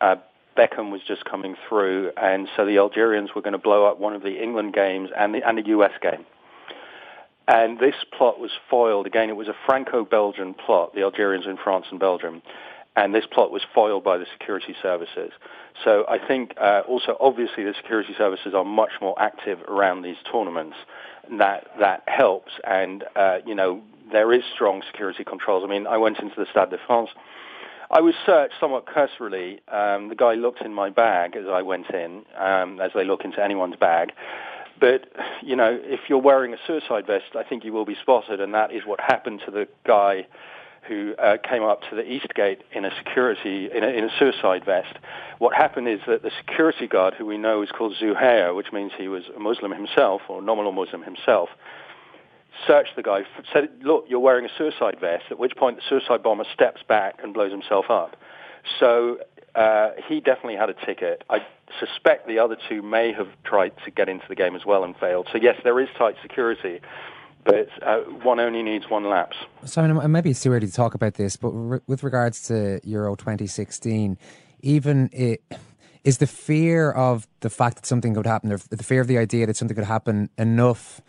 Uh, 0.00 0.16
Beckham 0.58 0.90
was 0.90 1.00
just 1.06 1.24
coming 1.24 1.54
through, 1.68 2.10
and 2.16 2.48
so 2.56 2.66
the 2.66 2.78
Algerians 2.78 3.30
were 3.34 3.42
going 3.42 3.52
to 3.52 3.58
blow 3.58 3.86
up 3.86 4.00
one 4.00 4.14
of 4.14 4.22
the 4.22 4.42
England 4.42 4.74
games 4.74 5.10
and 5.16 5.32
the 5.32 5.46
and 5.48 5.56
the 5.56 5.66
US 5.68 5.92
game. 6.02 6.26
And 7.46 7.78
this 7.78 7.94
plot 8.16 8.40
was 8.40 8.50
foiled 8.68 9.06
again. 9.06 9.30
It 9.30 9.36
was 9.36 9.48
a 9.48 9.56
Franco-Belgian 9.64 10.54
plot. 10.54 10.94
The 10.94 11.02
Algerians 11.02 11.46
in 11.46 11.56
France 11.56 11.86
and 11.90 12.00
Belgium, 12.00 12.42
and 12.96 13.14
this 13.14 13.24
plot 13.24 13.52
was 13.52 13.62
foiled 13.72 14.02
by 14.02 14.18
the 14.18 14.26
security 14.32 14.74
services. 14.82 15.30
So 15.84 16.04
I 16.08 16.18
think 16.18 16.54
uh, 16.60 16.82
also 16.88 17.16
obviously 17.20 17.62
the 17.62 17.74
security 17.74 18.14
services 18.18 18.52
are 18.52 18.64
much 18.64 18.92
more 19.00 19.14
active 19.22 19.60
around 19.68 20.02
these 20.02 20.16
tournaments. 20.30 20.76
That 21.38 21.68
that 21.78 22.02
helps, 22.08 22.52
and 22.64 23.04
uh, 23.14 23.38
you 23.46 23.54
know 23.54 23.82
there 24.10 24.32
is 24.32 24.42
strong 24.52 24.82
security 24.90 25.22
controls. 25.22 25.62
I 25.64 25.68
mean, 25.68 25.86
I 25.86 25.98
went 25.98 26.18
into 26.18 26.34
the 26.36 26.46
Stade 26.50 26.70
de 26.70 26.78
France. 26.86 27.10
I 27.90 28.00
was 28.00 28.14
searched 28.26 28.54
somewhat 28.60 28.86
cursorily. 28.86 29.60
Um, 29.68 30.08
the 30.08 30.14
guy 30.14 30.34
looked 30.34 30.60
in 30.60 30.74
my 30.74 30.90
bag 30.90 31.36
as 31.36 31.46
I 31.50 31.62
went 31.62 31.88
in, 31.90 32.22
um, 32.36 32.80
as 32.80 32.90
they 32.94 33.04
look 33.04 33.24
into 33.24 33.42
anyone's 33.42 33.76
bag. 33.76 34.12
But 34.78 35.10
you 35.42 35.56
know, 35.56 35.78
if 35.82 36.00
you're 36.08 36.20
wearing 36.20 36.52
a 36.52 36.58
suicide 36.66 37.06
vest, 37.06 37.34
I 37.34 37.42
think 37.42 37.64
you 37.64 37.72
will 37.72 37.86
be 37.86 37.96
spotted, 38.00 38.40
and 38.40 38.52
that 38.54 38.72
is 38.72 38.82
what 38.84 39.00
happened 39.00 39.40
to 39.46 39.50
the 39.50 39.66
guy 39.86 40.26
who 40.86 41.14
uh, 41.18 41.36
came 41.38 41.62
up 41.62 41.82
to 41.90 41.96
the 41.96 42.02
east 42.02 42.28
gate 42.34 42.62
in 42.72 42.84
a 42.84 42.90
security 42.96 43.68
in 43.74 43.82
a, 43.82 43.88
in 43.88 44.04
a 44.04 44.10
suicide 44.18 44.64
vest. 44.64 44.96
What 45.38 45.54
happened 45.54 45.88
is 45.88 46.00
that 46.06 46.22
the 46.22 46.30
security 46.38 46.86
guard, 46.86 47.14
who 47.14 47.26
we 47.26 47.38
know 47.38 47.62
is 47.62 47.70
called 47.70 47.94
Zuhair, 48.00 48.54
which 48.54 48.72
means 48.72 48.92
he 48.96 49.08
was 49.08 49.24
a 49.34 49.40
Muslim 49.40 49.72
himself 49.72 50.22
or 50.28 50.42
nominal 50.42 50.72
Muslim 50.72 51.02
himself, 51.02 51.48
searched 52.66 52.96
the 52.96 53.02
guy, 53.02 53.22
said, 53.52 53.68
"Look, 53.82 54.06
you're 54.08 54.20
wearing 54.20 54.44
a 54.44 54.50
suicide 54.56 54.98
vest." 55.00 55.24
At 55.30 55.38
which 55.38 55.56
point 55.56 55.76
the 55.76 55.82
suicide 55.88 56.22
bomber 56.22 56.44
steps 56.52 56.82
back 56.86 57.20
and 57.22 57.34
blows 57.34 57.52
himself 57.52 57.86
up. 57.90 58.16
So 58.80 59.18
uh, 59.54 59.90
he 60.08 60.20
definitely 60.20 60.56
had 60.56 60.70
a 60.70 60.74
ticket. 60.86 61.24
I 61.30 61.46
suspect 61.78 62.26
the 62.26 62.38
other 62.38 62.56
two 62.68 62.82
may 62.82 63.12
have 63.12 63.28
tried 63.44 63.72
to 63.84 63.90
get 63.90 64.08
into 64.08 64.26
the 64.28 64.34
game 64.34 64.54
as 64.56 64.64
well 64.66 64.84
and 64.84 64.96
failed. 64.96 65.28
So 65.32 65.38
yes, 65.40 65.56
there 65.64 65.78
is 65.80 65.88
tight 65.96 66.16
security 66.22 66.80
but 67.44 67.68
uh, 67.82 68.00
one 68.00 68.38
only 68.40 68.62
needs 68.62 68.90
one 68.90 69.08
lapse. 69.08 69.36
Simon, 69.64 70.12
maybe 70.12 70.30
it's 70.30 70.42
too 70.42 70.52
early 70.52 70.66
to 70.66 70.72
talk 70.72 70.94
about 70.94 71.14
this, 71.14 71.36
but 71.36 71.48
re- 71.48 71.80
with 71.86 72.02
regards 72.02 72.42
to 72.48 72.78
Euro 72.84 73.14
2016, 73.16 74.18
even 74.60 75.08
it, 75.12 75.42
is 76.04 76.18
the 76.18 76.26
fear 76.26 76.90
of 76.92 77.26
the 77.40 77.50
fact 77.50 77.76
that 77.76 77.86
something 77.86 78.14
could 78.14 78.26
happen, 78.26 78.50
the 78.50 78.82
fear 78.82 79.00
of 79.00 79.06
the 79.06 79.18
idea 79.18 79.46
that 79.46 79.56
something 79.56 79.74
could 79.74 79.84
happen 79.84 80.28
enough 80.36 81.00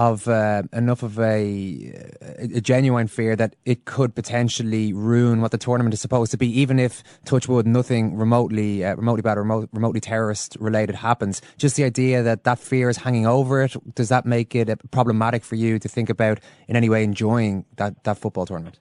of 0.00 0.26
uh, 0.28 0.62
enough 0.72 1.02
of 1.02 1.18
a, 1.18 1.92
a 2.38 2.60
genuine 2.62 3.06
fear 3.06 3.36
that 3.36 3.54
it 3.66 3.84
could 3.84 4.14
potentially 4.14 4.94
ruin 4.94 5.42
what 5.42 5.50
the 5.50 5.58
tournament 5.58 5.92
is 5.92 6.00
supposed 6.00 6.30
to 6.30 6.38
be, 6.38 6.48
even 6.58 6.78
if 6.78 7.02
Touchwood 7.26 7.66
nothing 7.66 8.16
remotely 8.16 8.82
uh, 8.82 8.96
remotely 8.96 9.20
bad 9.20 9.36
or 9.36 9.42
remote, 9.42 9.68
remotely 9.74 10.00
terrorist 10.00 10.56
related 10.58 10.94
happens. 10.94 11.42
Just 11.58 11.76
the 11.76 11.84
idea 11.84 12.22
that 12.22 12.44
that 12.44 12.58
fear 12.58 12.88
is 12.88 12.96
hanging 12.96 13.26
over 13.26 13.60
it 13.60 13.76
does 13.94 14.08
that 14.08 14.24
make 14.24 14.54
it 14.54 14.70
uh, 14.70 14.76
problematic 14.90 15.44
for 15.44 15.56
you 15.56 15.78
to 15.78 15.86
think 15.86 16.08
about 16.08 16.40
in 16.66 16.76
any 16.76 16.88
way 16.88 17.04
enjoying 17.04 17.66
that 17.76 18.02
that 18.04 18.16
football 18.16 18.46
tournament? 18.46 18.78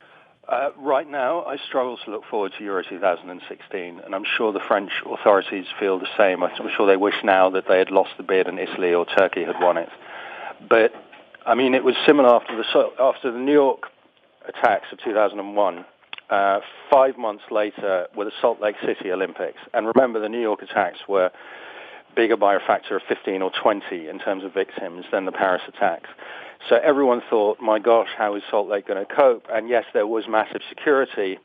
Uh, 0.48 0.70
right 0.78 1.08
now, 1.08 1.44
I 1.44 1.58
struggle 1.68 1.98
to 2.06 2.12
look 2.12 2.24
forward 2.32 2.54
to 2.58 2.64
Euro 2.64 2.82
2016, 2.82 4.00
and 4.06 4.16
I'm 4.16 4.24
sure 4.38 4.54
the 4.54 4.62
French 4.66 4.92
authorities 5.06 5.66
feel 5.82 6.00
the 6.00 6.08
same. 6.18 6.42
I'm 6.44 6.52
sure 6.78 6.88
they 6.88 6.96
wish 6.96 7.16
now 7.26 7.50
that 7.50 7.66
they 7.68 7.78
had 7.78 7.92
lost 7.92 8.12
the 8.16 8.24
bid 8.24 8.48
and 8.48 8.58
Italy 8.58 8.94
or 8.94 9.06
Turkey 9.06 9.44
had 9.44 9.60
won 9.60 9.78
it. 9.78 9.90
But 10.68 10.92
I 11.50 11.56
mean, 11.56 11.74
it 11.74 11.84
was 11.84 11.96
similar 12.06 12.30
after 12.30 12.56
the 12.56 12.92
after 13.00 13.32
the 13.32 13.40
New 13.40 13.54
York 13.54 13.86
attacks 14.48 14.86
of 14.92 15.00
2001. 15.04 15.84
Uh, 16.30 16.60
five 16.92 17.18
months 17.18 17.44
later, 17.50 18.06
were 18.16 18.26
the 18.26 18.32
Salt 18.40 18.62
Lake 18.62 18.76
City 18.86 19.12
Olympics, 19.12 19.58
and 19.74 19.88
remember, 19.88 20.20
the 20.20 20.30
New 20.30 20.42
York 20.42 20.62
attacks 20.62 21.00
were 21.08 21.32
bigger 22.16 22.38
by 22.38 22.54
a 22.54 22.60
factor 22.60 22.96
of 22.96 23.02
15 23.10 23.42
or 23.42 23.50
20 23.64 24.08
in 24.08 24.20
terms 24.20 24.44
of 24.44 24.54
victims 24.54 25.06
than 25.12 25.26
the 25.26 25.32
Paris 25.32 25.64
attacks. 25.68 26.10
So 26.70 26.76
everyone 26.84 27.24
thought, 27.32 27.60
my 27.60 27.80
gosh, 27.80 28.10
how 28.16 28.36
is 28.36 28.44
Salt 28.52 28.68
Lake 28.70 28.88
going 28.88 29.04
to 29.04 29.12
cope? 29.12 29.48
And 29.52 29.70
yes, 29.70 29.86
there 29.92 30.06
was 30.06 30.28
massive 30.28 30.62
security. 30.70 31.40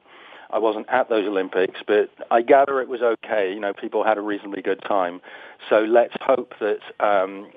I 0.50 0.58
wasn't 0.58 0.86
at 0.90 1.08
those 1.08 1.26
Olympics, 1.26 1.80
but 1.86 2.10
I 2.30 2.42
gather 2.42 2.82
it 2.82 2.88
was 2.88 3.00
okay. 3.00 3.54
You 3.54 3.60
know, 3.60 3.72
people 3.72 4.04
had 4.04 4.18
a 4.18 4.22
reasonably 4.22 4.60
good 4.60 4.82
time. 4.82 5.22
So 5.70 5.78
let's 5.78 6.14
hope 6.20 6.52
that 6.60 6.80
um, 7.00 7.50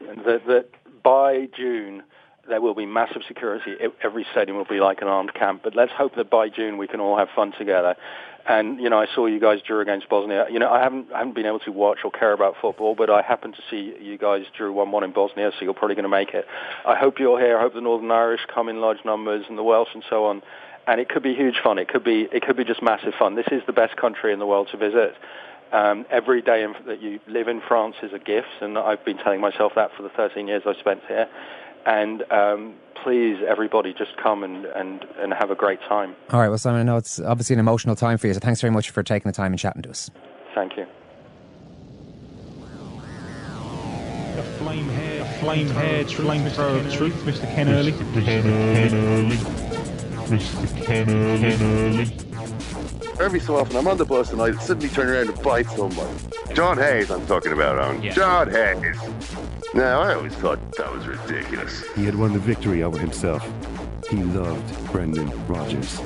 that, 0.00 0.46
that 0.46 0.68
by 1.02 1.48
June, 1.56 2.02
there 2.48 2.60
will 2.60 2.74
be 2.74 2.86
massive 2.86 3.22
security. 3.28 3.76
Every 4.02 4.26
stadium 4.32 4.56
will 4.56 4.64
be 4.64 4.80
like 4.80 5.02
an 5.02 5.08
armed 5.08 5.34
camp. 5.34 5.60
But 5.62 5.76
let's 5.76 5.92
hope 5.92 6.16
that 6.16 6.30
by 6.30 6.48
June 6.48 6.78
we 6.78 6.86
can 6.86 7.00
all 7.00 7.18
have 7.18 7.28
fun 7.34 7.52
together. 7.58 7.94
and 8.48 8.80
you 8.80 8.88
know, 8.88 8.98
I 8.98 9.06
saw 9.14 9.26
you 9.26 9.38
guys 9.38 9.60
drew 9.60 9.80
against 9.80 10.08
Bosnia. 10.08 10.46
You 10.50 10.58
know, 10.58 10.70
I 10.70 10.80
haven't 10.82 11.12
I 11.14 11.18
haven't 11.18 11.34
been 11.34 11.46
able 11.46 11.58
to 11.60 11.70
watch 11.70 11.98
or 12.02 12.10
care 12.10 12.32
about 12.32 12.54
football, 12.60 12.94
but 12.94 13.10
I 13.10 13.20
happened 13.20 13.54
to 13.56 13.62
see 13.70 13.94
you 14.00 14.16
guys 14.16 14.44
drew 14.56 14.72
one-one 14.72 15.04
in 15.04 15.12
Bosnia, 15.12 15.50
so 15.52 15.64
you're 15.64 15.74
probably 15.74 15.96
going 15.96 16.04
to 16.04 16.08
make 16.08 16.30
it. 16.30 16.46
I 16.86 16.96
hope 16.96 17.18
you're 17.18 17.38
here. 17.38 17.58
I 17.58 17.60
hope 17.60 17.74
the 17.74 17.82
Northern 17.82 18.10
Irish 18.10 18.40
come 18.52 18.68
in 18.70 18.80
large 18.80 19.04
numbers, 19.04 19.44
and 19.48 19.58
the 19.58 19.62
Welsh 19.62 19.90
and 19.92 20.02
so 20.08 20.24
on. 20.24 20.42
And 20.86 20.98
it 21.02 21.10
could 21.10 21.22
be 21.22 21.34
huge 21.34 21.56
fun. 21.62 21.78
It 21.78 21.88
could 21.88 22.02
be 22.02 22.26
it 22.32 22.42
could 22.42 22.56
be 22.56 22.64
just 22.64 22.82
massive 22.82 23.12
fun. 23.18 23.34
This 23.34 23.48
is 23.52 23.62
the 23.66 23.74
best 23.74 23.96
country 23.96 24.32
in 24.32 24.38
the 24.38 24.46
world 24.46 24.68
to 24.72 24.78
visit. 24.78 25.14
Um, 25.70 26.06
every 26.10 26.40
day 26.40 26.62
in, 26.62 26.74
that 26.86 27.02
you 27.02 27.20
live 27.26 27.46
in 27.46 27.60
France 27.60 27.96
is 28.02 28.12
a 28.14 28.18
gift, 28.18 28.48
and 28.62 28.78
I've 28.78 29.04
been 29.04 29.18
telling 29.18 29.40
myself 29.40 29.72
that 29.74 29.90
for 29.94 30.02
the 30.02 30.08
13 30.08 30.48
years 30.48 30.62
I've 30.66 30.78
spent 30.78 31.02
here. 31.06 31.28
And 31.84 32.22
um, 32.32 32.74
please, 33.02 33.38
everybody, 33.46 33.92
just 33.92 34.16
come 34.16 34.42
and, 34.44 34.64
and, 34.64 35.04
and 35.18 35.34
have 35.34 35.50
a 35.50 35.54
great 35.54 35.80
time. 35.82 36.14
All 36.30 36.40
right, 36.40 36.48
well, 36.48 36.58
Simon, 36.58 36.80
I 36.80 36.84
know 36.84 36.96
it's 36.96 37.20
obviously 37.20 37.54
an 37.54 37.60
emotional 37.60 37.96
time 37.96 38.16
for 38.18 38.28
you, 38.28 38.34
so 38.34 38.40
thanks 38.40 38.60
very 38.60 38.72
much 38.72 38.90
for 38.90 39.02
taking 39.02 39.28
the 39.28 39.36
time 39.36 39.52
and 39.52 39.58
chatting 39.58 39.82
to 39.82 39.90
us. 39.90 40.10
Thank 40.54 40.76
you. 40.76 40.86
The 44.36 44.42
flame 44.42 44.88
hair, 44.88 45.24
flame 45.40 45.68
hair, 45.68 46.04
flame 46.04 46.48
thrower 46.50 46.78
of 46.78 46.92
truth, 46.92 47.14
Mr. 47.24 47.42
Ken 47.54 47.68
Early. 47.68 47.92
Mr. 47.92 48.24
Ken 48.24 48.94
Early. 48.94 49.36
Mr. 50.28 50.84
Ken 50.84 51.10
Early. 51.10 52.57
Every 53.20 53.40
so 53.40 53.56
often, 53.56 53.76
I'm 53.76 53.88
on 53.88 53.96
the 53.96 54.04
bus 54.04 54.32
and 54.32 54.40
I 54.40 54.52
suddenly 54.52 54.88
turn 54.88 55.08
around 55.08 55.28
and 55.28 55.42
bite 55.42 55.68
someone. 55.70 56.08
John 56.54 56.78
Hayes, 56.78 57.10
I'm 57.10 57.26
talking 57.26 57.52
about, 57.52 57.78
on 57.78 58.00
Yeah. 58.02 58.12
John 58.12 58.50
Hayes. 58.50 58.96
Now, 59.74 60.00
I 60.00 60.14
always 60.14 60.34
thought 60.34 60.58
that 60.76 60.92
was 60.92 61.06
ridiculous. 61.06 61.82
He 61.94 62.04
had 62.04 62.14
won 62.14 62.32
the 62.32 62.38
victory 62.38 62.82
over 62.82 62.96
himself. 62.96 63.46
He 64.08 64.16
loved 64.22 64.92
Brendan 64.92 65.30
Rodgers. 65.46 66.00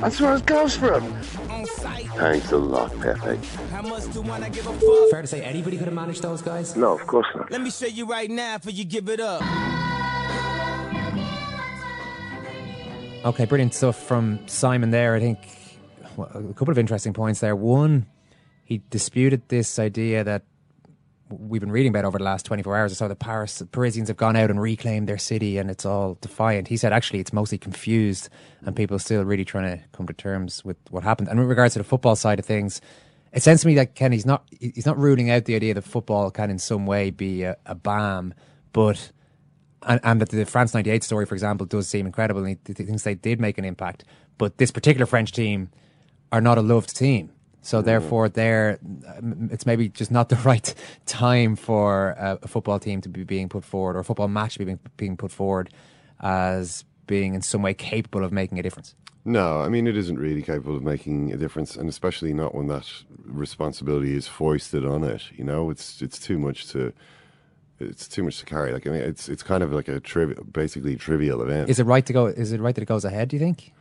That's 0.00 0.20
where 0.20 0.36
it 0.36 0.46
goes 0.46 0.76
from. 0.76 1.02
Thanks 2.16 2.52
a 2.52 2.56
lot, 2.56 2.98
Pepe. 3.00 3.38
How 3.70 3.82
much 3.82 4.10
do 4.12 4.22
I 4.30 4.48
give 4.48 4.66
a 4.66 4.72
fuck? 4.72 5.10
Fair 5.10 5.22
to 5.22 5.28
say 5.28 5.42
anybody 5.42 5.76
could 5.76 5.86
have 5.86 5.94
managed 5.94 6.22
those 6.22 6.40
guys? 6.40 6.76
No, 6.76 6.94
of 6.94 7.06
course 7.06 7.26
not. 7.34 7.50
Let 7.50 7.60
me 7.60 7.70
show 7.70 7.86
you 7.86 8.06
right 8.06 8.30
now 8.30 8.58
for 8.58 8.70
you 8.70 8.84
give 8.84 9.08
it 9.08 9.20
up. 9.20 9.42
Okay, 13.24 13.44
brilliant 13.44 13.74
stuff 13.74 13.96
from 14.00 14.38
Simon 14.46 14.90
there. 14.90 15.14
I 15.14 15.20
think 15.20 15.38
well, 15.40 15.67
a 16.18 16.54
couple 16.54 16.70
of 16.70 16.78
interesting 16.78 17.12
points 17.12 17.40
there. 17.40 17.56
One, 17.56 18.06
he 18.64 18.82
disputed 18.90 19.48
this 19.48 19.78
idea 19.78 20.24
that 20.24 20.42
we've 21.30 21.60
been 21.60 21.72
reading 21.72 21.90
about 21.90 22.04
over 22.04 22.18
the 22.18 22.24
last 22.24 22.46
24 22.46 22.76
hours 22.76 22.92
or 22.92 22.94
so. 22.94 23.08
The 23.08 23.16
Paris 23.16 23.62
Parisians 23.70 24.08
have 24.08 24.16
gone 24.16 24.36
out 24.36 24.50
and 24.50 24.60
reclaimed 24.60 25.08
their 25.08 25.18
city 25.18 25.58
and 25.58 25.70
it's 25.70 25.84
all 25.84 26.16
defiant. 26.20 26.68
He 26.68 26.76
said 26.76 26.92
actually 26.92 27.20
it's 27.20 27.32
mostly 27.32 27.58
confused 27.58 28.28
and 28.62 28.74
people 28.74 28.96
are 28.96 29.00
still 29.00 29.24
really 29.24 29.44
trying 29.44 29.78
to 29.78 29.84
come 29.92 30.06
to 30.06 30.12
terms 30.12 30.64
with 30.64 30.76
what 30.90 31.04
happened. 31.04 31.28
And 31.28 31.38
with 31.38 31.48
regards 31.48 31.74
to 31.74 31.80
the 31.80 31.84
football 31.84 32.16
side 32.16 32.38
of 32.38 32.44
things, 32.44 32.80
it 33.32 33.42
sounds 33.42 33.60
to 33.60 33.66
me 33.66 33.74
that 33.74 33.94
Ken, 33.94 34.12
he's 34.12 34.24
not, 34.24 34.44
he's 34.58 34.86
not 34.86 34.98
ruling 34.98 35.30
out 35.30 35.44
the 35.44 35.54
idea 35.54 35.74
that 35.74 35.82
football 35.82 36.30
can 36.30 36.50
in 36.50 36.58
some 36.58 36.86
way 36.86 37.10
be 37.10 37.42
a, 37.42 37.56
a 37.66 37.74
but 37.74 39.12
and, 39.86 40.00
and 40.02 40.20
that 40.20 40.30
the 40.30 40.44
France 40.44 40.74
98 40.74 41.04
story, 41.04 41.26
for 41.26 41.34
example, 41.34 41.66
does 41.66 41.88
seem 41.88 42.06
incredible 42.06 42.40
and 42.40 42.50
he 42.50 42.54
th- 42.74 42.86
thinks 42.86 43.02
they 43.02 43.14
did 43.14 43.40
make 43.40 43.58
an 43.58 43.64
impact. 43.64 44.04
But 44.38 44.58
this 44.58 44.70
particular 44.70 45.06
French 45.06 45.32
team 45.32 45.70
are 46.32 46.40
not 46.40 46.58
a 46.58 46.62
loved 46.62 46.96
team. 46.96 47.30
So 47.60 47.82
therefore, 47.82 48.28
they're, 48.28 48.78
um, 49.18 49.50
it's 49.52 49.66
maybe 49.66 49.88
just 49.88 50.10
not 50.10 50.28
the 50.34 50.36
right 50.36 50.74
time 51.06 51.56
for 51.56 52.10
a, 52.18 52.38
a 52.42 52.48
football 52.48 52.78
team 52.78 53.00
to 53.02 53.08
be 53.08 53.24
being 53.24 53.48
put 53.48 53.64
forward 53.64 53.96
or 53.96 54.00
a 54.00 54.04
football 54.04 54.28
match 54.28 54.54
to 54.54 54.58
be 54.60 54.64
being, 54.64 54.80
being 54.96 55.16
put 55.16 55.30
forward 55.30 55.70
as 56.20 56.84
being 57.06 57.34
in 57.34 57.42
some 57.42 57.62
way 57.62 57.74
capable 57.74 58.24
of 58.24 58.32
making 58.32 58.58
a 58.58 58.62
difference. 58.62 58.94
No, 59.24 59.60
I 59.60 59.68
mean 59.68 59.86
it 59.86 59.96
isn't 59.96 60.18
really 60.18 60.40
capable 60.40 60.76
of 60.76 60.82
making 60.82 61.32
a 61.32 61.36
difference, 61.36 61.76
and 61.76 61.88
especially 61.88 62.32
not 62.32 62.54
when 62.54 62.68
that 62.68 62.90
responsibility 63.24 64.16
is 64.16 64.26
foisted 64.26 64.86
on 64.86 65.04
it. 65.04 65.24
You 65.36 65.44
know, 65.44 65.68
it's 65.68 66.00
it's 66.00 66.18
too 66.18 66.38
much 66.38 66.68
to 66.68 66.94
it's 67.78 68.08
too 68.08 68.22
much 68.22 68.38
to 68.38 68.46
carry. 68.46 68.72
Like 68.72 68.86
I 68.86 68.90
mean, 68.90 69.00
it's 69.00 69.28
it's 69.28 69.42
kind 69.42 69.62
of 69.62 69.72
like 69.72 69.88
a 69.88 70.00
trivial, 70.00 70.44
basically 70.44 70.96
trivial 70.96 71.42
event. 71.42 71.68
Is 71.68 71.78
it 71.78 71.84
right 71.84 72.06
to 72.06 72.12
go? 72.12 72.26
Is 72.26 72.52
it 72.52 72.60
right 72.60 72.74
that 72.74 72.80
it 72.80 72.86
goes 72.86 73.04
ahead? 73.04 73.28
Do 73.28 73.36
you 73.36 73.40
think? 73.40 73.72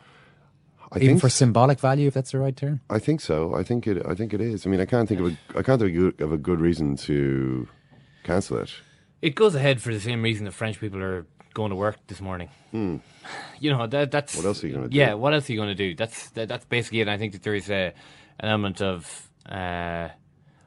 I 0.92 0.98
Even 0.98 1.08
think 1.10 1.22
for 1.22 1.28
s- 1.28 1.34
symbolic 1.34 1.80
value, 1.80 2.08
if 2.08 2.14
that's 2.14 2.32
the 2.32 2.40
right 2.40 2.56
term. 2.56 2.82
I 2.90 3.00
think 3.00 3.22
so. 3.22 3.54
I 3.56 3.64
think 3.64 3.88
it. 3.88 4.06
I 4.06 4.14
think 4.16 4.34
it 4.34 4.42
is. 4.42 4.66
I 4.66 4.70
mean, 4.70 4.80
I 4.80 4.86
can't 4.86 5.08
think 5.08 5.20
of 5.22 5.28
a. 5.28 5.38
I 5.58 5.64
can't 5.64 5.80
think 5.82 5.96
of 5.96 5.96
a 5.96 6.12
good, 6.12 6.22
of 6.22 6.32
a 6.32 6.38
good 6.38 6.60
reason 6.62 6.96
to 6.98 7.68
cancel 8.24 8.58
it. 8.60 8.72
It 9.22 9.36
goes 9.36 9.56
ahead 9.56 9.82
for 9.82 9.94
the 9.94 10.00
same 10.00 10.22
reason 10.22 10.46
that 10.46 10.54
French 10.54 10.80
people 10.80 11.02
are 11.02 11.26
going 11.54 11.72
to 11.72 11.76
work 11.76 11.98
this 12.08 12.22
morning. 12.22 12.50
Hmm. 12.72 12.98
You 13.60 13.72
know 13.72 13.88
that 13.88 14.12
that's 14.12 14.36
What 14.38 14.46
else 14.46 14.64
are 14.64 14.68
you 14.68 14.74
gonna 14.76 14.88
do? 14.88 14.96
Yeah, 14.96 15.16
what 15.16 15.34
else 15.34 15.50
are 15.50 15.54
you 15.54 15.58
going 15.58 15.70
to 15.70 15.76
do? 15.76 15.96
That's 15.96 16.30
that, 16.30 16.48
that's 16.48 16.66
basically 16.66 17.00
it. 17.00 17.04
And 17.04 17.10
I 17.10 17.18
think 17.18 17.34
that 17.34 17.42
there 17.42 17.56
is 17.56 17.72
a 17.72 17.92
an 18.40 18.50
element 18.50 18.82
of 18.84 19.30
uh, 19.50 20.10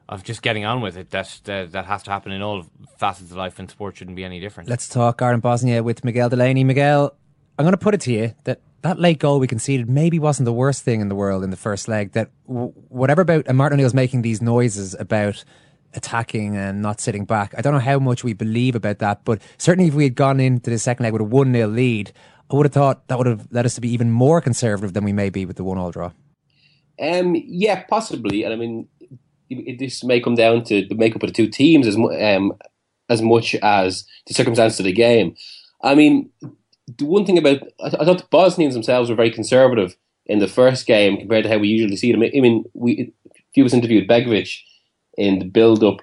of 0.09 0.25
just 0.25 0.43
getting 0.43 0.65
on 0.65 0.81
with 0.81 0.97
it. 0.97 1.11
That, 1.11 1.41
that 1.45 1.71
that 1.71 1.85
has 1.87 2.03
to 2.03 2.11
happen 2.11 2.33
in 2.33 2.43
all 2.43 2.67
facets 2.99 3.31
of 3.31 3.37
life, 3.37 3.61
and 3.61 3.71
sport 3.71 3.97
shouldn't 3.97 4.17
be 4.17 4.25
any 4.25 4.41
different. 4.41 4.69
Let's 4.69 4.89
talk 4.89 5.23
Ireland 5.23 5.43
Bosnia 5.43 5.85
with 5.85 6.05
Miguel 6.05 6.29
Delaney. 6.29 6.65
Miguel, 6.65 7.15
I'm 7.59 7.65
going 7.65 7.73
to 7.73 7.79
put 7.79 7.95
it 7.95 8.01
to 8.03 8.13
you 8.13 8.35
that 8.43 8.61
that 8.83 8.99
late 8.99 9.19
goal 9.19 9.39
we 9.39 9.47
conceded 9.47 9.89
maybe 9.89 10.19
wasn't 10.19 10.47
the 10.47 10.53
worst 10.53 10.83
thing 10.85 11.01
in 11.01 11.09
the 11.09 11.15
world 11.15 11.45
in 11.45 11.51
the 11.51 11.57
first 11.57 11.89
leg. 11.89 12.13
That 12.13 12.31
w- 12.47 12.73
whatever 12.89 13.23
about 13.23 13.47
and 13.47 13.57
Martin 13.57 13.79
O'Neill's 13.79 13.95
making 13.95 14.23
these 14.23 14.41
noises 14.41 14.95
about 14.99 15.45
attacking 15.95 16.57
and 16.57 16.81
not 16.81 17.01
sitting 17.01 17.25
back. 17.25 17.55
I 17.57 17.63
don't 17.63 17.73
know 17.73 17.81
how 17.81 17.99
much 17.99 18.23
we 18.23 18.33
believe 18.33 18.75
about 18.75 18.99
that, 19.01 19.25
but 19.25 19.43
certainly 19.59 19.89
if 19.89 19.95
we 19.95 20.05
had 20.05 20.15
gone 20.15 20.41
into 20.41 20.71
the 20.71 20.79
second 20.79 21.05
leg 21.05 21.13
with 21.13 21.23
a 21.23 21.25
one 21.25 21.53
0 21.53 21.69
lead, 21.69 22.13
I 22.51 22.57
would 22.57 22.67
have 22.67 22.73
thought 22.73 23.09
that 23.09 23.19
would 23.19 23.27
have 23.27 23.49
led 23.51 23.67
us 23.67 23.75
to 23.75 23.81
be 23.81 23.93
even 23.93 24.11
more 24.11 24.41
conservative 24.41 24.93
than 24.93 25.05
we 25.05 25.13
may 25.13 25.31
be 25.31 25.45
with 25.45 25.57
the 25.57 25.65
one 25.65 25.79
all 25.79 25.91
draw. 25.91 26.13
Um, 27.01 27.35
yeah, 27.37 27.85
possibly. 27.85 28.45
And 28.45 28.53
I 28.53 28.57
mean, 28.57 28.89
this 29.79 30.05
may 30.05 30.21
come 30.21 30.35
down 30.35 30.65
to 30.65 30.87
the 30.87 30.95
makeup 30.95 31.23
of 31.23 31.29
the 31.29 31.35
two 31.35 31.49
teams 31.49 31.87
as 31.87 31.97
um, 31.97 32.53
as 33.09 33.23
much 33.23 33.55
as 33.57 34.05
the 34.27 34.35
circumstance 34.35 34.79
of 34.79 34.85
the 34.85 34.93
game. 34.93 35.35
I 35.83 35.95
mean, 35.95 36.31
the 36.99 37.05
one 37.05 37.25
thing 37.25 37.39
about 37.39 37.63
I, 37.83 37.91
thought 37.91 38.19
the 38.19 38.27
Bosnians 38.31 38.75
themselves 38.75 39.11
were 39.11 39.17
very 39.17 39.31
conservative 39.31 39.97
in 40.27 40.39
the 40.39 40.49
first 40.49 40.87
game 40.87 41.17
compared 41.19 41.45
to 41.45 41.51
how 41.51 41.59
we 41.59 41.69
usually 41.69 41.97
see 41.97 42.13
them. 42.13 42.23
I 42.23 42.41
mean, 42.41 42.65
we 42.75 43.13
he 43.53 43.63
was 43.63 43.75
interviewed 43.75 44.09
Begovic 44.09 44.57
in 45.17 45.39
the 45.39 45.45
build 45.45 45.83
up 45.83 46.01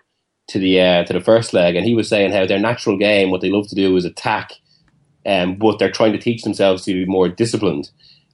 to 0.50 0.60
the 0.60 0.80
uh, 0.80 1.04
to 1.06 1.14
the 1.14 1.22
first 1.22 1.54
leg, 1.54 1.76
and 1.76 1.86
he 1.86 1.94
was 1.94 2.08
saying 2.08 2.32
how 2.32 2.46
their 2.46 2.60
natural 2.60 2.98
game, 2.98 3.32
what 3.32 3.42
they 3.42 3.50
love 3.50 3.68
to 3.70 3.76
do, 3.76 3.96
is 3.96 4.06
attack, 4.06 4.52
um, 5.26 5.56
but 5.56 5.80
they're 5.80 5.92
trying 5.92 6.14
to 6.14 6.20
teach 6.20 6.44
themselves 6.44 6.84
to 6.86 6.94
be 6.94 7.06
more 7.06 7.28
disciplined 7.30 7.90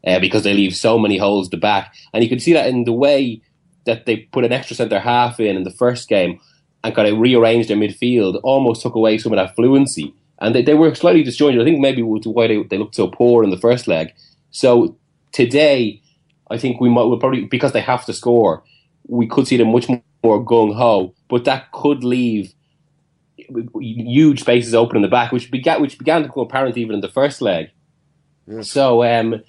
uh, 0.05 0.19
because 0.19 0.43
they 0.43 0.53
leave 0.53 0.75
so 0.75 0.97
many 0.97 1.17
holes 1.17 1.49
to 1.49 1.57
back, 1.57 1.93
and 2.13 2.23
you 2.23 2.29
could 2.29 2.41
see 2.41 2.53
that 2.53 2.67
in 2.67 2.83
the 2.83 2.93
way 2.93 3.41
that 3.85 4.05
they 4.05 4.17
put 4.17 4.45
an 4.45 4.53
extra 4.53 4.75
centre 4.75 4.99
half 4.99 5.39
in 5.39 5.57
in 5.57 5.63
the 5.63 5.71
first 5.71 6.07
game 6.07 6.39
and 6.83 6.95
kind 6.95 7.07
of 7.07 7.19
rearranged 7.19 7.69
their 7.69 7.77
midfield, 7.77 8.39
almost 8.43 8.81
took 8.81 8.95
away 8.95 9.17
some 9.17 9.31
of 9.31 9.37
that 9.37 9.55
fluency, 9.55 10.13
and 10.43 10.53
they, 10.53 10.61
they 10.61 10.73
were 10.73 10.93
slightly 10.93 11.23
disjointed. 11.23 11.61
I 11.61 11.63
think 11.63 11.79
maybe 11.79 12.01
was 12.03 12.27
why 12.27 12.47
they 12.47 12.61
they 12.63 12.77
looked 12.77 12.95
so 12.95 13.07
poor 13.07 13.43
in 13.43 13.49
the 13.49 13.57
first 13.57 13.87
leg. 13.87 14.13
So 14.51 14.97
today, 15.31 16.01
I 16.51 16.57
think 16.57 16.79
we 16.79 16.89
might 16.89 17.03
we'll 17.03 17.17
probably 17.17 17.45
because 17.45 17.71
they 17.71 17.81
have 17.81 18.05
to 18.05 18.13
score, 18.13 18.63
we 19.07 19.25
could 19.25 19.47
see 19.47 19.57
them 19.57 19.71
much 19.71 19.87
more 20.23 20.43
gung 20.43 20.75
ho, 20.75 21.15
but 21.29 21.45
that 21.45 21.71
could 21.71 22.03
leave 22.03 22.53
huge 23.75 24.41
spaces 24.41 24.75
open 24.75 24.97
in 24.97 25.01
the 25.01 25.07
back, 25.07 25.31
which 25.31 25.49
began 25.49 25.81
which 25.81 25.97
began 25.97 26.21
to 26.21 26.27
become 26.27 26.43
apparent 26.43 26.77
even 26.77 26.95
in 26.95 27.01
the 27.01 27.09
first 27.09 27.41
leg. 27.41 27.71
So, 28.61 29.03
um, 29.03 29.41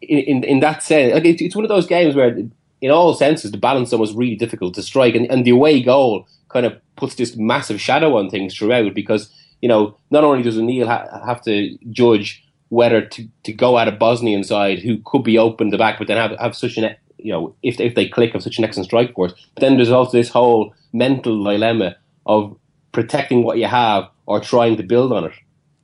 in, 0.00 0.18
in 0.18 0.44
in 0.44 0.60
that 0.60 0.82
sense, 0.84 1.14
like 1.14 1.24
it's, 1.24 1.42
it's 1.42 1.56
one 1.56 1.64
of 1.64 1.68
those 1.68 1.86
games 1.86 2.14
where, 2.14 2.38
in 2.80 2.90
all 2.90 3.14
senses, 3.14 3.50
the 3.50 3.58
balance 3.58 3.90
was 3.90 4.14
really 4.14 4.36
difficult 4.36 4.74
to 4.74 4.82
strike, 4.82 5.16
and, 5.16 5.26
and 5.30 5.44
the 5.44 5.50
away 5.50 5.82
goal 5.82 6.28
kind 6.48 6.64
of 6.64 6.78
puts 6.94 7.16
this 7.16 7.36
massive 7.36 7.80
shadow 7.80 8.16
on 8.16 8.30
things 8.30 8.56
throughout 8.56 8.94
because 8.94 9.32
you 9.62 9.68
know 9.68 9.96
not 10.10 10.24
only 10.24 10.42
does 10.42 10.58
O'Neill 10.58 10.86
ha- 10.86 11.22
have 11.24 11.42
to 11.42 11.76
judge 11.90 12.42
whether 12.68 13.00
to, 13.00 13.28
to 13.44 13.52
go 13.52 13.78
at 13.78 13.88
a 13.88 13.92
Bosnian 13.92 14.42
side 14.42 14.80
who 14.80 14.98
could 15.04 15.22
be 15.22 15.38
open 15.38 15.70
the 15.70 15.78
back, 15.78 15.98
but 15.98 16.08
then 16.08 16.16
have 16.16 16.38
have 16.38 16.56
such 16.56 16.76
an 16.76 16.94
you 17.18 17.32
know 17.32 17.54
if 17.62 17.80
if 17.80 17.94
they 17.94 18.08
click 18.08 18.32
have 18.32 18.42
such 18.42 18.58
an 18.58 18.64
excellent 18.64 18.86
strike 18.86 19.14
force, 19.14 19.32
but 19.54 19.60
then 19.60 19.76
there's 19.76 19.90
also 19.90 20.12
this 20.12 20.28
whole 20.28 20.74
mental 20.92 21.42
dilemma 21.42 21.96
of 22.26 22.56
protecting 22.92 23.42
what 23.42 23.58
you 23.58 23.66
have 23.66 24.08
or 24.26 24.40
trying 24.40 24.76
to 24.76 24.82
build 24.82 25.12
on 25.12 25.24
it. 25.24 25.32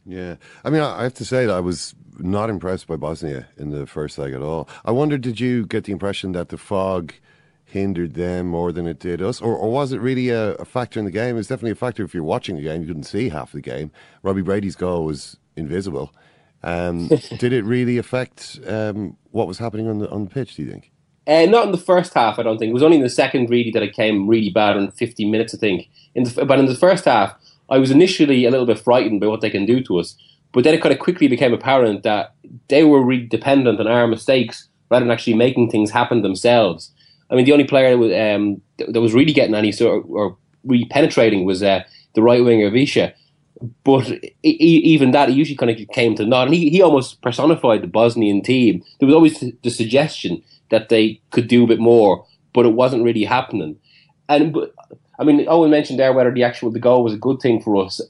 Yeah, 0.05 0.37
I 0.64 0.70
mean, 0.70 0.83
I 0.83 1.05
have 1.05 1.14
to 1.14 1.25
say 1.25 1.47
that 1.47 1.55
I 1.55 1.61
was 1.61 1.95
not 2.18 2.51
impressed 2.51 2.87
by 2.87 2.97
Bosnia 2.97 3.49
in 3.57 3.70
the 3.70 3.87
first 3.87 4.18
leg 4.18 4.33
at 4.33 4.43
all. 4.43 4.68
I 4.85 4.91
wonder, 4.91 5.16
did 5.16 5.39
you 5.39 5.66
get 5.66 5.85
the 5.85 5.93
impression 5.93 6.33
that 6.33 6.49
the 6.49 6.59
fog 6.59 7.14
hindered 7.73 8.14
them 8.14 8.47
more 8.47 8.70
than 8.70 8.87
it 8.87 8.99
did 8.99 9.23
us, 9.23 9.41
or, 9.41 9.57
or 9.57 9.70
was 9.70 9.93
it 9.93 10.01
really 10.01 10.29
a, 10.29 10.53
a 10.55 10.64
factor 10.64 10.99
in 10.99 11.07
the 11.07 11.11
game? 11.11 11.39
It's 11.39 11.49
definitely 11.49 11.70
a 11.70 11.75
factor 11.75 12.05
if 12.05 12.12
you're 12.12 12.23
watching 12.23 12.57
the 12.57 12.62
game. 12.62 12.83
You 12.83 12.87
couldn't 12.87 13.05
see 13.05 13.31
half 13.31 13.53
the 13.53 13.62
game. 13.62 13.91
Robbie 14.23 14.43
Brady's 14.43 14.77
goal 14.77 15.07
was 15.07 15.39
invisible. 15.57 16.14
Um, 16.62 17.09
did 17.39 17.53
it 17.53 17.64
really 17.64 17.97
affect 17.97 18.61
um, 18.66 19.16
what 19.31 19.49
was 19.49 19.59
happening 19.59 19.89
on 19.89 19.99
the 19.99 20.11
on 20.11 20.25
the 20.25 20.31
pitch? 20.31 20.55
Do 20.55 20.62
you 20.62 20.70
think? 20.70 20.93
Uh, 21.27 21.47
not 21.47 21.66
in 21.66 21.73
the 21.73 21.79
first 21.79 22.12
half, 22.14 22.39
I 22.39 22.43
don't 22.43 22.59
think. 22.59 22.70
It 22.70 22.75
was 22.75 22.83
only 22.83 22.99
in 22.99 23.03
the 23.03 23.09
second 23.09 23.49
really 23.49 23.70
that 23.70 23.83
it 23.83 23.95
came 23.95 24.29
really 24.29 24.51
bad 24.51 24.77
in 24.77 24.91
15 24.91 25.31
minutes, 25.31 25.55
I 25.55 25.59
think. 25.59 25.89
In 26.14 26.25
the, 26.25 26.45
but 26.45 26.59
in 26.59 26.66
the 26.66 26.75
first 26.75 27.05
half, 27.05 27.35
I 27.70 27.79
was 27.79 27.91
initially 27.91 28.45
a 28.45 28.51
little 28.51 28.66
bit 28.66 28.79
frightened 28.79 29.20
by 29.20 29.29
what 29.29 29.41
they 29.41 29.51
can 29.51 29.64
do 29.64 29.83
to 29.85 29.99
us. 29.99 30.16
But 30.53 30.64
then 30.64 30.75
it 30.75 30.83
kind 30.83 30.93
of 30.93 30.99
quickly 30.99 31.29
became 31.29 31.55
apparent 31.55 32.03
that 32.03 32.35
they 32.68 32.85
were 32.85 33.03
really 33.03 33.27
dependent 33.27 33.81
on 33.81 33.87
our 33.87 34.07
mistakes 34.07 34.68
rather 34.91 35.05
than 35.05 35.12
actually 35.12 35.35
making 35.35 35.70
things 35.70 35.91
happen 35.91 36.23
themselves. 36.23 36.91
I 37.33 37.35
mean, 37.35 37.47
the 37.47 37.53
only 37.53 37.64
player 37.64 37.91
that 37.91 37.99
was, 37.99 38.12
um, 38.12 38.61
that 38.93 39.01
was 39.01 39.14
really 39.14 39.33
getting 39.33 39.55
any 39.55 39.72
sort 39.72 39.99
of, 39.99 40.11
or 40.11 40.37
really 40.64 40.85
penetrating 40.85 41.45
was 41.45 41.62
uh, 41.62 41.83
the 42.14 42.22
right 42.22 42.45
winger 42.45 42.70
Višća. 42.70 43.12
But 43.85 44.11
even 44.43 45.12
that, 45.12 45.33
usually 45.33 45.57
kind 45.57 45.70
of 45.70 45.78
came 45.95 46.14
to 46.16 46.26
naught. 46.26 46.49
And 46.49 46.55
he, 46.55 46.68
he 46.68 46.83
almost 46.83 47.22
personified 47.22 47.83
the 47.83 47.87
Bosnian 47.87 48.43
team. 48.43 48.83
There 48.99 49.07
was 49.07 49.14
always 49.14 49.43
the 49.62 49.70
suggestion 49.70 50.43
that 50.70 50.89
they 50.89 51.20
could 51.30 51.49
do 51.49 51.64
a 51.64 51.66
bit 51.68 51.78
more, 51.78 52.26
but 52.55 52.66
it 52.66 52.74
wasn't 52.74 53.05
really 53.05 53.24
happening. 53.24 53.76
And 54.28 54.57
I 55.18 55.24
mean, 55.24 55.47
Eoin 55.47 55.70
mentioned 55.70 55.99
there 55.99 56.12
whether 56.12 56.33
the 56.35 56.43
actual 56.43 56.70
the 56.70 56.80
goal 56.80 57.05
was 57.05 57.14
a 57.14 57.18
good 57.18 57.41
thing 57.41 57.62
for 57.62 57.76
us. 57.85 58.01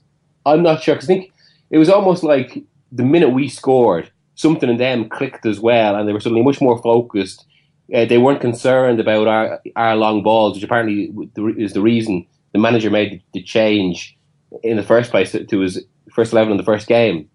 I'm 0.47 0.62
not 0.62 0.83
sure 0.83 0.95
because 0.95 1.09
I 1.09 1.14
think 1.14 1.33
it 1.70 1.79
was 1.79 1.91
almost 1.91 2.23
like 2.23 2.62
the 2.91 3.05
minute 3.05 3.31
we 3.31 3.49
scored, 3.49 4.11
something 4.35 4.70
in 4.70 4.79
them 4.79 5.09
clicked 5.09 5.45
as 5.45 5.61
well, 5.61 5.95
and 5.95 6.09
they 6.09 6.12
were 6.12 6.20
suddenly 6.20 6.43
much 6.43 6.61
more 6.61 6.81
focused. 6.81 7.45
Uh, 7.93 8.05
they 8.05 8.18
weren't 8.18 8.41
concerned 8.41 9.01
about 9.01 9.28
our 9.28 9.61
our 9.76 9.97
long 9.97 10.22
balls, 10.22 10.55
which 10.55 10.64
apparently 10.64 11.12
is 11.57 11.72
the 11.72 11.83
reason 11.83 12.26
the 12.53 12.59
manager 12.59 12.91
made 12.91 13.22
the 13.33 13.43
change 13.43 14.16
in 14.62 14.76
the 14.76 14.83
first 14.83 15.11
place 15.11 15.33
to 15.33 15.59
his 15.59 15.85
first 16.12 16.33
eleven 16.33 16.53
in 16.53 16.57
the 16.57 16.64
first 16.64 16.87
game, 16.87 17.28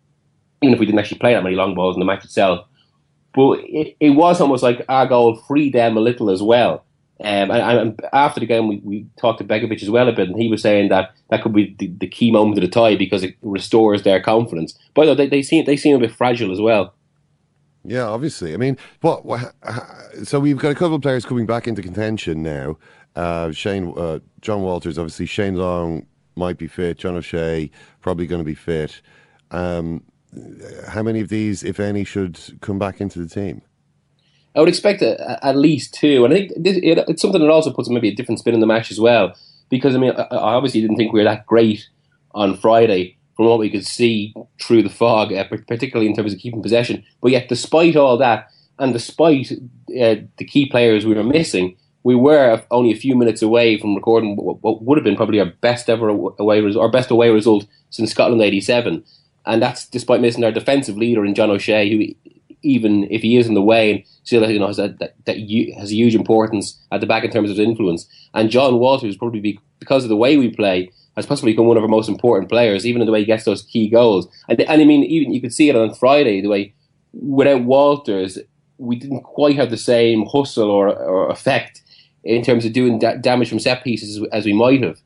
even 0.62 0.74
if 0.74 0.80
we 0.80 0.86
didn't 0.86 1.00
actually 1.00 1.20
play 1.20 1.34
that 1.34 1.44
many 1.44 1.56
long 1.56 1.76
balls 1.76 1.96
in 1.96 2.00
the 2.00 2.06
match 2.06 2.24
itself. 2.24 2.66
But 3.34 3.60
it, 3.66 3.96
it 4.00 4.10
was 4.12 4.42
almost 4.42 4.64
like 4.64 4.84
our 4.90 5.06
goal 5.06 5.36
freed 5.36 5.74
them 5.74 5.96
a 5.96 6.02
little 6.02 6.30
as 6.30 6.42
well. 6.42 6.84
Um, 7.20 7.50
and, 7.50 7.80
and, 7.80 8.02
after 8.14 8.40
the 8.40 8.46
game, 8.46 8.68
we, 8.68 8.78
we 8.84 9.08
talked 9.20 9.40
to 9.40 9.44
Begovic 9.44 9.82
as 9.82 9.90
well 9.90 10.08
a 10.08 10.12
bit, 10.12 10.30
and 10.30 10.40
he 10.40 10.50
was 10.50 10.62
saying 10.62 10.90
that 10.90 11.16
that 11.30 11.42
could 11.42 11.54
be 11.54 11.76
the, 11.80 11.88
the 11.88 12.08
key 12.08 12.30
moment 12.30 12.60
of 12.60 12.62
the 12.62 12.70
tie 12.70 12.96
because 12.96 13.24
it 13.24 13.36
restores 13.42 14.04
their 14.04 14.22
confidence. 14.22 14.78
But 14.94 15.16
they, 15.16 15.28
they 15.28 15.42
seem 15.42 15.66
they 15.66 15.78
seem 15.78 15.96
a 15.96 16.00
bit 16.00 16.12
fragile 16.12 16.52
as 16.52 16.62
well. 16.62 16.94
Yeah, 17.88 18.04
obviously. 18.04 18.54
I 18.54 18.58
mean, 18.58 18.78
what? 19.00 19.24
so 20.24 20.42
we've 20.42 20.58
got 20.58 20.72
a 20.72 20.76
couple 20.76 20.96
of 20.96 21.02
players 21.02 21.26
coming 21.26 21.46
back 21.46 21.68
into 21.70 21.82
contention 21.82 22.44
now. 22.44 22.78
Uh, 23.16 23.52
Shane, 23.52 23.94
uh, 23.98 24.20
Jon 24.42 24.62
Walters, 24.62 24.98
obviously. 24.98 25.26
Shane 25.26 25.56
Long 25.56 26.06
might 26.36 26.58
be 26.58 26.68
fit. 26.68 26.98
John 26.98 27.16
O'Shea 27.16 27.72
probably 28.02 28.28
going 28.28 28.42
to 28.42 28.46
be 28.46 28.54
fit. 28.54 29.02
Um, 29.52 30.04
how 30.90 31.02
many 31.02 31.22
of 31.22 31.30
these, 31.30 31.64
if 31.64 31.80
any, 31.80 32.04
should 32.04 32.38
come 32.60 32.78
back 32.78 33.00
into 33.00 33.20
the 33.20 33.28
team? 33.28 33.62
I 34.54 34.60
would 34.60 34.70
expect 34.70 35.02
a, 35.02 35.44
at 35.46 35.56
least 35.56 35.94
two, 35.94 36.26
and 36.26 36.34
I 36.34 36.38
think 36.38 36.52
this, 36.58 36.78
it, 36.78 36.98
it's 37.08 37.22
something 37.22 37.40
that 37.40 37.50
also 37.50 37.72
puts 37.72 37.90
maybe 37.90 38.10
a 38.10 38.16
different 38.16 38.40
spin 38.40 38.54
in 38.54 38.60
the 38.60 38.68
match 38.68 38.92
as 38.92 39.00
well. 39.00 39.34
Because 39.70 39.96
I 39.96 40.00
mean, 40.00 40.12
I, 40.12 40.24
I 40.24 40.54
obviously 40.56 40.82
didn't 40.82 40.98
think 40.98 41.14
we 41.14 41.22
were 41.22 41.26
that 41.26 41.46
great 41.46 41.88
on 42.34 42.58
Friday 42.58 43.17
from 43.38 43.46
what 43.46 43.60
we 43.60 43.70
could 43.70 43.86
see 43.86 44.34
through 44.60 44.84
the 44.84 44.90
fog, 44.90 45.32
uh, 45.32 45.46
particularly 45.68 46.10
in 46.10 46.16
terms 46.16 46.34
of 46.34 46.40
keeping 46.40 46.62
possession. 46.62 47.06
But 47.22 47.32
yet, 47.32 47.48
despite 47.48 47.96
all 47.96 48.18
that, 48.18 48.50
and 48.80 48.92
despite 48.92 49.52
uh, 49.52 50.16
the 50.38 50.46
key 50.46 50.70
players 50.70 51.06
we 51.06 51.14
were 51.14 51.24
missing, 51.24 51.78
we 52.04 52.16
were 52.16 52.62
only 52.72 52.92
a 52.92 52.98
few 52.98 53.16
minutes 53.16 53.42
away 53.42 53.80
from 53.80 53.96
recording 53.96 54.36
what, 54.36 54.82
would 54.82 54.98
have 54.98 55.06
been 55.06 55.16
probably 55.16 55.40
our 55.40 55.54
best 55.62 55.90
ever 55.90 56.10
away 56.10 56.62
result, 56.62 56.84
our 56.84 56.92
best 56.92 57.12
away 57.12 57.30
result 57.30 57.66
since 57.92 58.12
Scotland 58.12 58.42
'87, 58.42 59.04
and 59.46 59.62
that's 59.62 59.88
despite 59.88 60.22
missing 60.22 60.44
our 60.44 60.52
defensive 60.52 60.98
leader 60.98 61.26
in 61.26 61.36
John 61.36 61.52
O'Shea, 61.52 61.90
who 61.90 62.14
even 62.64 63.08
if 63.12 63.22
he 63.22 63.38
is 63.38 63.48
in 63.48 63.54
the 63.54 63.62
way 63.62 63.92
and 63.92 64.04
still 64.24 64.50
you 64.50 64.60
know 64.60 64.68
has 64.68 64.80
a, 64.80 64.90
that, 65.00 65.14
that 65.26 65.38
has 65.78 65.92
a 65.92 65.96
huge 65.96 66.16
importance 66.16 66.80
at 66.92 67.02
the 67.02 67.08
back 67.08 67.24
in 67.24 67.32
terms 67.32 67.52
of 67.52 67.58
his 67.58 67.68
influence. 67.68 68.08
And 68.34 68.50
Jon 68.50 68.80
Walters 68.80 69.18
probably 69.18 69.40
be, 69.40 69.60
because 69.80 70.04
of 70.04 70.10
the 70.10 70.18
way 70.18 70.38
we 70.38 70.50
play 70.50 70.92
has 71.18 71.26
possibly 71.26 71.52
become 71.52 71.66
one 71.66 71.76
of 71.76 71.84
our 71.84 71.90
most 71.90 72.08
important 72.08 72.50
players, 72.50 72.86
even 72.86 73.02
in 73.02 73.06
the 73.06 73.12
way 73.12 73.20
he 73.20 73.26
gets 73.26 73.44
those 73.44 73.64
key 73.64 73.90
goals. 73.90 74.28
And, 74.48 74.62
and 74.62 74.82
I 74.82 74.86
mean, 74.86 75.04
even 75.04 75.34
you 75.34 75.42
could 75.42 75.54
see 75.54 75.70
it 75.70 75.76
on 75.76 75.94
Friday 75.94 76.40
the 76.40 76.48
way 76.48 76.74
without 77.14 77.64
Walters 77.64 78.40
we 78.78 78.96
didn't 78.96 79.24
quite 79.24 79.56
have 79.56 79.70
the 79.70 79.78
same 79.78 80.26
hustle 80.26 80.70
or, 80.70 80.90
or 80.90 81.30
effect 81.30 81.82
in 82.24 82.44
terms 82.44 82.66
of 82.66 82.74
doing 82.74 83.00
da- 83.00 83.16
damage 83.16 83.50
from 83.50 83.60
set 83.60 83.84
pieces 83.84 84.18
as, 84.18 84.28
as 84.32 84.46
we 84.46 84.54
might 84.54 84.84
have. 84.84 85.00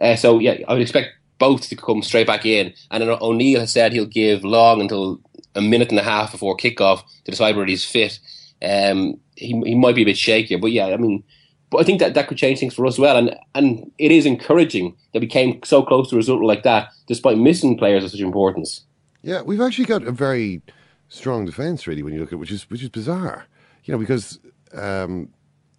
Uh, 0.00 0.16
so 0.16 0.38
yeah, 0.38 0.58
I 0.68 0.72
would 0.72 0.82
expect 0.82 1.10
both 1.38 1.68
to 1.68 1.76
come 1.76 2.02
straight 2.02 2.26
back 2.26 2.46
in. 2.46 2.72
And 2.90 3.02
O'Neill 3.02 3.60
has 3.60 3.72
said 3.72 3.92
he'll 3.92 4.06
give 4.06 4.44
Long 4.44 4.80
until 4.80 5.20
a 5.54 5.60
minute 5.60 5.90
and 5.90 5.98
a 5.98 6.04
half 6.04 6.32
before 6.32 6.56
kickoff 6.56 7.02
to 7.24 7.30
decide 7.30 7.56
whether 7.56 7.66
he's 7.66 7.84
fit. 7.84 8.18
Um, 8.62 9.20
he 9.36 9.60
he 9.64 9.74
might 9.74 9.94
be 9.94 10.02
a 10.02 10.06
bit 10.06 10.16
shakier, 10.16 10.60
but 10.60 10.72
yeah, 10.72 10.86
I 10.86 10.96
mean, 10.96 11.22
but 11.70 11.78
I 11.78 11.84
think 11.84 12.00
that 12.00 12.14
that 12.14 12.28
could 12.28 12.38
change 12.38 12.58
things 12.60 12.74
for 12.74 12.86
us 12.86 12.94
as 12.94 12.98
well, 12.98 13.16
and 13.16 13.34
and 13.54 13.90
it 13.98 14.10
is 14.10 14.26
encouraging 14.26 14.96
that 15.12 15.20
we 15.20 15.26
came 15.26 15.60
so 15.64 15.82
close 15.82 16.10
to 16.10 16.16
a 16.16 16.18
result 16.18 16.42
like 16.42 16.62
that, 16.62 16.90
despite 17.06 17.38
missing 17.38 17.76
players 17.76 18.04
of 18.04 18.10
such 18.10 18.20
importance. 18.20 18.84
Yeah, 19.22 19.42
we've 19.42 19.60
actually 19.60 19.86
got 19.86 20.02
a 20.04 20.12
very 20.12 20.62
strong 21.08 21.44
defence, 21.44 21.86
really, 21.86 22.02
when 22.02 22.14
you 22.14 22.20
look 22.20 22.32
at 22.32 22.38
which 22.38 22.52
is 22.52 22.68
which 22.70 22.82
is 22.82 22.88
bizarre, 22.88 23.46
you 23.84 23.92
know, 23.92 23.98
because 23.98 24.38
um, 24.74 25.28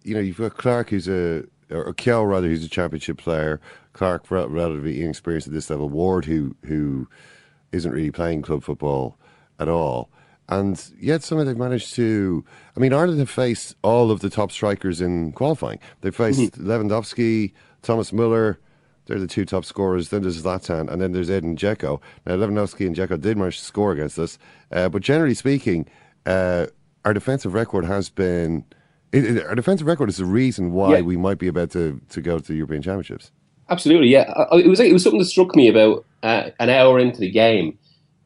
you 0.02 0.14
know 0.14 0.20
you've 0.20 0.38
got 0.38 0.56
Clark 0.56 0.90
who's 0.90 1.08
a 1.08 1.44
or 1.70 1.92
Keogh 1.94 2.24
rather 2.24 2.48
who's 2.48 2.64
a 2.64 2.68
championship 2.68 3.18
player, 3.18 3.60
Clark 3.92 4.30
relatively 4.30 5.02
inexperienced 5.02 5.46
at 5.46 5.52
this 5.52 5.70
level, 5.70 5.88
Ward 5.88 6.24
who 6.24 6.56
who 6.64 7.08
isn't 7.72 7.92
really 7.92 8.10
playing 8.10 8.42
club 8.42 8.62
football 8.62 9.16
at 9.58 9.68
all. 9.68 10.10
And 10.50 10.82
yet 10.98 11.22
somehow 11.22 11.44
they've 11.44 11.56
managed 11.56 11.94
to. 11.94 12.44
I 12.76 12.80
mean, 12.80 12.92
Ireland 12.92 13.20
have 13.20 13.30
faced 13.30 13.76
all 13.82 14.10
of 14.10 14.20
the 14.20 14.30
top 14.30 14.50
strikers 14.50 15.00
in 15.00 15.32
qualifying. 15.32 15.78
They 16.00 16.10
faced 16.10 16.40
mm-hmm. 16.40 16.68
Lewandowski, 16.68 17.52
Thomas 17.82 18.12
Muller. 18.12 18.58
They're 19.06 19.18
the 19.18 19.26
two 19.26 19.44
top 19.44 19.64
scorers. 19.64 20.10
Then 20.10 20.22
there's 20.22 20.42
Zlatan, 20.42 20.90
and 20.90 21.00
then 21.00 21.12
there's 21.12 21.30
Edin 21.30 21.56
Dzeko. 21.56 22.00
Now, 22.26 22.36
Lewandowski 22.36 22.86
and 22.86 22.94
Dzeko 22.94 23.20
did 23.20 23.36
manage 23.36 23.58
to 23.58 23.64
score 23.64 23.92
against 23.92 24.18
us, 24.18 24.38
uh, 24.70 24.88
but 24.88 25.02
generally 25.02 25.34
speaking, 25.34 25.86
uh, 26.26 26.66
our 27.04 27.14
defensive 27.14 27.54
record 27.54 27.84
has 27.84 28.10
been. 28.10 28.64
It, 29.12 29.24
it, 29.24 29.46
our 29.46 29.56
defensive 29.56 29.88
record 29.88 30.08
is 30.08 30.18
the 30.18 30.24
reason 30.24 30.70
why 30.70 30.96
yeah. 30.96 31.00
we 31.00 31.16
might 31.16 31.38
be 31.38 31.48
about 31.48 31.70
to, 31.72 32.00
to 32.10 32.20
go 32.20 32.38
to 32.38 32.46
the 32.46 32.54
European 32.54 32.82
Championships. 32.82 33.32
Absolutely, 33.68 34.08
yeah. 34.08 34.32
It 34.52 34.68
was 34.68 34.78
it 34.78 34.92
was 34.92 35.02
something 35.02 35.18
that 35.18 35.26
struck 35.26 35.56
me 35.56 35.68
about 35.68 36.04
uh, 36.22 36.50
an 36.58 36.70
hour 36.70 36.98
into 36.98 37.20
the 37.20 37.30
game 37.30 37.78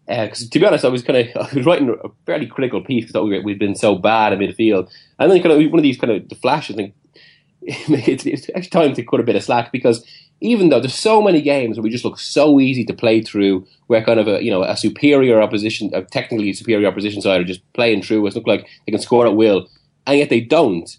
because 0.07 0.42
uh, 0.42 0.46
to 0.50 0.59
be 0.59 0.66
honest, 0.66 0.84
I 0.84 0.88
was 0.88 1.02
kind 1.02 1.18
of 1.18 1.36
I 1.52 1.55
was 1.55 1.66
writing 1.66 1.90
a 1.90 2.09
fairly 2.26 2.46
critical 2.46 2.82
piece 2.82 3.07
because 3.07 3.22
we 3.22 3.40
we'd 3.40 3.59
been 3.59 3.76
so 3.76 3.96
bad 3.96 4.32
in 4.32 4.38
midfield, 4.38 4.90
and 5.18 5.30
then 5.30 5.42
kind 5.42 5.52
of 5.52 5.70
one 5.70 5.78
of 5.78 5.82
these 5.82 5.98
kind 5.98 6.12
of 6.12 6.28
the 6.28 6.34
flashes. 6.34 6.76
Think 6.76 6.94
it's, 7.62 8.26
it's 8.26 8.50
actually 8.55 8.70
time 8.70 8.94
to 8.94 9.02
cut 9.05 9.20
a 9.20 9.24
bit 9.24 9.36
of 9.36 9.42
slack 9.42 9.72
because 9.72 10.05
even 10.40 10.68
though 10.68 10.80
there's 10.80 10.94
so 10.94 11.22
many 11.22 11.40
games 11.40 11.76
where 11.76 11.82
we 11.82 11.88
just 11.88 12.05
look 12.05 12.18
so 12.18 12.61
easy 12.61 12.84
to 12.84 12.92
play 12.92 13.22
through, 13.22 13.66
where 13.86 14.05
kind 14.05 14.20
of 14.20 14.28
a 14.28 14.44
you 14.44 14.50
know 14.50 14.62
a 14.62 14.76
superior 14.76 15.40
opposition, 15.40 15.90
a 15.94 16.02
technically 16.02 16.52
superior 16.52 16.86
opposition 16.86 17.22
side 17.22 17.40
are 17.40 17.44
just 17.44 17.61
playing 17.72 18.02
through 18.02 18.26
us, 18.26 18.34
look 18.34 18.46
like 18.46 18.68
they 18.86 18.92
can 18.92 19.00
score 19.00 19.26
at 19.26 19.36
will, 19.36 19.68
and 20.07 20.18
yet 20.18 20.28
they 20.28 20.40
don't. 20.40 20.96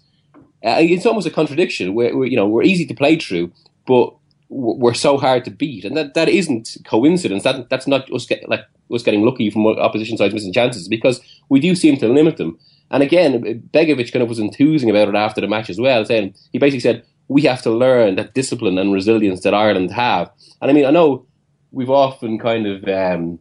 Uh, 0.64 0.78
it's 0.80 1.06
almost 1.06 1.28
a 1.28 1.30
contradiction. 1.30 1.94
Where, 1.94 2.24
you 2.24 2.36
know 2.36 2.48
we're 2.48 2.64
easy 2.64 2.86
to 2.86 2.94
play 2.94 3.16
through, 3.16 3.52
but 3.86 4.12
we're 4.48 4.94
so 4.94 5.18
hard 5.18 5.44
to 5.44 5.50
beat, 5.50 5.84
and 5.84 5.96
that, 5.96 6.14
that 6.14 6.28
isn't 6.28 6.76
coincidence. 6.84 7.42
That 7.42 7.68
that's 7.68 7.86
not 7.86 8.10
us 8.12 8.26
get, 8.26 8.48
like 8.48 8.64
us 8.92 9.02
getting 9.02 9.24
lucky 9.24 9.50
from 9.50 9.66
opposition 9.66 10.16
sides 10.16 10.34
missing 10.34 10.52
chances 10.52 10.88
because 10.88 11.20
we 11.48 11.60
do 11.60 11.74
seem 11.74 11.96
to 11.98 12.08
limit 12.08 12.36
them. 12.36 12.58
And 12.90 13.02
again, 13.02 13.42
Begovic 13.72 14.12
kind 14.12 14.22
of 14.22 14.28
was 14.28 14.38
enthusing 14.38 14.90
about 14.90 15.08
it 15.08 15.16
after 15.16 15.40
the 15.40 15.48
match 15.48 15.68
as 15.68 15.80
well, 15.80 16.04
saying 16.04 16.34
he 16.52 16.58
basically 16.58 16.80
said 16.80 17.04
we 17.28 17.42
have 17.42 17.62
to 17.62 17.70
learn 17.70 18.14
that 18.16 18.34
discipline 18.34 18.78
and 18.78 18.92
resilience 18.92 19.40
that 19.42 19.54
Ireland 19.54 19.90
have. 19.90 20.30
And 20.60 20.70
I 20.70 20.74
mean, 20.74 20.84
I 20.84 20.90
know 20.90 21.26
we've 21.72 21.90
often 21.90 22.38
kind 22.38 22.66
of 22.66 22.84
um, 22.88 23.40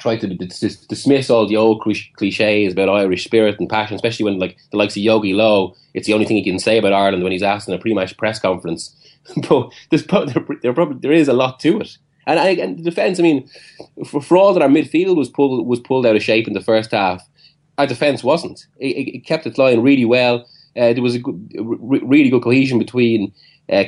tried 0.00 0.20
to 0.20 0.28
dis- 0.28 0.86
dismiss 0.86 1.30
all 1.30 1.46
the 1.46 1.56
old 1.56 1.82
cliches 1.82 2.72
about 2.72 2.88
Irish 2.88 3.24
spirit 3.24 3.60
and 3.60 3.68
passion, 3.68 3.94
especially 3.94 4.24
when 4.24 4.38
like 4.38 4.56
the 4.70 4.76
likes 4.76 4.96
of 4.96 5.02
Jogi 5.02 5.34
Löw, 5.34 5.76
it's 5.94 6.06
the 6.06 6.14
only 6.14 6.26
thing 6.26 6.36
he 6.36 6.44
can 6.44 6.58
say 6.58 6.78
about 6.78 6.92
Ireland 6.92 7.22
when 7.22 7.32
he's 7.32 7.42
asked 7.42 7.68
in 7.68 7.74
a 7.74 7.78
pre-match 7.78 8.16
press 8.16 8.38
conference. 8.38 8.96
but 9.48 9.70
there's, 9.90 10.06
there, 10.06 10.72
probably, 10.72 10.98
there 11.00 11.12
is 11.12 11.28
a 11.28 11.32
lot 11.32 11.60
to 11.60 11.80
it. 11.80 11.98
And, 12.26 12.38
I, 12.38 12.50
and 12.50 12.78
the 12.78 12.82
defence, 12.82 13.18
I 13.18 13.22
mean, 13.22 13.48
for, 14.06 14.20
for, 14.20 14.36
all 14.36 14.54
that 14.54 14.62
our 14.62 14.68
midfield 14.68 15.16
was 15.16 15.28
pulled 15.28 15.66
was 15.66 15.80
pulled 15.80 16.06
out 16.06 16.16
of 16.16 16.22
shape 16.22 16.46
in 16.46 16.54
the 16.54 16.60
first 16.60 16.92
half, 16.92 17.26
our 17.78 17.86
defence 17.86 18.22
wasn't. 18.22 18.66
It, 18.78 19.14
it, 19.14 19.26
kept 19.26 19.46
its 19.46 19.58
line 19.58 19.80
really 19.80 20.04
well. 20.04 20.46
Uh, 20.76 20.92
there 20.92 21.02
was 21.02 21.14
a 21.14 21.18
good, 21.18 21.50
really 21.58 22.30
good 22.30 22.42
cohesion 22.42 22.78
between 22.78 23.32
uh, 23.68 23.84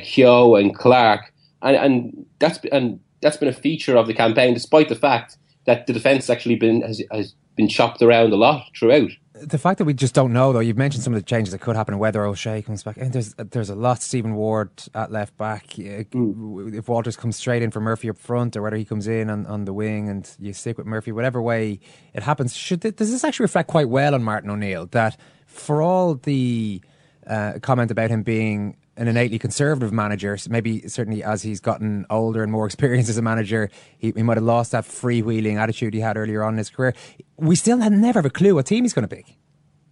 and 0.55 0.75
Clark, 0.75 1.33
and, 1.61 1.75
and 1.75 2.25
that's 2.39 2.59
and 2.71 2.99
that's 3.21 3.37
been 3.37 3.47
a 3.47 3.53
feature 3.53 3.95
of 3.95 4.07
the 4.07 4.13
campaign, 4.13 4.53
despite 4.53 4.89
the 4.89 4.95
fact 4.95 5.37
that 5.65 5.87
the 5.87 5.93
defence 5.93 6.29
actually 6.29 6.55
been 6.55 6.81
has, 6.81 7.01
has 7.11 7.33
been 7.55 7.67
chopped 7.67 8.01
around 8.01 8.33
a 8.33 8.35
lot 8.35 8.65
throughout 8.77 9.09
the 9.33 9.57
fact 9.57 9.79
that 9.79 9.85
we 9.85 9.93
just 9.93 10.13
don't 10.13 10.31
know, 10.31 10.53
though, 10.53 10.59
you've 10.59 10.77
mentioned 10.77 11.03
some 11.03 11.13
of 11.13 11.19
the 11.19 11.25
changes 11.25 11.51
that 11.51 11.59
could 11.59 11.75
happen 11.75 11.97
whether 11.97 12.23
O'Shea 12.23 12.61
comes 12.61 12.83
back. 12.83 12.97
And 12.97 13.11
there's 13.11 13.33
there's 13.33 13.69
a 13.69 13.75
lot. 13.75 14.01
Stephen 14.01 14.35
Ward 14.35 14.69
at 14.93 15.11
left 15.11 15.35
back. 15.37 15.67
Mm. 15.67 16.75
If 16.75 16.87
Walters 16.87 17.17
comes 17.17 17.35
straight 17.35 17.63
in 17.63 17.71
for 17.71 17.81
Murphy 17.81 18.09
up 18.09 18.17
front, 18.17 18.55
or 18.55 18.61
whether 18.61 18.77
he 18.77 18.85
comes 18.85 19.07
in 19.07 19.29
on, 19.29 19.45
on 19.47 19.65
the 19.65 19.73
wing 19.73 20.07
and 20.09 20.29
you 20.39 20.53
stick 20.53 20.77
with 20.77 20.85
Murphy, 20.85 21.11
whatever 21.11 21.41
way 21.41 21.79
it 22.13 22.23
happens, 22.23 22.55
should 22.55 22.81
does 22.81 23.11
this 23.11 23.23
actually 23.23 23.45
reflect 23.45 23.69
quite 23.69 23.89
well 23.89 24.13
on 24.13 24.23
Martin 24.23 24.49
O'Neill? 24.49 24.85
That 24.87 25.19
for 25.47 25.81
all 25.81 26.15
the 26.15 26.81
uh, 27.25 27.53
comment 27.61 27.89
about 27.91 28.09
him 28.11 28.23
being 28.23 28.77
an 28.97 29.07
innately 29.07 29.39
conservative 29.39 29.91
manager. 29.91 30.37
So 30.37 30.51
maybe 30.51 30.87
certainly 30.87 31.23
as 31.23 31.41
he's 31.41 31.59
gotten 31.59 32.05
older 32.09 32.43
and 32.43 32.51
more 32.51 32.65
experienced 32.67 33.09
as 33.09 33.17
a 33.17 33.21
manager, 33.21 33.69
he, 33.97 34.11
he 34.15 34.23
might 34.23 34.37
have 34.37 34.43
lost 34.43 34.71
that 34.71 34.85
freewheeling 34.85 35.57
attitude 35.57 35.93
he 35.93 35.99
had 35.99 36.17
earlier 36.17 36.43
on 36.43 36.53
in 36.53 36.57
his 36.57 36.69
career. 36.69 36.93
We 37.37 37.55
still 37.55 37.79
had 37.79 37.91
never 37.91 38.19
have 38.19 38.25
a 38.25 38.29
clue 38.29 38.55
what 38.55 38.65
team 38.65 38.83
he's 38.83 38.93
going 38.93 39.07
to 39.07 39.15
pick. 39.15 39.37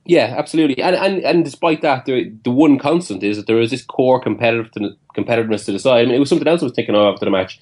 Yeah, 0.05 0.33
absolutely. 0.37 0.81
And 0.81 0.95
and, 0.95 1.23
and 1.23 1.45
despite 1.45 1.81
that, 1.81 2.05
the 2.05 2.33
the 2.43 2.51
one 2.51 2.79
constant 2.79 3.23
is 3.23 3.37
that 3.37 3.45
there 3.47 3.59
is 3.59 3.69
this 3.69 3.83
core 3.83 4.19
competitive 4.19 4.71
competitiveness 5.15 5.65
to 5.65 5.71
the 5.71 5.79
side. 5.79 6.01
I 6.01 6.05
mean, 6.05 6.15
it 6.15 6.19
was 6.19 6.29
something 6.29 6.47
else 6.47 6.61
I 6.61 6.65
was 6.65 6.73
thinking 6.73 6.95
of 6.95 7.13
after 7.13 7.25
the 7.25 7.31
match. 7.31 7.59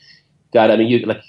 That 0.53 0.71
I 0.71 0.77
mean, 0.77 0.87
you 0.87 0.99
like 0.99 1.21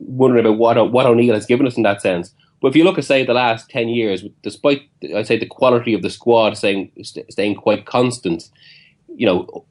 wondering 0.00 0.44
about 0.44 0.58
what 0.58 0.92
what 0.92 1.06
O'Neill 1.06 1.34
has 1.34 1.46
given 1.46 1.66
us 1.66 1.76
in 1.76 1.84
that 1.84 2.02
sense. 2.02 2.34
But 2.60 2.68
if 2.68 2.76
you 2.76 2.84
look 2.84 2.98
at 2.98 3.04
say 3.04 3.24
the 3.24 3.32
last 3.32 3.70
ten 3.70 3.88
years, 3.88 4.24
despite 4.42 4.82
I'd 5.14 5.28
say 5.28 5.38
the 5.38 5.46
quality 5.46 5.94
of 5.94 6.02
the 6.02 6.10
squad 6.10 6.56
staying 6.56 6.90
staying 7.30 7.54
quite 7.54 7.86
constant, 7.86 8.50
you 9.16 9.26
know, 9.26 9.64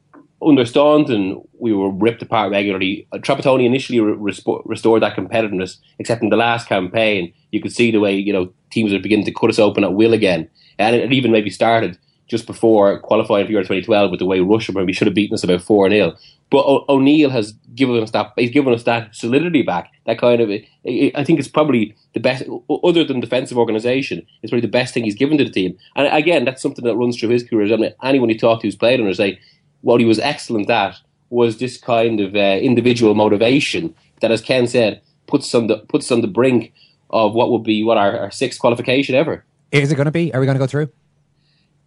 under 0.46 0.64
and 1.10 1.42
we 1.60 1.74
were 1.74 1.90
ripped 1.90 2.22
apart 2.22 2.52
regularly. 2.52 3.08
Uh, 3.12 3.18
Trapattoni 3.18 3.66
initially 3.66 4.00
re- 4.00 4.32
restored 4.66 5.02
that 5.02 5.16
competitiveness, 5.16 5.78
except 6.00 6.22
in 6.22 6.30
the 6.30 6.38
last 6.38 6.68
campaign, 6.68 7.34
you 7.52 7.62
could 7.62 7.72
see 7.72 7.92
the 7.92 8.00
way 8.00 8.16
you 8.16 8.34
know 8.34 8.52
teams 8.72 8.94
are 8.94 9.00
beginning 9.00 9.26
to 9.26 9.32
cut 9.32 9.50
us 9.50 9.60
open 9.60 9.84
at 9.84 9.94
will 9.94 10.14
again, 10.14 10.50
and 10.78 10.96
it 10.96 11.14
even 11.14 11.32
maybe 11.32 11.50
started 11.50 11.98
just 12.28 12.48
before 12.48 13.00
qualifying 13.00 13.46
for 13.46 13.52
Euro 13.52 13.64
2012 13.64 14.12
with 14.12 14.20
the 14.20 14.26
way 14.26 14.40
Russia 14.40 14.72
maybe 14.74 14.94
should 14.94 15.08
have 15.08 15.14
beaten 15.14 15.34
us 15.34 15.44
about 15.44 15.62
four 15.62 15.90
0 15.90 16.16
But 16.50 16.66
o- 16.66 16.86
O'Neill 16.90 17.30
has 17.30 17.54
given 17.76 18.02
us 18.02 18.12
that. 18.12 18.34
He's 18.36 18.52
given 18.52 18.74
us 18.74 18.84
that 18.84 19.16
solidity 19.16 19.62
back. 19.62 19.92
That 20.06 20.18
kind 20.20 20.42
of. 20.42 20.50
I 20.50 21.24
think 21.24 21.40
it's 21.40 21.48
probably 21.48 21.96
the 22.14 22.20
best, 22.20 22.44
other 22.84 23.04
than 23.04 23.20
defensive 23.20 23.58
organisation. 23.58 24.26
It's 24.42 24.52
probably 24.52 24.62
the 24.62 24.68
best 24.68 24.94
thing 24.94 25.04
he's 25.04 25.16
given 25.16 25.38
to 25.38 25.44
the 25.44 25.52
team. 25.52 25.78
And 25.96 26.08
again, 26.08 26.46
that's 26.46 26.62
something 26.62 26.86
that 26.86 26.96
runs 26.96 27.18
through 27.18 27.30
his 27.30 27.44
career. 27.44 27.74
I 27.74 27.78
mean, 27.78 27.94
anyone 28.04 28.30
you 28.30 28.38
talk 28.40 28.62
to 28.62 28.68
who's 28.68 28.76
played 28.76 29.00
under 29.00 29.14
say 29.14 29.40
what 29.82 30.00
he 30.00 30.06
was 30.06 30.20
excellent 30.20 30.70
at 30.70 30.96
was 31.30 31.58
this 31.58 31.78
kind 31.78 32.20
of 32.20 32.36
uh, 32.36 32.60
individual 32.62 33.14
motivation 33.14 33.94
that, 34.22 34.32
as 34.32 34.42
Ken 34.42 34.68
said, 34.68 35.02
puts 35.28 35.54
on 35.54 35.68
the 35.68 35.78
puts 35.78 36.12
on 36.12 36.22
the 36.22 36.28
brink 36.28 36.74
of 37.10 37.34
what 37.34 37.52
would 37.52 37.64
be 37.64 37.84
what 37.84 37.98
our, 37.98 38.18
our 38.18 38.32
sixth 38.32 38.60
qualification 38.60 39.16
ever. 39.16 39.44
Is 39.72 39.92
it 39.92 39.96
going 39.96 40.06
to 40.06 40.12
be? 40.12 40.34
Are 40.34 40.40
we 40.40 40.46
going 40.46 40.56
to 40.56 40.60
go 40.60 40.68
through? 40.68 40.90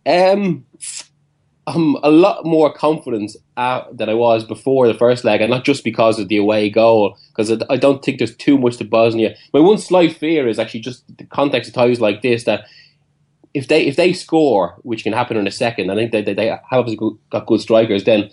Um, 0.09 0.65
I'm 1.67 1.97
a 1.97 2.11
lot 2.11 2.47
more 2.47 2.73
confident 2.73 3.37
uh, 3.59 3.83
than 3.93 4.09
I 4.09 4.15
was 4.15 4.43
before 4.43 4.89
the 4.89 4.95
first 4.95 5.23
leg, 5.23 5.43
and 5.43 5.51
not 5.51 5.65
just 5.65 5.85
because 5.85 6.19
of 6.19 6.29
the 6.29 6.39
away 6.39 6.71
goal, 6.71 7.19
because 7.29 7.63
I 7.69 7.77
don't 7.77 8.03
think 8.03 8.17
there's 8.17 8.35
too 8.35 8.57
much 8.57 8.79
to 8.79 8.85
Bosnia. 8.85 9.37
My 9.53 9.61
one 9.61 9.77
slight 9.77 10.17
fear 10.17 10.49
is 10.49 10.59
actually 10.59 10.81
just 10.81 11.05
the 11.19 11.25
context 11.25 11.69
of 11.69 11.75
ties 11.75 12.01
like 12.01 12.23
this 12.23 12.45
that 12.45 12.65
if 13.53 13.69
they 13.69 13.87
if 13.87 13.97
they 13.97 14.15
score, 14.15 14.77
which 14.83 15.05
can 15.05 15.13
happen 15.13 15.37
in 15.37 15.47
a 15.47 15.51
second, 15.51 15.91
I 15.91 15.95
think 15.95 16.13
they 16.13 16.23
they, 16.23 16.33
they 16.33 16.47
have 16.47 16.61
obviously 16.73 17.11
got 17.29 17.47
good 17.47 17.61
strikers. 17.61 18.05
Then 18.05 18.31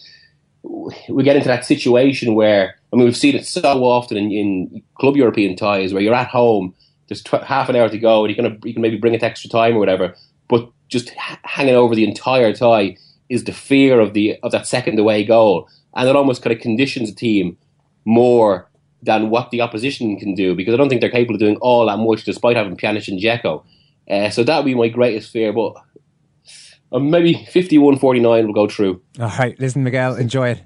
we 1.10 1.24
get 1.24 1.36
into 1.36 1.50
that 1.50 1.66
situation 1.66 2.36
where 2.36 2.76
I 2.94 2.96
mean 2.96 3.06
we've 3.06 3.18
seen 3.18 3.36
it 3.36 3.46
so 3.46 3.84
often 3.84 4.16
in, 4.16 4.32
in 4.32 4.84
club 4.96 5.18
European 5.18 5.58
ties 5.58 5.94
where 5.94 6.02
you're 6.02 6.14
at 6.14 6.30
home, 6.30 6.74
there's 7.10 7.22
tw- 7.22 7.44
half 7.44 7.68
an 7.68 7.76
hour 7.76 7.90
to 7.90 7.98
go, 7.98 8.24
and 8.24 8.34
you're 8.34 8.42
gonna 8.42 8.58
you 8.64 8.72
can 8.72 8.82
maybe 8.82 8.98
bring 8.98 9.14
it 9.14 9.24
extra 9.24 9.50
time 9.50 9.76
or 9.76 9.80
whatever, 9.80 10.16
but 10.48 10.70
just 10.88 11.10
hanging 11.44 11.76
over 11.76 11.96
the 11.96 12.08
entire 12.08 12.54
tie 12.54 12.98
is 13.30 13.46
the 13.46 13.54
fear 13.54 14.00
of 14.00 14.14
the 14.14 14.38
of 14.44 14.52
that 14.52 14.68
second 14.68 15.00
away 15.00 15.24
goal, 15.24 15.68
and 15.96 16.08
it 16.08 16.16
almost 16.16 16.42
kind 16.42 16.56
of 16.56 16.62
conditions 16.62 17.10
a 17.10 17.16
team 17.16 17.58
more 18.06 18.70
than 19.02 19.30
what 19.30 19.52
the 19.52 19.62
opposition 19.62 20.18
can 20.18 20.34
do 20.34 20.56
because 20.56 20.74
I 20.74 20.78
don't 20.78 20.90
think 20.90 21.02
they're 21.02 21.10
capable 21.10 21.36
of 21.36 21.40
doing 21.40 21.58
all 21.58 21.86
that 21.86 21.98
much 21.98 22.24
despite 22.24 22.56
having 22.56 22.76
Pjanic 22.76 23.08
and 23.08 23.20
Dzeko. 23.20 23.64
Uh, 24.10 24.30
so 24.30 24.44
that 24.44 24.58
would 24.58 24.66
be 24.66 24.76
my 24.76 24.88
greatest 24.88 25.32
fear. 25.32 25.54
But 25.54 25.76
uh, 26.92 27.00
maybe 27.00 27.46
51 27.46 27.98
49 27.98 28.46
will 28.46 28.54
go 28.54 28.68
through. 28.68 29.02
All 29.20 29.32
right. 29.40 29.60
Listen, 29.60 29.84
Miguel, 29.84 30.16
enjoy 30.16 30.50
it. 30.50 30.64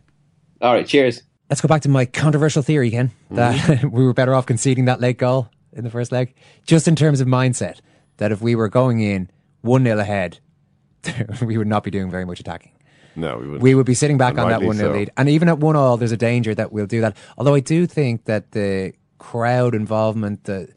All 0.62 0.74
right. 0.74 0.88
Cheers. 0.88 1.24
Let's 1.50 1.62
go 1.62 1.68
back 1.68 1.82
to 1.82 1.90
my 1.90 2.06
controversial 2.06 2.62
theory 2.62 2.88
again 2.88 3.12
that 3.32 3.56
mm-hmm. 3.56 3.90
we 3.96 4.04
were 4.06 4.14
better 4.14 4.36
off 4.36 4.46
conceding 4.46 4.86
that 4.86 5.02
late 5.02 5.18
goal 5.18 5.50
in 5.74 5.84
the 5.84 5.90
first 5.90 6.12
leg, 6.12 6.34
just 6.66 6.88
in 6.88 6.96
terms 6.96 7.22
of 7.22 7.28
mindset. 7.28 7.80
That 8.18 8.32
if 8.32 8.42
we 8.42 8.54
were 8.54 8.68
going 8.68 9.00
in 9.00 9.30
1 9.62 9.84
0 9.84 9.99
ahead, 9.99 10.39
we 11.41 11.57
would 11.57 11.68
not 11.68 11.84
be 11.84 11.91
doing 11.91 12.10
very 12.10 12.26
much 12.26 12.39
attacking. 12.39 12.72
No, 13.16 13.38
we 13.38 13.47
would. 13.47 13.62
We 13.62 13.76
would 13.76 13.86
be 13.86 13.93
sitting 13.93 14.18
back 14.18 14.38
on 14.38 14.49
that 14.49 14.62
1 14.62 14.76
0 14.76 14.89
so. 14.91 14.97
lead. 14.97 15.12
And 15.18 15.30
even 15.30 15.49
at 15.49 15.60
1 15.60 15.76
all, 15.76 15.97
there's 15.97 16.12
a 16.12 16.18
danger 16.18 16.55
that 16.55 16.72
we'll 16.72 16.86
do 16.86 17.01
that. 17.01 17.18
Although 17.38 17.55
I 17.55 17.60
do 17.60 17.86
think 17.86 18.26
that 18.26 18.51
the 18.51 18.93
crowd 19.18 19.76
involvement, 19.76 20.45
the 20.45 20.70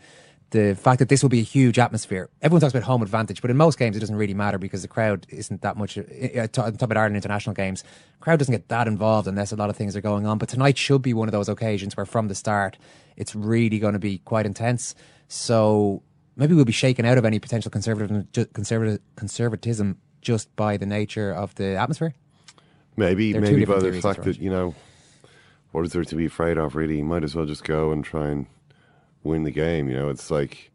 the 0.53 0.75
fact 0.75 0.99
that 0.99 1.09
this 1.09 1.23
will 1.23 1.31
be 1.31 1.41
a 1.41 1.45
huge 1.45 1.79
atmosphere. 1.79 2.29
Everyone 2.43 2.61
talks 2.61 2.75
about 2.75 2.83
home 2.85 3.03
advantage, 3.03 3.41
but 3.41 3.51
in 3.51 3.57
most 3.57 3.79
games 3.79 3.97
it 3.97 4.01
doesn't 4.01 4.17
really 4.17 4.35
matter 4.35 4.59
because 4.59 4.83
the 4.83 4.89
crowd 4.89 5.27
isn't 5.31 5.63
that 5.63 5.77
much. 5.77 5.99
Uh, 5.99 6.47
talk 6.47 6.75
about 6.81 6.97
Ireland 6.97 7.17
international 7.17 7.55
games, 7.55 7.83
crowd 8.21 8.39
doesn't 8.39 8.53
get 8.53 8.69
that 8.69 8.87
involved 8.87 9.27
unless 9.27 9.53
a 9.53 9.57
lot 9.57 9.71
of 9.71 9.77
things 9.77 9.97
are 9.97 10.01
going 10.01 10.27
on. 10.27 10.39
But 10.39 10.51
tonight 10.51 10.77
should 10.77 11.03
be 11.03 11.15
one 11.15 11.27
of 11.27 11.33
those 11.33 11.49
occasions 11.49 11.97
where 11.97 12.07
from 12.07 12.29
the 12.29 12.35
start 12.35 12.79
it's 13.17 13.35
really 13.35 13.79
going 13.79 13.95
to 13.95 13.99
be 13.99 14.19
quite 14.19 14.47
intense. 14.47 14.95
So 15.27 16.03
maybe 16.37 16.55
we'll 16.55 16.65
be 16.65 16.73
shaken 16.73 17.05
out 17.05 17.19
of 17.19 17.25
any 17.25 17.39
potential 17.39 17.71
conservative, 17.71 18.27
conservative 18.53 19.01
conservatism 19.17 19.99
just 20.21 20.55
by 20.57 20.77
the 20.77 20.87
nature 20.87 21.33
of 21.33 21.55
the 21.57 21.77
atmosphere. 21.77 22.15
Maybe, 22.97 23.33
They're 23.33 23.41
maybe 23.41 23.65
by 23.65 23.81
the 23.81 24.01
fact 24.01 24.25
that 24.25 24.39
you 24.39 24.51
know 24.51 24.75
what 25.73 25.85
is 25.87 25.93
there 25.93 26.05
to 26.05 26.17
be 26.17 26.27
afraid 26.27 26.59
of? 26.59 26.77
Really, 26.77 26.99
you 26.99 27.05
might 27.05 27.25
as 27.25 27.35
well 27.35 27.47
just 27.47 27.65
go 27.65 27.91
and 27.91 28.05
try 28.05 28.29
and 28.29 28.47
win 29.23 29.45
the 29.45 29.51
game. 29.51 29.89
You 29.89 29.97
know, 29.97 30.09
it's 30.11 30.31
like 30.31 30.71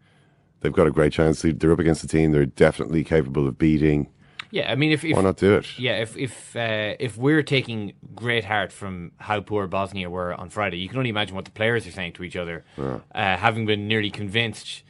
they've 0.61 0.73
got 0.73 0.87
a 0.87 0.91
great 0.91 1.13
chance. 1.13 1.41
They're 1.41 1.71
up 1.71 1.79
against 1.79 2.03
a 2.03 2.07
team 2.07 2.31
they're 2.31 2.45
definitely 2.45 3.03
capable 3.03 3.47
of 3.47 3.57
beating. 3.57 4.09
Yeah, 4.49 4.71
I 4.71 4.75
mean, 4.75 4.91
if, 4.91 5.03
if 5.03 5.15
why 5.15 5.21
not 5.21 5.37
do 5.37 5.55
it? 5.55 5.77
Yeah, 5.77 5.97
if 5.97 6.17
if 6.17 6.55
uh, 6.55 6.95
if 6.99 7.17
we're 7.17 7.43
taking 7.43 7.93
great 8.15 8.45
heart 8.45 8.71
from 8.71 9.11
how 9.17 9.41
poor 9.41 9.67
Bosnia 9.67 10.09
were 10.09 10.33
on 10.33 10.49
Friday, 10.49 10.77
you 10.77 10.87
can 10.87 10.97
only 10.97 11.09
imagine 11.09 11.35
what 11.35 11.45
the 11.45 11.51
players 11.51 11.85
are 11.85 11.91
saying 11.91 12.13
to 12.13 12.23
each 12.23 12.35
other, 12.35 12.65
yeah. 12.77 12.99
uh, 13.13 13.37
having 13.37 13.65
been 13.65 13.87
nearly 13.87 14.09
convinced 14.09 14.83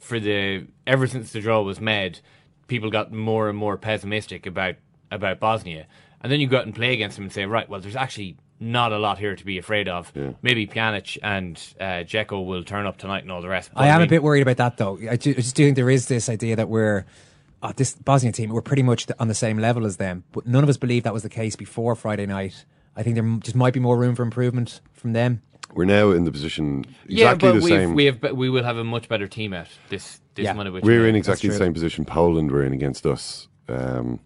for 0.00 0.18
the 0.18 0.66
ever 0.86 1.06
since 1.06 1.32
the 1.32 1.40
draw 1.40 1.62
was 1.62 1.80
made, 1.80 2.18
people 2.66 2.90
got 2.90 3.12
more 3.12 3.48
and 3.48 3.56
more 3.56 3.76
pessimistic 3.76 4.46
about 4.46 4.74
about 5.10 5.38
Bosnia, 5.38 5.86
and 6.20 6.32
then 6.32 6.40
you 6.40 6.48
go 6.48 6.58
out 6.58 6.66
and 6.66 6.74
play 6.74 6.92
against 6.92 7.16
them 7.16 7.24
and 7.24 7.32
say, 7.32 7.44
right, 7.46 7.68
well, 7.68 7.80
there's 7.80 7.96
actually 7.96 8.36
not 8.58 8.92
a 8.92 8.98
lot 8.98 9.18
here 9.18 9.34
to 9.34 9.44
be 9.44 9.58
afraid 9.58 9.88
of. 9.88 10.12
Yeah. 10.14 10.32
Maybe 10.42 10.66
Pjanic 10.66 11.16
and 11.22 11.56
uh, 11.80 12.04
Dzeko 12.04 12.44
will 12.44 12.62
turn 12.62 12.86
up 12.86 12.98
tonight 12.98 13.22
and 13.22 13.32
all 13.32 13.40
the 13.40 13.48
rest. 13.48 13.70
But 13.72 13.80
I 13.80 13.86
am 13.86 13.96
I 13.96 13.98
mean, 14.00 14.08
a 14.08 14.10
bit 14.10 14.22
worried 14.22 14.42
about 14.42 14.58
that, 14.58 14.76
though. 14.76 14.98
I, 15.10 15.16
ju- 15.16 15.30
I 15.30 15.40
just 15.40 15.56
do 15.56 15.64
think 15.64 15.76
there 15.76 15.88
is 15.88 16.08
this 16.08 16.28
idea 16.28 16.56
that 16.56 16.68
we're 16.68 17.06
uh, 17.62 17.72
this 17.74 17.94
Bosnian 17.94 18.32
team. 18.32 18.50
We're 18.50 18.60
pretty 18.60 18.82
much 18.82 19.06
on 19.18 19.28
the 19.28 19.34
same 19.34 19.58
level 19.58 19.86
as 19.86 19.96
them, 19.96 20.24
but 20.32 20.46
none 20.46 20.62
of 20.62 20.68
us 20.68 20.76
believed 20.76 21.06
that 21.06 21.14
was 21.14 21.22
the 21.22 21.30
case 21.30 21.56
before 21.56 21.94
Friday 21.94 22.26
night. 22.26 22.64
I 22.96 23.02
think 23.02 23.14
there 23.14 23.38
just 23.40 23.56
might 23.56 23.72
be 23.72 23.80
more 23.80 23.96
room 23.96 24.14
for 24.14 24.22
improvement 24.22 24.80
from 24.92 25.12
them. 25.12 25.42
We're 25.74 25.84
now 25.84 26.10
in 26.10 26.24
the 26.24 26.32
position 26.32 26.84
exactly 27.04 27.14
yeah, 27.16 27.34
but 27.34 27.52
the 27.52 27.60
we've, 27.60 27.64
same. 27.64 27.94
We 27.94 28.04
have 28.06 28.22
we 28.32 28.50
will 28.50 28.64
have 28.64 28.76
a 28.76 28.84
much 28.84 29.08
better 29.08 29.26
team 29.26 29.54
at 29.54 29.68
this 29.88 30.20
this 30.34 30.44
Yeah. 30.44 30.52
Monday. 30.52 30.80
We're 30.80 31.06
in 31.06 31.14
exactly 31.16 31.48
the 31.48 31.56
same 31.56 31.72
position 31.72 32.04
Poland 32.04 32.50
were 32.50 32.62
in 32.62 32.72
against 32.72 33.06
us. 33.06 33.48
Um, 33.68 34.20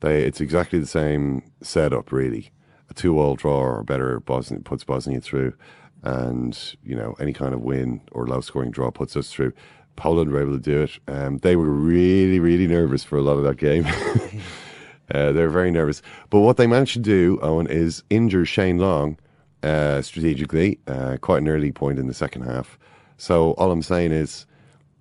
they 0.00 0.22
it's 0.22 0.40
exactly 0.40 0.78
the 0.78 0.86
same 0.86 1.42
setup, 1.62 2.12
really. 2.12 2.50
A 2.90 2.94
two-all 2.94 3.36
draw 3.36 3.60
or 3.60 3.82
better 3.84 4.20
Bosnia 4.20 4.60
puts 4.60 4.84
Bosnia 4.84 5.20
through, 5.20 5.54
and 6.02 6.58
you 6.84 6.94
know 6.94 7.14
any 7.18 7.32
kind 7.32 7.54
of 7.54 7.60
win 7.62 8.02
or 8.12 8.26
low-scoring 8.26 8.70
draw 8.70 8.90
puts 8.90 9.16
us 9.16 9.30
through. 9.30 9.52
Poland 9.96 10.30
were 10.30 10.40
able 10.40 10.52
to 10.52 10.58
do 10.58 10.82
it. 10.82 10.98
Um, 11.06 11.38
they 11.38 11.54
were 11.54 11.68
really, 11.68 12.40
really 12.40 12.66
nervous 12.66 13.04
for 13.04 13.18
a 13.18 13.22
lot 13.22 13.36
of 13.36 13.44
that 13.44 13.58
game. 13.58 13.86
uh, 15.14 15.32
they 15.32 15.42
were 15.42 15.50
very 15.50 15.70
nervous. 15.70 16.02
But 16.30 16.40
what 16.40 16.56
they 16.56 16.66
managed 16.66 16.94
to 16.94 16.98
do, 16.98 17.38
Eoin, 17.42 17.68
is 17.68 18.02
injure 18.08 18.46
Shane 18.46 18.78
Long 18.78 19.18
uh, 19.62 20.02
strategically, 20.02 20.78
uh, 20.86 21.16
quite 21.20 21.42
an 21.42 21.48
early 21.48 21.72
point 21.72 21.98
in 21.98 22.06
the 22.06 22.14
second 22.14 22.42
half. 22.42 22.78
So 23.16 23.52
all 23.52 23.70
I'm 23.70 23.82
saying 23.82 24.12
is, 24.12 24.46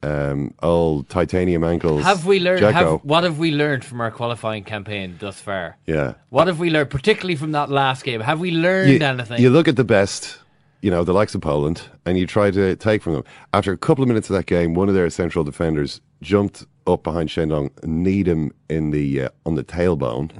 um, 0.03 0.53
old 0.63 1.09
titanium 1.09 1.63
ankles. 1.63 2.03
Have 2.03 2.25
we 2.25 2.39
learned? 2.39 2.63
Have, 2.63 3.01
what 3.03 3.23
have 3.23 3.37
we 3.37 3.51
learned 3.51 3.85
from 3.85 4.01
our 4.01 4.11
qualifying 4.11 4.63
campaign 4.63 5.15
thus 5.19 5.39
far? 5.39 5.77
Yeah. 5.85 6.15
What 6.29 6.47
have 6.47 6.59
we 6.59 6.69
learned, 6.69 6.89
particularly 6.89 7.35
from 7.35 7.51
that 7.51 7.69
last 7.69 8.03
game? 8.03 8.21
Have 8.21 8.39
we 8.39 8.51
learned 8.51 8.91
you, 8.91 8.99
anything? 8.99 9.39
you 9.39 9.49
look 9.49 9.67
at 9.67 9.75
the 9.75 9.83
best, 9.83 10.39
you 10.81 10.89
know, 10.89 11.03
the 11.03 11.13
likes 11.13 11.35
of 11.35 11.41
Poland, 11.41 11.83
and 12.05 12.17
you 12.17 12.25
try 12.25 12.51
to 12.51 12.75
take 12.75 13.01
from 13.03 13.13
them. 13.13 13.23
After 13.53 13.71
a 13.71 13.77
couple 13.77 14.01
of 14.03 14.07
minutes 14.07 14.29
of 14.29 14.35
that 14.35 14.47
game, 14.47 14.73
one 14.73 14.89
of 14.89 14.95
their 14.95 15.09
central 15.09 15.43
defenders 15.43 16.01
jumped 16.21 16.65
up 16.87 17.03
behind 17.03 17.29
Shane 17.29 17.49
Long 17.49 17.69
and 17.83 18.03
kneed 18.03 18.27
him 18.27 18.51
in 18.69 18.91
the 18.91 19.23
uh, 19.23 19.29
on 19.45 19.55
the 19.55 19.63
tailbone. 19.63 20.31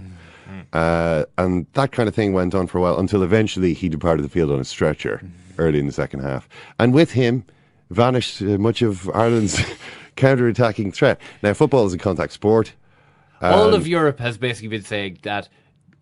Uh, 0.74 1.26
and 1.38 1.66
that 1.74 1.92
kind 1.92 2.08
of 2.10 2.16
thing 2.16 2.34
went 2.34 2.54
on 2.56 2.68
for 2.68 2.78
a 2.78 2.82
while 2.82 3.00
until 3.00 3.24
eventually 3.24 3.74
he 3.74 3.90
departed 3.90 4.24
the 4.24 4.30
field 4.30 4.52
on 4.52 4.60
a 4.60 4.64
stretcher 4.66 5.22
early 5.58 5.80
in 5.80 5.86
the 5.86 5.92
second 5.92 6.22
half. 6.22 6.48
And 6.80 6.94
with 6.94 7.12
him 7.12 7.44
vanished 7.90 8.42
uh, 8.42 8.58
much 8.58 8.82
of 8.82 9.10
Ireland's 9.10 9.60
counter-attacking 10.16 10.92
threat. 10.94 11.20
Now, 11.44 11.54
football 11.54 11.86
is 11.86 11.94
a 11.94 11.98
contact 11.98 12.34
sport. 12.34 12.74
All 13.42 13.70
Um, 13.70 13.74
of 13.74 13.88
Europe 13.88 14.20
has 14.20 14.38
basically 14.38 14.70
been 14.70 14.84
saying 14.84 15.20
that, 15.24 15.50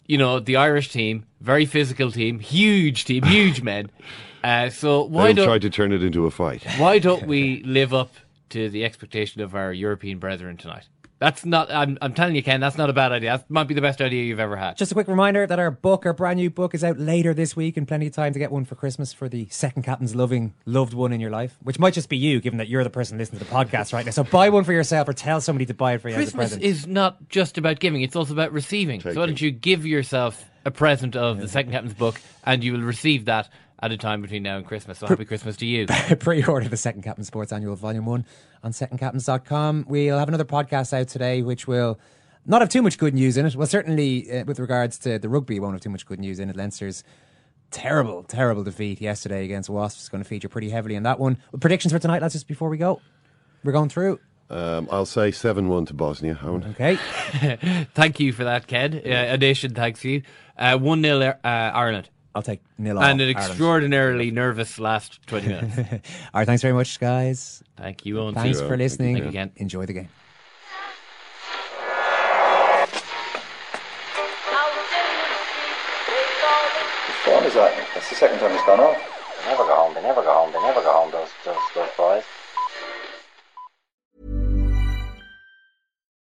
you 0.05 0.17
know, 0.17 0.39
the 0.39 0.55
Irish 0.55 0.89
team, 0.89 1.25
very 1.41 1.65
physical 1.65 2.11
team, 2.11 2.39
huge 2.39 3.05
team, 3.05 3.23
huge 3.23 3.61
men. 3.61 3.89
Uh, 4.41 4.69
so 4.69 5.03
why 5.03 5.25
they'll 5.25 5.35
don't 5.35 5.45
try 5.47 5.59
to 5.59 5.69
turn 5.69 5.91
it 5.91 6.01
into 6.01 6.25
a 6.25 6.31
fight. 6.31 6.63
why 6.77 6.97
don't 6.97 7.27
we 7.27 7.61
live 7.65 7.93
up 7.93 8.13
to 8.47 8.69
the 8.69 8.85
expectation 8.85 9.41
of 9.41 9.53
our 9.53 9.73
European 9.73 10.17
brethren 10.17 10.55
tonight? 10.55 10.87
That's 11.19 11.45
not. 11.45 11.69
I'm, 11.69 11.97
I'm 12.01 12.13
telling 12.13 12.35
you, 12.35 12.41
Ken. 12.41 12.61
That's 12.61 12.77
not 12.77 12.89
a 12.89 12.93
bad 12.93 13.11
idea. 13.11 13.37
That 13.37 13.49
might 13.49 13.65
be 13.65 13.73
the 13.73 13.81
best 13.81 13.99
idea 13.99 14.23
you've 14.23 14.39
ever 14.39 14.55
had. 14.55 14.77
Just 14.77 14.91
a 14.91 14.95
quick 14.95 15.09
reminder 15.09 15.45
that 15.45 15.59
our 15.59 15.69
book, 15.69 16.05
our 16.05 16.13
brand 16.13 16.37
new 16.37 16.49
book, 16.49 16.73
is 16.73 16.81
out 16.81 16.97
later 16.97 17.33
this 17.33 17.57
week, 17.57 17.75
and 17.75 17.85
plenty 17.85 18.07
of 18.07 18.13
time 18.13 18.31
to 18.31 18.39
get 18.39 18.51
one 18.51 18.63
for 18.63 18.75
Christmas 18.75 19.11
for 19.11 19.27
the 19.27 19.47
second 19.49 19.83
captain's 19.83 20.15
loving 20.15 20.53
loved 20.65 20.93
one 20.93 21.11
in 21.11 21.19
your 21.19 21.29
life, 21.29 21.57
which 21.61 21.77
might 21.77 21.93
just 21.93 22.07
be 22.07 22.15
you, 22.15 22.39
given 22.39 22.57
that 22.57 22.69
you're 22.69 22.85
the 22.85 22.89
person 22.89 23.17
listening 23.17 23.39
to 23.39 23.45
the 23.45 23.51
podcast 23.51 23.91
right 23.91 24.05
now. 24.05 24.11
So 24.11 24.23
buy 24.23 24.49
one 24.49 24.63
for 24.63 24.71
yourself, 24.71 25.09
or 25.09 25.13
tell 25.13 25.41
somebody 25.41 25.65
to 25.65 25.73
buy 25.73 25.93
it 25.93 26.01
for 26.01 26.07
you 26.07 26.15
as 26.15 26.19
a 26.19 26.23
Christmas 26.23 26.51
present. 26.51 26.63
is 26.63 26.87
not 26.87 27.27
just 27.27 27.57
about 27.57 27.79
giving; 27.79 28.01
it's 28.01 28.15
also 28.15 28.31
about 28.31 28.53
receiving. 28.53 29.01
So 29.01 29.09
why 29.09 29.25
don't 29.25 29.41
you 29.41 29.51
give 29.51 29.85
yourself 29.85 30.49
a 30.63 30.71
present 30.71 31.17
of 31.17 31.41
the 31.41 31.49
second 31.49 31.73
captain's 31.73 31.95
book, 31.95 32.21
and 32.45 32.63
you 32.63 32.71
will 32.73 32.81
receive 32.81 33.25
that 33.25 33.49
at 33.81 33.91
a 33.91 33.97
time 33.97 34.21
between 34.21 34.43
now 34.43 34.57
and 34.57 34.65
Christmas. 34.65 34.99
So 34.99 35.07
happy 35.07 35.25
Christmas 35.25 35.57
to 35.57 35.65
you. 35.65 35.85
pre-order 36.19 36.67
the 36.67 36.77
Second 36.77 37.03
Captain 37.03 37.23
Sports 37.23 37.51
Annual 37.51 37.75
Volume 37.75 38.05
1 38.05 38.25
on 38.63 38.71
secondcaptains.com. 38.71 39.85
We'll 39.87 40.17
have 40.17 40.27
another 40.27 40.45
podcast 40.45 40.93
out 40.93 41.07
today 41.07 41.41
which 41.41 41.67
will 41.67 41.99
not 42.45 42.61
have 42.61 42.69
too 42.69 42.81
much 42.81 42.97
good 42.97 43.13
news 43.13 43.37
in 43.37 43.45
it. 43.45 43.55
Well, 43.55 43.67
certainly 43.67 44.31
uh, 44.31 44.45
with 44.45 44.59
regards 44.59 44.97
to 44.99 45.19
the 45.19 45.29
rugby, 45.29 45.57
it 45.57 45.59
won't 45.59 45.73
have 45.73 45.81
too 45.81 45.89
much 45.89 46.05
good 46.05 46.19
news 46.19 46.39
in 46.39 46.49
it. 46.49 46.55
Leinster's 46.55 47.03
terrible, 47.71 48.23
terrible 48.23 48.63
defeat 48.63 49.01
yesterday 49.01 49.45
against 49.45 49.69
Wasps 49.69 50.03
is 50.03 50.09
going 50.09 50.23
to 50.23 50.27
feature 50.27 50.49
pretty 50.49 50.69
heavily 50.69 50.95
in 50.95 51.03
that 51.03 51.19
one. 51.19 51.37
Predictions 51.59 51.93
for 51.93 51.99
tonight, 51.99 52.21
lads, 52.21 52.33
just 52.33 52.47
before 52.47 52.69
we 52.69 52.77
go. 52.77 53.01
We're 53.63 53.71
going 53.71 53.89
through. 53.89 54.19
Um, 54.49 54.87
I'll 54.91 55.05
say 55.05 55.31
7 55.31 55.67
1 55.67 55.85
to 55.87 55.93
Bosnia. 55.93 56.35
Eoin. 56.41 56.71
Okay. 56.71 57.85
Thank 57.93 58.19
you 58.19 58.33
for 58.33 58.45
that, 58.45 58.65
Ken. 58.65 58.95
Uh, 58.95 59.33
a 59.33 59.37
nation 59.37 59.75
thanks 59.75 60.03
you. 60.03 60.23
Uh, 60.57 60.77
1 60.77 61.03
0 61.03 61.21
uh, 61.21 61.35
Ireland. 61.43 62.09
I'll 62.35 62.41
take 62.43 62.61
nil 62.77 62.91
And 62.91 62.97
all, 62.97 63.03
an 63.03 63.19
Ireland. 63.21 63.37
extraordinarily 63.37 64.31
nervous 64.31 64.79
last 64.79 65.19
20 65.27 65.47
minutes. 65.53 65.77
All 65.77 66.39
right, 66.41 66.45
thanks 66.45 66.61
very 66.61 66.73
much, 66.73 66.99
guys. 66.99 67.63
Thank 67.75 68.05
you, 68.05 68.15
Eoin. 68.15 68.33
Thanks 68.35 68.59
Thank 68.59 68.69
for 68.69 68.77
listening. 68.77 69.15
Thank 69.15 69.23
you 69.25 69.29
again. 69.29 69.51
Enjoy 69.57 69.85
the 69.85 69.93
game. 69.93 70.09
Whose 77.07 77.15
phone 77.25 77.43
is 77.45 77.53
that? 77.55 77.73
That's 77.93 78.09
the 78.09 78.15
second 78.15 78.39
time 78.39 78.51
it's 78.51 78.65
gone 78.65 78.79
off. 78.79 78.97
They 79.43 79.51
never 79.51 79.63
go 79.65 79.75
home. 79.75 79.93
They 79.93 80.01
never 80.01 80.21
go 80.21 80.33
home. 80.33 80.51
They 80.53 80.61
never 80.61 80.81
go 80.81 80.91
home. 80.93 81.11
Those 81.11 81.29
those 81.45 81.57
those 81.75 81.89
boys. 81.97 82.23